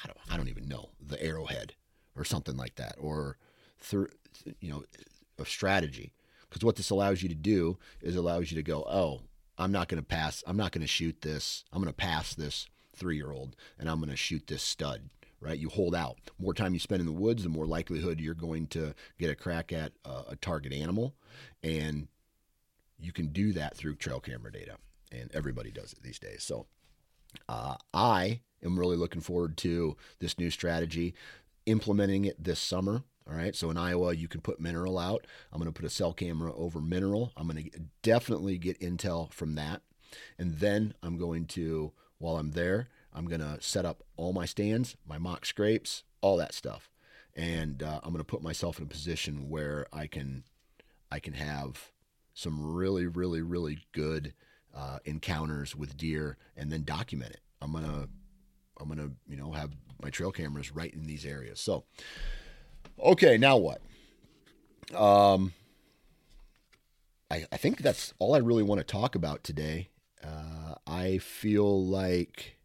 I 0.03 0.07
don't, 0.07 0.18
I 0.31 0.37
don't 0.37 0.49
even 0.49 0.68
know 0.68 0.91
the 1.01 1.23
arrowhead 1.23 1.75
or 2.16 2.25
something 2.25 2.57
like 2.57 2.77
that, 2.77 2.97
or 2.99 3.37
through 3.79 4.09
you 4.61 4.70
know 4.70 4.85
a 5.39 5.45
strategy. 5.45 6.12
Because 6.53 6.67
what 6.67 6.77
this 6.77 6.91
allows 6.91 7.23
you 7.23 7.31
to 7.31 7.35
do 7.35 7.79
is 8.03 8.15
allows 8.15 8.51
you 8.51 8.57
to 8.57 8.63
go, 8.63 8.85
oh, 8.87 9.23
I'm 9.57 9.73
not 9.73 9.89
going 9.89 10.03
to 10.03 10.07
pass. 10.07 10.45
I'm 10.47 10.57
not 10.59 10.71
going 10.71 10.83
to 10.83 10.87
shoot 10.87 11.23
this. 11.23 11.65
I'm 11.73 11.81
going 11.81 11.91
to 11.91 11.97
pass 11.97 12.35
this 12.35 12.67
three 12.95 13.17
year 13.17 13.33
old 13.33 13.57
and 13.79 13.89
I'm 13.89 14.01
going 14.01 14.11
to 14.11 14.17
shoot 14.17 14.47
this 14.47 14.63
stud. 14.63 15.09
Right? 15.41 15.59
You 15.59 15.71
hold 15.71 15.95
out. 15.95 16.19
More 16.39 16.53
time 16.53 16.75
you 16.75 16.79
spend 16.79 17.01
in 17.01 17.07
the 17.07 17.13
woods, 17.13 17.43
the 17.43 17.49
more 17.49 17.67
likelihood 17.67 18.21
you're 18.21 18.35
going 18.35 18.67
to 18.69 18.95
get 19.19 19.31
a 19.31 19.35
crack 19.35 19.73
at 19.73 19.93
a, 20.05 20.33
a 20.33 20.37
target 20.37 20.75
animal. 20.75 21.15
And 21.63 22.07
you 23.01 23.13
can 23.13 23.29
do 23.29 23.53
that 23.55 23.75
through 23.75 23.97
trail 23.97 24.21
camera 24.21 24.53
data. 24.53 24.77
And 25.11 25.31
everybody 25.35 25.71
does 25.71 25.95
it 25.95 26.03
these 26.03 26.19
days. 26.19 26.45
So 26.45 26.67
uh, 27.49 27.77
I 27.95 28.41
am 28.63 28.79
really 28.79 28.97
looking 28.97 29.23
forward 29.23 29.57
to 29.59 29.97
this 30.21 30.39
new 30.39 30.51
strategy, 30.51 31.15
implementing 31.65 32.27
it 32.27 32.45
this 32.45 32.61
summer. 32.61 33.05
All 33.29 33.37
right. 33.37 33.55
So 33.55 33.70
in 33.70 33.77
Iowa, 33.77 34.14
you 34.14 34.29
can 34.29 34.41
put 34.41 34.61
mineral 34.61 34.99
out. 34.99 35.27
I'm 35.53 35.61
going 35.61 35.73
to 35.73 35.79
put 35.79 35.87
a 35.87 35.91
cell 35.91 36.12
camera 36.12 36.53
over 36.55 36.81
mineral. 36.81 37.33
I'm 37.37 37.49
going 37.49 37.70
to 37.70 37.81
definitely 38.03 38.59
get 38.59 38.81
intel 38.81 39.33
from 39.33 39.55
that. 39.55 39.83
And 40.39 40.59
then 40.59 40.95
I'm 41.03 41.16
going 41.16 41.47
to, 41.47 41.93
while 42.18 42.37
I'm 42.37 42.53
there, 42.53 42.89
I'm 43.14 43.27
going 43.27 43.41
to 43.41 43.59
set 43.61 43.85
up 43.85 44.03
all 44.16 44.33
my 44.33 44.47
stands, 44.47 44.97
my 45.07 45.18
mock 45.18 45.47
scrapes, 45.47 46.03
all 46.20 46.37
that 46.39 46.55
stuff. 46.55 46.91
And 47.35 47.83
uh, 47.83 48.01
I'm 48.03 48.11
going 48.11 48.18
to 48.18 48.25
put 48.25 48.43
myself 48.43 48.79
in 48.79 48.85
a 48.85 48.89
position 48.89 49.49
where 49.49 49.87
I 49.93 50.07
can, 50.07 50.45
I 51.11 51.18
can 51.18 51.35
have 51.35 51.93
some 52.35 52.75
really, 52.75 53.07
really, 53.07 53.43
really 53.43 53.79
good 53.93 54.35
uh, 54.75 54.99
encounters 55.05 55.77
with 55.77 55.97
deer 55.97 56.37
and 56.57 56.70
then 56.70 56.85
document 56.85 57.33
it. 57.33 57.41
I'm 57.61 57.73
going 57.73 57.85
to, 57.85 58.09
I'm 58.81 58.91
to, 58.97 59.12
you 59.29 59.37
know, 59.37 59.53
have 59.53 59.70
my 60.03 60.11
trail 60.11 60.33
cameras 60.33 60.75
right 60.75 60.93
in 60.93 61.05
these 61.05 61.25
areas. 61.25 61.61
So, 61.61 61.85
Okay, 63.03 63.37
now 63.37 63.57
what? 63.57 63.80
Um, 64.95 65.53
I, 67.30 67.47
I 67.51 67.57
think 67.57 67.78
that's 67.78 68.12
all 68.18 68.35
I 68.35 68.39
really 68.39 68.62
want 68.62 68.78
to 68.78 68.85
talk 68.85 69.14
about 69.14 69.43
today. 69.43 69.89
Uh, 70.22 70.74
I 70.87 71.18
feel 71.18 71.85
like 71.85 72.57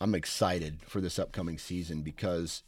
I'm 0.00 0.14
excited 0.14 0.78
for 0.86 1.00
this 1.00 1.18
upcoming 1.18 1.58
season 1.58 2.02
because 2.02 2.62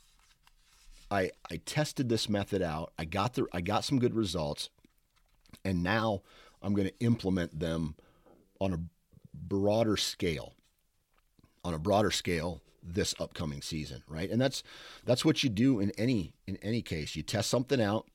I 1.11 1.31
I 1.51 1.61
tested 1.65 2.09
this 2.09 2.29
method 2.29 2.61
out. 2.63 2.93
I 2.99 3.05
got 3.05 3.35
the 3.35 3.47
I 3.53 3.61
got 3.61 3.85
some 3.85 3.99
good 3.99 4.15
results, 4.15 4.69
and 5.65 5.83
now 5.83 6.23
I'm 6.63 6.75
going 6.75 6.89
to 6.89 6.99
implement 7.01 7.59
them 7.59 7.95
on 8.61 8.73
a 8.73 8.81
broader 9.33 9.97
scale. 9.97 10.55
On 11.65 11.75
a 11.75 11.79
broader 11.79 12.11
scale 12.11 12.63
this 12.95 13.15
upcoming 13.19 13.63
season, 13.63 14.03
right? 14.09 14.31
And 14.31 14.41
that's 14.41 14.63
that's 15.05 15.25
what 15.25 15.43
you 15.43 15.51
do 15.51 15.81
in 15.81 15.91
any 15.93 16.35
in 16.47 16.57
any 16.63 16.83
case. 16.83 17.17
You 17.17 17.23
test 17.23 17.51
something 17.51 17.81
out. 17.81 18.07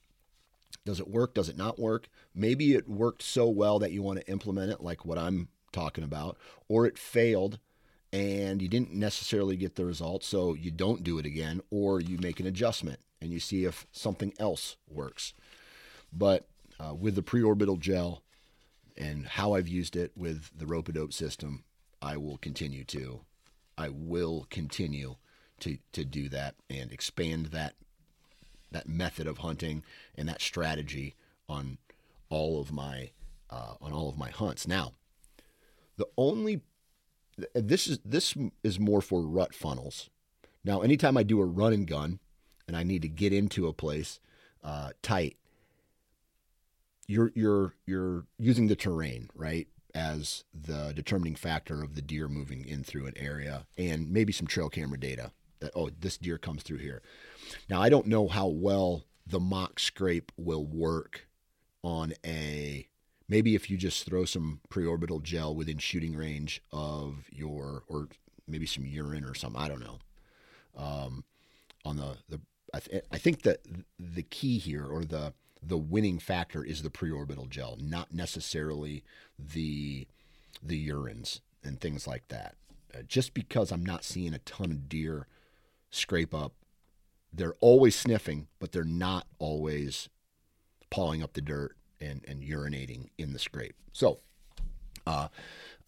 Does 0.85 0.99
it 0.99 1.09
work? 1.09 1.33
Does 1.33 1.49
it 1.49 1.57
not 1.57 1.79
work? 1.79 2.09
Maybe 2.35 2.73
it 2.73 2.89
worked 2.89 3.21
so 3.21 3.47
well 3.47 3.79
that 3.79 3.91
you 3.91 4.01
want 4.01 4.19
to 4.19 4.31
implement 4.31 4.71
it 4.71 4.81
like 4.81 5.05
what 5.05 5.17
I'm 5.17 5.47
talking 5.71 6.03
about, 6.03 6.37
or 6.67 6.85
it 6.85 6.97
failed 6.97 7.59
and 8.13 8.61
you 8.61 8.67
didn't 8.67 8.93
necessarily 8.93 9.57
get 9.57 9.75
the 9.75 9.85
results, 9.85 10.27
so 10.27 10.53
you 10.53 10.69
don't 10.69 11.03
do 11.03 11.17
it 11.17 11.25
again, 11.25 11.61
or 11.71 11.99
you 11.99 12.19
make 12.19 12.39
an 12.39 12.45
adjustment 12.45 12.99
and 13.19 13.31
you 13.31 13.39
see 13.39 13.65
if 13.65 13.87
something 13.91 14.31
else 14.37 14.75
works. 14.87 15.33
But 16.11 16.47
uh, 16.79 16.93
with 16.93 17.15
the 17.15 17.23
preorbital 17.23 17.79
gel, 17.79 18.21
and 18.95 19.25
how 19.25 19.53
I've 19.53 19.67
used 19.67 19.95
it 19.95 20.11
with 20.15 20.51
the 20.55 20.67
rope 20.67 20.93
dope 20.93 21.11
system, 21.11 21.63
I 22.03 22.17
will 22.17 22.37
continue 22.37 22.83
to. 22.85 23.21
I 23.77 23.89
will 23.89 24.47
continue 24.49 25.15
to 25.59 25.77
to 25.93 26.05
do 26.05 26.29
that 26.29 26.55
and 26.69 26.91
expand 26.91 27.47
that 27.47 27.75
that 28.71 28.87
method 28.87 29.27
of 29.27 29.39
hunting 29.39 29.83
and 30.15 30.27
that 30.27 30.41
strategy 30.41 31.15
on 31.47 31.77
all 32.29 32.59
of 32.59 32.71
my 32.71 33.11
uh, 33.49 33.75
on 33.81 33.93
all 33.93 34.09
of 34.09 34.17
my 34.17 34.29
hunts. 34.29 34.67
Now, 34.67 34.93
the 35.97 36.07
only 36.17 36.61
this 37.53 37.87
is 37.87 37.99
this 38.03 38.35
is 38.63 38.79
more 38.79 39.01
for 39.01 39.21
rut 39.21 39.53
funnels. 39.53 40.09
Now, 40.65 40.81
anytime 40.81 41.17
I 41.17 41.23
do 41.23 41.41
a 41.41 41.45
run 41.45 41.73
and 41.73 41.87
gun, 41.87 42.19
and 42.67 42.77
I 42.77 42.83
need 42.83 43.01
to 43.01 43.09
get 43.09 43.33
into 43.33 43.67
a 43.67 43.73
place 43.73 44.19
uh, 44.63 44.91
tight, 45.01 45.37
you're 47.07 47.31
you're 47.35 47.75
you're 47.85 48.25
using 48.37 48.67
the 48.67 48.75
terrain 48.75 49.29
right 49.35 49.67
as 49.95 50.43
the 50.53 50.91
determining 50.95 51.35
factor 51.35 51.83
of 51.83 51.95
the 51.95 52.01
deer 52.01 52.27
moving 52.27 52.65
in 52.65 52.83
through 52.83 53.05
an 53.05 53.13
area, 53.17 53.65
and 53.77 54.11
maybe 54.11 54.33
some 54.33 54.47
trail 54.47 54.69
camera 54.69 54.99
data 54.99 55.31
that 55.59 55.71
oh 55.75 55.89
this 55.99 56.17
deer 56.17 56.37
comes 56.37 56.63
through 56.63 56.77
here. 56.77 57.01
Now 57.69 57.81
I 57.81 57.89
don't 57.89 58.07
know 58.07 58.27
how 58.27 58.47
well 58.47 59.05
the 59.25 59.39
mock 59.39 59.79
scrape 59.79 60.31
will 60.37 60.65
work 60.65 61.27
on 61.83 62.13
a 62.25 62.87
maybe 63.27 63.55
if 63.55 63.69
you 63.69 63.77
just 63.77 64.05
throw 64.05 64.25
some 64.25 64.59
preorbital 64.69 65.21
gel 65.21 65.55
within 65.55 65.77
shooting 65.77 66.15
range 66.15 66.61
of 66.71 67.25
your 67.31 67.83
or 67.87 68.09
maybe 68.47 68.65
some 68.65 68.85
urine 68.85 69.23
or 69.23 69.33
something 69.33 69.61
I 69.61 69.67
don't 69.67 69.79
know 69.79 69.99
um, 70.77 71.23
on 71.85 71.97
the 71.97 72.17
the 72.29 72.41
I, 72.73 72.79
th- 72.79 73.03
I 73.11 73.17
think 73.17 73.43
that 73.43 73.59
the 73.99 74.23
key 74.23 74.57
here 74.57 74.85
or 74.85 75.05
the 75.05 75.33
the 75.65 75.77
winning 75.77 76.19
factor 76.19 76.63
is 76.63 76.81
the 76.81 76.89
preorbital 76.89 77.49
gel, 77.49 77.77
not 77.81 78.13
necessarily 78.13 79.03
the 79.37 80.07
the 80.61 80.87
urines 80.89 81.39
and 81.63 81.79
things 81.79 82.07
like 82.07 82.27
that. 82.27 82.55
Uh, 82.93 83.01
just 83.07 83.33
because 83.33 83.71
I'm 83.71 83.85
not 83.85 84.03
seeing 84.03 84.33
a 84.33 84.39
ton 84.39 84.71
of 84.71 84.87
deer 84.87 85.27
scrape 85.89 86.33
up, 86.33 86.53
they're 87.31 87.55
always 87.59 87.95
sniffing, 87.95 88.47
but 88.59 88.71
they're 88.71 88.83
not 88.83 89.25
always 89.39 90.09
pawing 90.89 91.23
up 91.23 91.33
the 91.33 91.41
dirt 91.41 91.75
and, 91.99 92.23
and 92.27 92.43
urinating 92.43 93.09
in 93.17 93.33
the 93.33 93.39
scrape. 93.39 93.75
So 93.93 94.19
uh, 95.07 95.29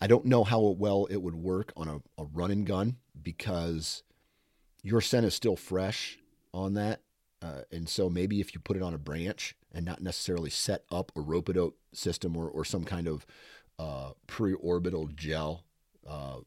I 0.02 0.08
don't 0.08 0.26
know 0.26 0.44
how 0.44 0.60
well 0.62 1.06
it 1.06 1.18
would 1.18 1.36
work 1.36 1.72
on 1.78 1.88
a, 1.88 2.22
a 2.22 2.26
run 2.26 2.52
and 2.52 2.66
gun 2.66 2.98
because 3.22 4.04
your 4.82 5.02
scent 5.02 5.26
is 5.26 5.36
still 5.36 5.56
fresh 5.56 6.18
on 6.54 6.74
that. 6.74 7.02
Uh, 7.42 7.62
and 7.72 7.88
so 7.88 8.10
maybe 8.10 8.40
if 8.40 8.54
you 8.56 8.60
put 8.60 8.78
it 8.78 8.82
on 8.82 8.94
a 8.94 8.98
branch 8.98 9.56
and 9.76 9.86
not 9.86 10.02
necessarily 10.02 10.50
set 10.50 10.86
up 10.90 11.12
a 11.16 11.22
rope 11.22 11.54
dope 11.54 11.78
system 11.94 12.36
or, 12.36 12.48
or 12.48 12.64
some 12.64 12.86
kind 12.86 13.08
of 13.08 13.26
uh, 13.78 14.12
pre-orbital 14.26 15.08
gel 15.14 15.66
uh, 16.08 16.38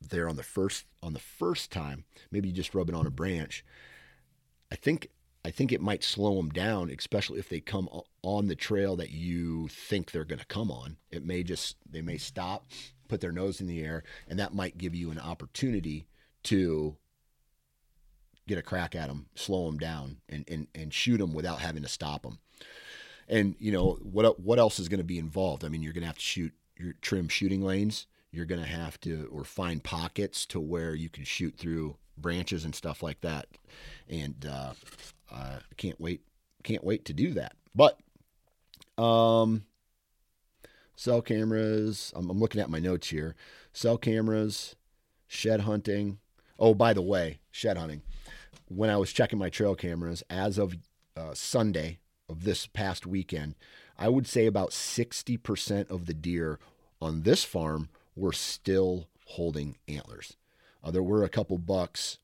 there 0.00 0.28
on 0.28 0.36
the 0.36 0.42
first 0.42 0.84
on 1.02 1.12
the 1.12 1.18
first 1.18 1.70
time, 1.70 2.04
maybe 2.30 2.48
you 2.48 2.54
just 2.54 2.74
rub 2.74 2.88
it 2.88 2.94
on 2.94 3.06
a 3.06 3.10
branch. 3.10 3.64
I 4.70 4.74
think 4.74 5.08
I 5.44 5.50
think 5.52 5.70
it 5.70 5.80
might 5.80 6.02
slow 6.02 6.36
them 6.36 6.50
down, 6.50 6.90
especially 6.90 7.38
if 7.38 7.48
they 7.48 7.60
come 7.60 7.88
on 8.22 8.48
the 8.48 8.56
trail 8.56 8.96
that 8.96 9.10
you 9.10 9.68
think 9.68 10.10
they're 10.10 10.24
going 10.24 10.40
to 10.40 10.46
come 10.46 10.72
on. 10.72 10.96
It 11.10 11.24
may 11.24 11.44
just 11.44 11.76
they 11.88 12.02
may 12.02 12.18
stop, 12.18 12.66
put 13.08 13.20
their 13.20 13.32
nose 13.32 13.60
in 13.60 13.68
the 13.68 13.82
air, 13.82 14.02
and 14.28 14.38
that 14.40 14.54
might 14.54 14.76
give 14.76 14.94
you 14.94 15.12
an 15.12 15.20
opportunity 15.20 16.08
to 16.44 16.96
get 18.48 18.58
a 18.58 18.62
crack 18.62 18.94
at 18.94 19.08
them, 19.08 19.26
slow 19.36 19.66
them 19.66 19.78
down, 19.78 20.16
and 20.28 20.44
and, 20.48 20.66
and 20.74 20.92
shoot 20.92 21.18
them 21.18 21.32
without 21.32 21.60
having 21.60 21.82
to 21.82 21.88
stop 21.88 22.22
them. 22.22 22.38
And 23.28 23.56
you 23.58 23.72
know 23.72 23.98
what 24.02 24.38
what 24.40 24.58
else 24.58 24.78
is 24.78 24.88
going 24.88 24.98
to 24.98 25.04
be 25.04 25.18
involved? 25.18 25.64
I 25.64 25.68
mean, 25.68 25.82
you're 25.82 25.92
going 25.92 26.02
to 26.02 26.08
have 26.08 26.18
to 26.18 26.22
shoot 26.22 26.52
your 26.76 26.94
trim 27.00 27.28
shooting 27.28 27.62
lanes. 27.62 28.06
You're 28.30 28.46
going 28.46 28.60
to 28.60 28.66
have 28.66 29.00
to 29.00 29.28
or 29.32 29.44
find 29.44 29.82
pockets 29.82 30.46
to 30.46 30.60
where 30.60 30.94
you 30.94 31.08
can 31.08 31.24
shoot 31.24 31.56
through 31.56 31.96
branches 32.18 32.64
and 32.64 32.74
stuff 32.74 33.02
like 33.02 33.20
that. 33.22 33.46
And 34.08 34.46
uh, 34.48 34.72
I 35.32 35.58
can't 35.76 36.00
wait 36.00 36.22
can't 36.62 36.84
wait 36.84 37.04
to 37.06 37.12
do 37.12 37.32
that. 37.34 37.54
But 37.74 37.98
um, 39.02 39.64
cell 40.94 41.22
cameras. 41.22 42.12
I'm, 42.14 42.30
I'm 42.30 42.38
looking 42.38 42.60
at 42.60 42.70
my 42.70 42.78
notes 42.78 43.08
here. 43.08 43.34
Cell 43.72 43.98
cameras, 43.98 44.76
shed 45.26 45.60
hunting. 45.62 46.18
Oh, 46.58 46.74
by 46.74 46.92
the 46.92 47.02
way, 47.02 47.40
shed 47.50 47.76
hunting 47.76 48.02
when 48.68 48.90
I 48.90 48.96
was 48.96 49.12
checking 49.12 49.38
my 49.38 49.48
trail 49.48 49.74
cameras 49.74 50.22
as 50.28 50.58
of 50.58 50.76
uh, 51.16 51.34
Sunday 51.34 51.98
of 52.28 52.44
this 52.44 52.66
past 52.66 53.06
weekend, 53.06 53.54
I 53.98 54.08
would 54.08 54.26
say 54.26 54.46
about 54.46 54.70
60% 54.70 55.90
of 55.90 56.06
the 56.06 56.14
deer 56.14 56.58
on 57.00 57.22
this 57.22 57.44
farm 57.44 57.88
were 58.14 58.32
still 58.32 59.08
holding 59.26 59.76
antlers. 59.88 60.36
Uh, 60.82 60.90
there 60.90 61.02
were 61.02 61.24
a 61.24 61.28
couple 61.28 61.58
bucks 61.58 62.18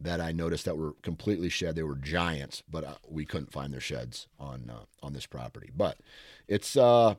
that 0.00 0.20
I 0.20 0.32
noticed 0.32 0.64
that 0.64 0.76
were 0.76 0.92
completely 1.02 1.48
shed. 1.48 1.76
They 1.76 1.82
were 1.82 1.94
giants, 1.94 2.62
but 2.70 2.84
uh, 2.84 2.94
we 3.08 3.24
couldn't 3.24 3.52
find 3.52 3.72
their 3.72 3.80
sheds 3.80 4.26
on 4.38 4.70
uh, 4.70 4.84
on 5.02 5.12
this 5.12 5.26
property. 5.26 5.70
But 5.74 5.98
it's 6.46 6.76
uh, 6.76 7.14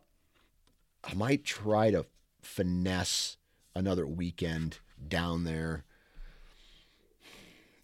I 1.03 1.13
might 1.15 1.43
try 1.45 1.89
to 1.91 2.05
finesse 2.41 3.37
another 3.73 4.05
weekend 4.05 4.79
down 5.07 5.45
there 5.45 5.85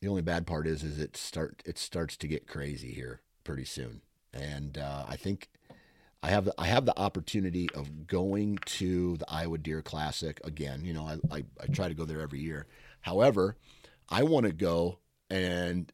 the 0.01 0.07
only 0.07 0.23
bad 0.23 0.47
part 0.47 0.67
is, 0.67 0.83
is 0.83 0.99
it 0.99 1.15
start 1.15 1.61
it 1.65 1.77
starts 1.77 2.17
to 2.17 2.27
get 2.27 2.47
crazy 2.47 2.91
here 2.91 3.21
pretty 3.43 3.65
soon, 3.65 4.01
and 4.33 4.77
uh, 4.77 5.05
I 5.07 5.15
think 5.15 5.49
I 6.23 6.29
have 6.29 6.45
the, 6.45 6.53
I 6.57 6.67
have 6.67 6.85
the 6.85 6.97
opportunity 6.97 7.69
of 7.73 8.07
going 8.07 8.59
to 8.65 9.17
the 9.17 9.29
Iowa 9.29 9.57
Deer 9.57 9.81
Classic 9.81 10.39
again. 10.43 10.85
You 10.85 10.93
know, 10.93 11.05
I, 11.05 11.35
I, 11.35 11.43
I 11.61 11.67
try 11.67 11.87
to 11.87 11.93
go 11.95 12.05
there 12.05 12.21
every 12.21 12.39
year. 12.39 12.67
However, 13.01 13.57
I 14.07 14.23
want 14.23 14.45
to 14.45 14.51
go, 14.51 14.99
and 15.29 15.91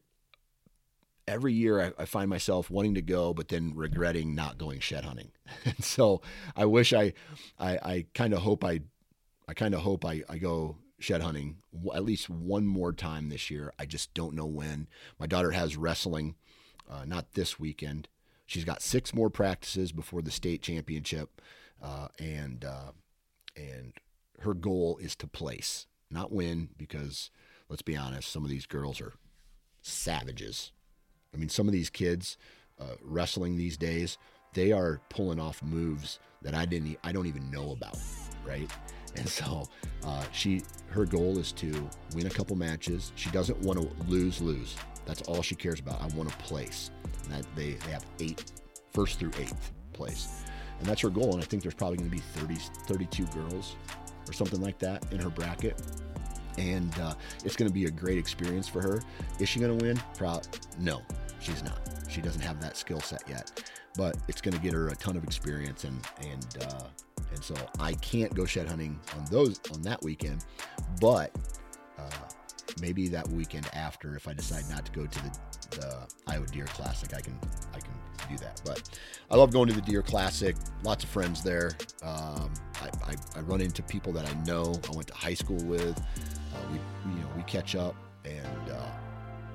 every 1.26 1.54
year 1.54 1.80
I, 1.80 2.02
I, 2.02 2.04
find 2.04 2.28
myself 2.28 2.70
wanting 2.70 2.94
to 2.94 3.02
go, 3.02 3.32
but 3.32 3.48
then 3.48 3.72
regretting 3.74 4.34
not 4.34 4.58
going 4.58 4.80
shed 4.80 5.04
hunting. 5.04 5.30
and 5.64 5.82
so 5.82 6.20
I 6.56 6.66
wish 6.66 6.92
I 6.92 7.14
I, 7.58 7.78
I 7.82 8.06
kind 8.14 8.34
of 8.34 8.40
hope 8.40 8.64
I 8.64 8.80
I 9.48 9.54
kind 9.54 9.74
of 9.74 9.80
hope 9.80 10.04
I, 10.04 10.22
I 10.28 10.38
go 10.38 10.76
shed 10.98 11.22
hunting 11.22 11.56
at 11.94 12.04
least 12.04 12.28
one 12.28 12.66
more 12.66 12.92
time 12.92 13.28
this 13.28 13.50
year. 13.50 13.72
I 13.78 13.86
just 13.86 14.12
don't 14.14 14.34
know 14.34 14.46
when. 14.46 14.88
My 15.18 15.26
daughter 15.26 15.52
has 15.52 15.76
wrestling, 15.76 16.34
uh, 16.90 17.04
not 17.06 17.34
this 17.34 17.58
weekend. 17.58 18.08
She's 18.48 18.64
got 18.64 18.80
six 18.80 19.12
more 19.12 19.28
practices 19.28 19.92
before 19.92 20.22
the 20.22 20.30
state 20.30 20.62
championship, 20.62 21.42
uh, 21.82 22.08
and 22.18 22.64
uh, 22.64 22.92
and 23.54 23.92
her 24.40 24.54
goal 24.54 24.98
is 25.02 25.14
to 25.16 25.26
place, 25.26 25.86
not 26.10 26.32
win, 26.32 26.70
because 26.78 27.30
let's 27.68 27.82
be 27.82 27.94
honest, 27.94 28.32
some 28.32 28.44
of 28.44 28.50
these 28.50 28.64
girls 28.64 29.02
are 29.02 29.12
savages. 29.82 30.72
I 31.34 31.36
mean, 31.36 31.50
some 31.50 31.68
of 31.68 31.72
these 31.72 31.90
kids 31.90 32.38
uh, 32.80 32.94
wrestling 33.02 33.58
these 33.58 33.76
days, 33.76 34.16
they 34.54 34.72
are 34.72 35.02
pulling 35.10 35.38
off 35.38 35.62
moves 35.62 36.18
that 36.40 36.54
I 36.54 36.64
didn't, 36.64 36.96
I 37.04 37.12
don't 37.12 37.26
even 37.26 37.50
know 37.50 37.72
about, 37.72 37.98
right? 38.46 38.70
And 39.14 39.28
so 39.28 39.68
uh, 40.06 40.24
she, 40.32 40.62
her 40.88 41.04
goal 41.04 41.38
is 41.38 41.52
to 41.52 41.86
win 42.14 42.26
a 42.26 42.30
couple 42.30 42.56
matches. 42.56 43.12
She 43.14 43.28
doesn't 43.28 43.58
want 43.58 43.78
to 43.78 44.04
lose, 44.04 44.40
lose. 44.40 44.74
That's 45.04 45.20
all 45.22 45.42
she 45.42 45.54
cares 45.54 45.80
about. 45.80 46.00
I 46.00 46.06
want 46.16 46.30
to 46.30 46.36
place. 46.38 46.90
And 47.30 47.44
they, 47.54 47.72
they 47.74 47.90
have 47.90 48.04
eight, 48.20 48.44
first 48.92 49.18
through 49.18 49.32
eighth 49.38 49.72
place. 49.92 50.42
And 50.78 50.88
that's 50.88 51.00
her 51.00 51.10
goal. 51.10 51.34
And 51.34 51.42
I 51.42 51.46
think 51.46 51.62
there's 51.62 51.74
probably 51.74 51.98
going 51.98 52.10
to 52.10 52.16
be 52.16 52.22
30, 52.22 52.54
32 52.86 53.26
girls 53.26 53.76
or 54.28 54.32
something 54.32 54.60
like 54.60 54.78
that 54.78 55.10
in 55.12 55.18
her 55.18 55.30
bracket. 55.30 55.80
And 56.56 56.96
uh, 57.00 57.14
it's 57.44 57.56
going 57.56 57.68
to 57.68 57.74
be 57.74 57.84
a 57.84 57.90
great 57.90 58.18
experience 58.18 58.68
for 58.68 58.82
her. 58.82 59.00
Is 59.38 59.48
she 59.48 59.60
going 59.60 59.76
to 59.78 59.84
win? 59.84 60.00
Pro- 60.16 60.42
no, 60.78 61.02
she's 61.40 61.62
not. 61.62 61.78
She 62.08 62.20
doesn't 62.20 62.42
have 62.42 62.60
that 62.60 62.76
skill 62.76 63.00
set 63.00 63.22
yet. 63.28 63.70
But 63.96 64.16
it's 64.28 64.40
going 64.40 64.54
to 64.54 64.60
get 64.60 64.72
her 64.74 64.88
a 64.88 64.96
ton 64.96 65.16
of 65.16 65.24
experience 65.24 65.84
and 65.84 66.00
and 66.20 66.46
uh, 66.62 66.84
and 67.32 67.42
so 67.42 67.54
I 67.78 67.94
can't 67.94 68.34
go 68.34 68.44
shed 68.44 68.68
hunting 68.68 68.98
on 69.16 69.24
those 69.30 69.60
on 69.72 69.82
that 69.82 70.02
weekend, 70.02 70.44
but 71.00 71.32
uh, 71.98 72.02
maybe 72.80 73.08
that 73.08 73.28
weekend 73.28 73.68
after, 73.74 74.16
if 74.16 74.28
I 74.28 74.32
decide 74.32 74.64
not 74.68 74.86
to 74.86 74.92
go 74.92 75.06
to 75.06 75.18
the, 75.22 75.38
the 75.70 76.06
Iowa 76.26 76.46
Deer 76.46 76.66
Classic, 76.66 77.14
I 77.14 77.20
can 77.20 77.38
I 77.74 77.80
can 77.80 77.92
do 78.28 78.36
that. 78.38 78.60
But 78.64 78.82
I 79.30 79.36
love 79.36 79.52
going 79.52 79.68
to 79.68 79.74
the 79.74 79.80
Deer 79.80 80.02
Classic. 80.02 80.56
Lots 80.82 81.04
of 81.04 81.10
friends 81.10 81.42
there. 81.42 81.72
Um, 82.02 82.52
I, 82.80 82.90
I, 83.04 83.14
I, 83.36 83.40
run 83.40 83.60
into 83.60 83.82
people 83.82 84.12
that 84.12 84.26
I 84.26 84.34
know. 84.44 84.74
I 84.90 84.94
went 84.94 85.08
to 85.08 85.14
high 85.14 85.34
school 85.34 85.62
with. 85.64 85.98
Uh, 85.98 86.58
we 86.70 86.78
you 87.12 87.20
know 87.20 87.28
we 87.36 87.42
catch 87.44 87.74
up 87.74 87.94
and. 88.24 88.70
Uh, 88.70 88.90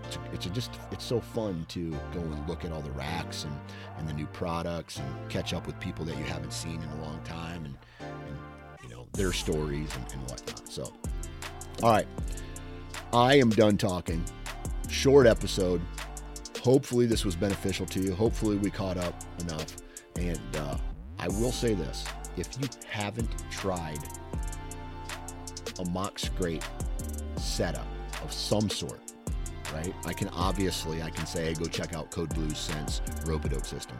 it's, 0.05 0.17
it's 0.33 0.45
just 0.47 0.71
it's 0.91 1.03
so 1.03 1.19
fun 1.19 1.65
to 1.69 1.91
go 2.13 2.19
and 2.19 2.49
look 2.49 2.65
at 2.65 2.71
all 2.71 2.81
the 2.81 2.91
racks 2.91 3.45
and, 3.45 3.57
and 3.97 4.07
the 4.07 4.13
new 4.13 4.27
products 4.27 4.97
and 4.97 5.29
catch 5.29 5.53
up 5.53 5.65
with 5.65 5.79
people 5.79 6.03
that 6.05 6.17
you 6.17 6.23
haven't 6.25 6.53
seen 6.53 6.81
in 6.81 6.89
a 6.99 7.01
long 7.01 7.21
time 7.23 7.65
and, 7.65 7.77
and 8.01 8.37
you 8.83 8.89
know 8.89 9.07
their 9.13 9.31
stories 9.31 9.89
and, 9.95 10.13
and 10.13 10.21
whatnot. 10.29 10.69
So, 10.69 10.91
all 11.81 11.91
right, 11.91 12.07
I 13.13 13.35
am 13.35 13.49
done 13.49 13.77
talking. 13.77 14.23
Short 14.89 15.27
episode. 15.27 15.81
Hopefully 16.61 17.05
this 17.05 17.25
was 17.25 17.35
beneficial 17.35 17.85
to 17.87 17.99
you. 17.99 18.13
Hopefully 18.15 18.57
we 18.57 18.69
caught 18.69 18.97
up 18.97 19.13
enough. 19.41 19.75
And 20.15 20.39
uh, 20.55 20.77
I 21.19 21.27
will 21.27 21.51
say 21.51 21.73
this 21.73 22.05
if 22.37 22.47
you 22.59 22.67
haven't 22.87 23.29
tried 23.51 23.99
a 25.79 25.89
mock 25.89 26.19
scrape 26.19 26.63
setup 27.37 27.87
of 28.23 28.31
some 28.31 28.69
sort, 28.69 28.99
right? 29.73 29.93
I 30.05 30.13
can 30.13 30.29
obviously 30.29 31.01
I 31.01 31.09
can 31.09 31.25
say 31.25 31.45
hey, 31.45 31.53
go 31.53 31.65
check 31.65 31.93
out 31.93 32.11
Code 32.11 32.33
Blue 32.33 32.49
Scents 32.51 33.01
Rope-A-Dope 33.25 33.65
system, 33.65 33.97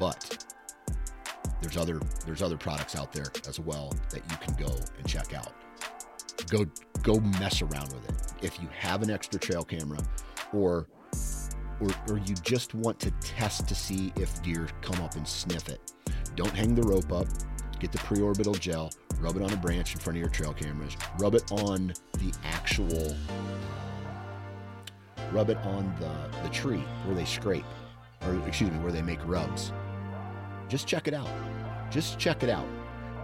but 0.00 0.44
there's 1.60 1.76
other 1.76 2.00
there's 2.24 2.42
other 2.42 2.56
products 2.56 2.96
out 2.96 3.12
there 3.12 3.26
as 3.48 3.58
well 3.60 3.92
that 4.10 4.22
you 4.30 4.36
can 4.38 4.54
go 4.54 4.72
and 4.98 5.06
check 5.06 5.34
out. 5.34 5.52
Go 6.48 6.66
go 7.02 7.20
mess 7.40 7.62
around 7.62 7.92
with 7.92 8.08
it. 8.08 8.44
If 8.44 8.60
you 8.60 8.68
have 8.78 9.02
an 9.02 9.10
extra 9.10 9.38
trail 9.38 9.64
camera 9.64 9.98
or 10.52 10.86
or, 11.80 11.88
or 12.08 12.18
you 12.18 12.34
just 12.36 12.74
want 12.74 12.98
to 13.00 13.10
test 13.20 13.68
to 13.68 13.74
see 13.74 14.12
if 14.16 14.42
deer 14.42 14.68
come 14.80 15.02
up 15.04 15.14
and 15.14 15.26
sniff 15.26 15.68
it, 15.68 15.92
don't 16.34 16.54
hang 16.54 16.74
the 16.74 16.82
rope 16.82 17.12
up. 17.12 17.26
Get 17.78 17.92
the 17.92 17.98
pre-orbital 17.98 18.54
gel, 18.54 18.90
rub 19.20 19.36
it 19.36 19.42
on 19.42 19.52
a 19.52 19.56
branch 19.56 19.92
in 19.92 20.00
front 20.00 20.16
of 20.16 20.20
your 20.20 20.30
trail 20.30 20.54
cameras, 20.54 20.96
rub 21.18 21.34
it 21.34 21.50
on 21.52 21.92
the 22.14 22.32
actual 22.44 23.14
rub 25.32 25.50
it 25.50 25.58
on 25.58 25.92
the, 26.00 26.42
the 26.42 26.48
tree 26.50 26.84
where 27.04 27.14
they 27.14 27.24
scrape, 27.24 27.64
or 28.22 28.34
excuse 28.46 28.70
me, 28.70 28.78
where 28.78 28.92
they 28.92 29.02
make 29.02 29.18
rubs. 29.26 29.72
Just 30.68 30.86
check 30.86 31.08
it 31.08 31.14
out. 31.14 31.28
Just 31.90 32.18
check 32.18 32.42
it 32.42 32.48
out. 32.48 32.66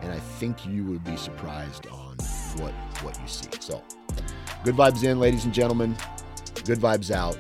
And 0.01 0.13
I 0.13 0.19
think 0.19 0.67
you 0.67 0.85
would 0.85 1.05
be 1.05 1.17
surprised 1.17 1.87
on 1.87 2.17
what 2.57 2.73
what 3.03 3.19
you 3.21 3.29
see. 3.29 3.49
So 3.61 3.83
good 4.65 4.75
vibes 4.75 5.05
in, 5.05 5.19
ladies 5.21 5.45
and 5.45 5.55
gentlemen. 5.55 5.97
Good 6.65 6.79
vibes 6.79 7.11
out. 7.11 7.37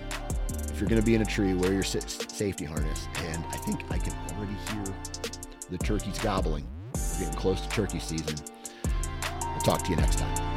If 0.70 0.80
you're 0.80 0.88
going 0.88 1.00
to 1.00 1.06
be 1.06 1.14
in 1.14 1.22
a 1.22 1.26
tree, 1.26 1.54
wear 1.54 1.72
your 1.72 1.82
safety 1.82 2.64
harness. 2.64 3.06
And 3.18 3.44
I 3.50 3.56
think 3.58 3.84
I 3.90 3.98
can 3.98 4.12
already 4.36 4.56
hear 4.72 4.94
the 5.70 5.78
turkeys 5.78 6.18
gobbling. 6.18 6.66
We're 6.94 7.26
getting 7.26 7.38
close 7.38 7.60
to 7.60 7.68
turkey 7.68 8.00
season. 8.00 8.36
We'll 9.42 9.60
talk 9.60 9.84
to 9.84 9.90
you 9.90 9.96
next 9.96 10.18
time. 10.18 10.51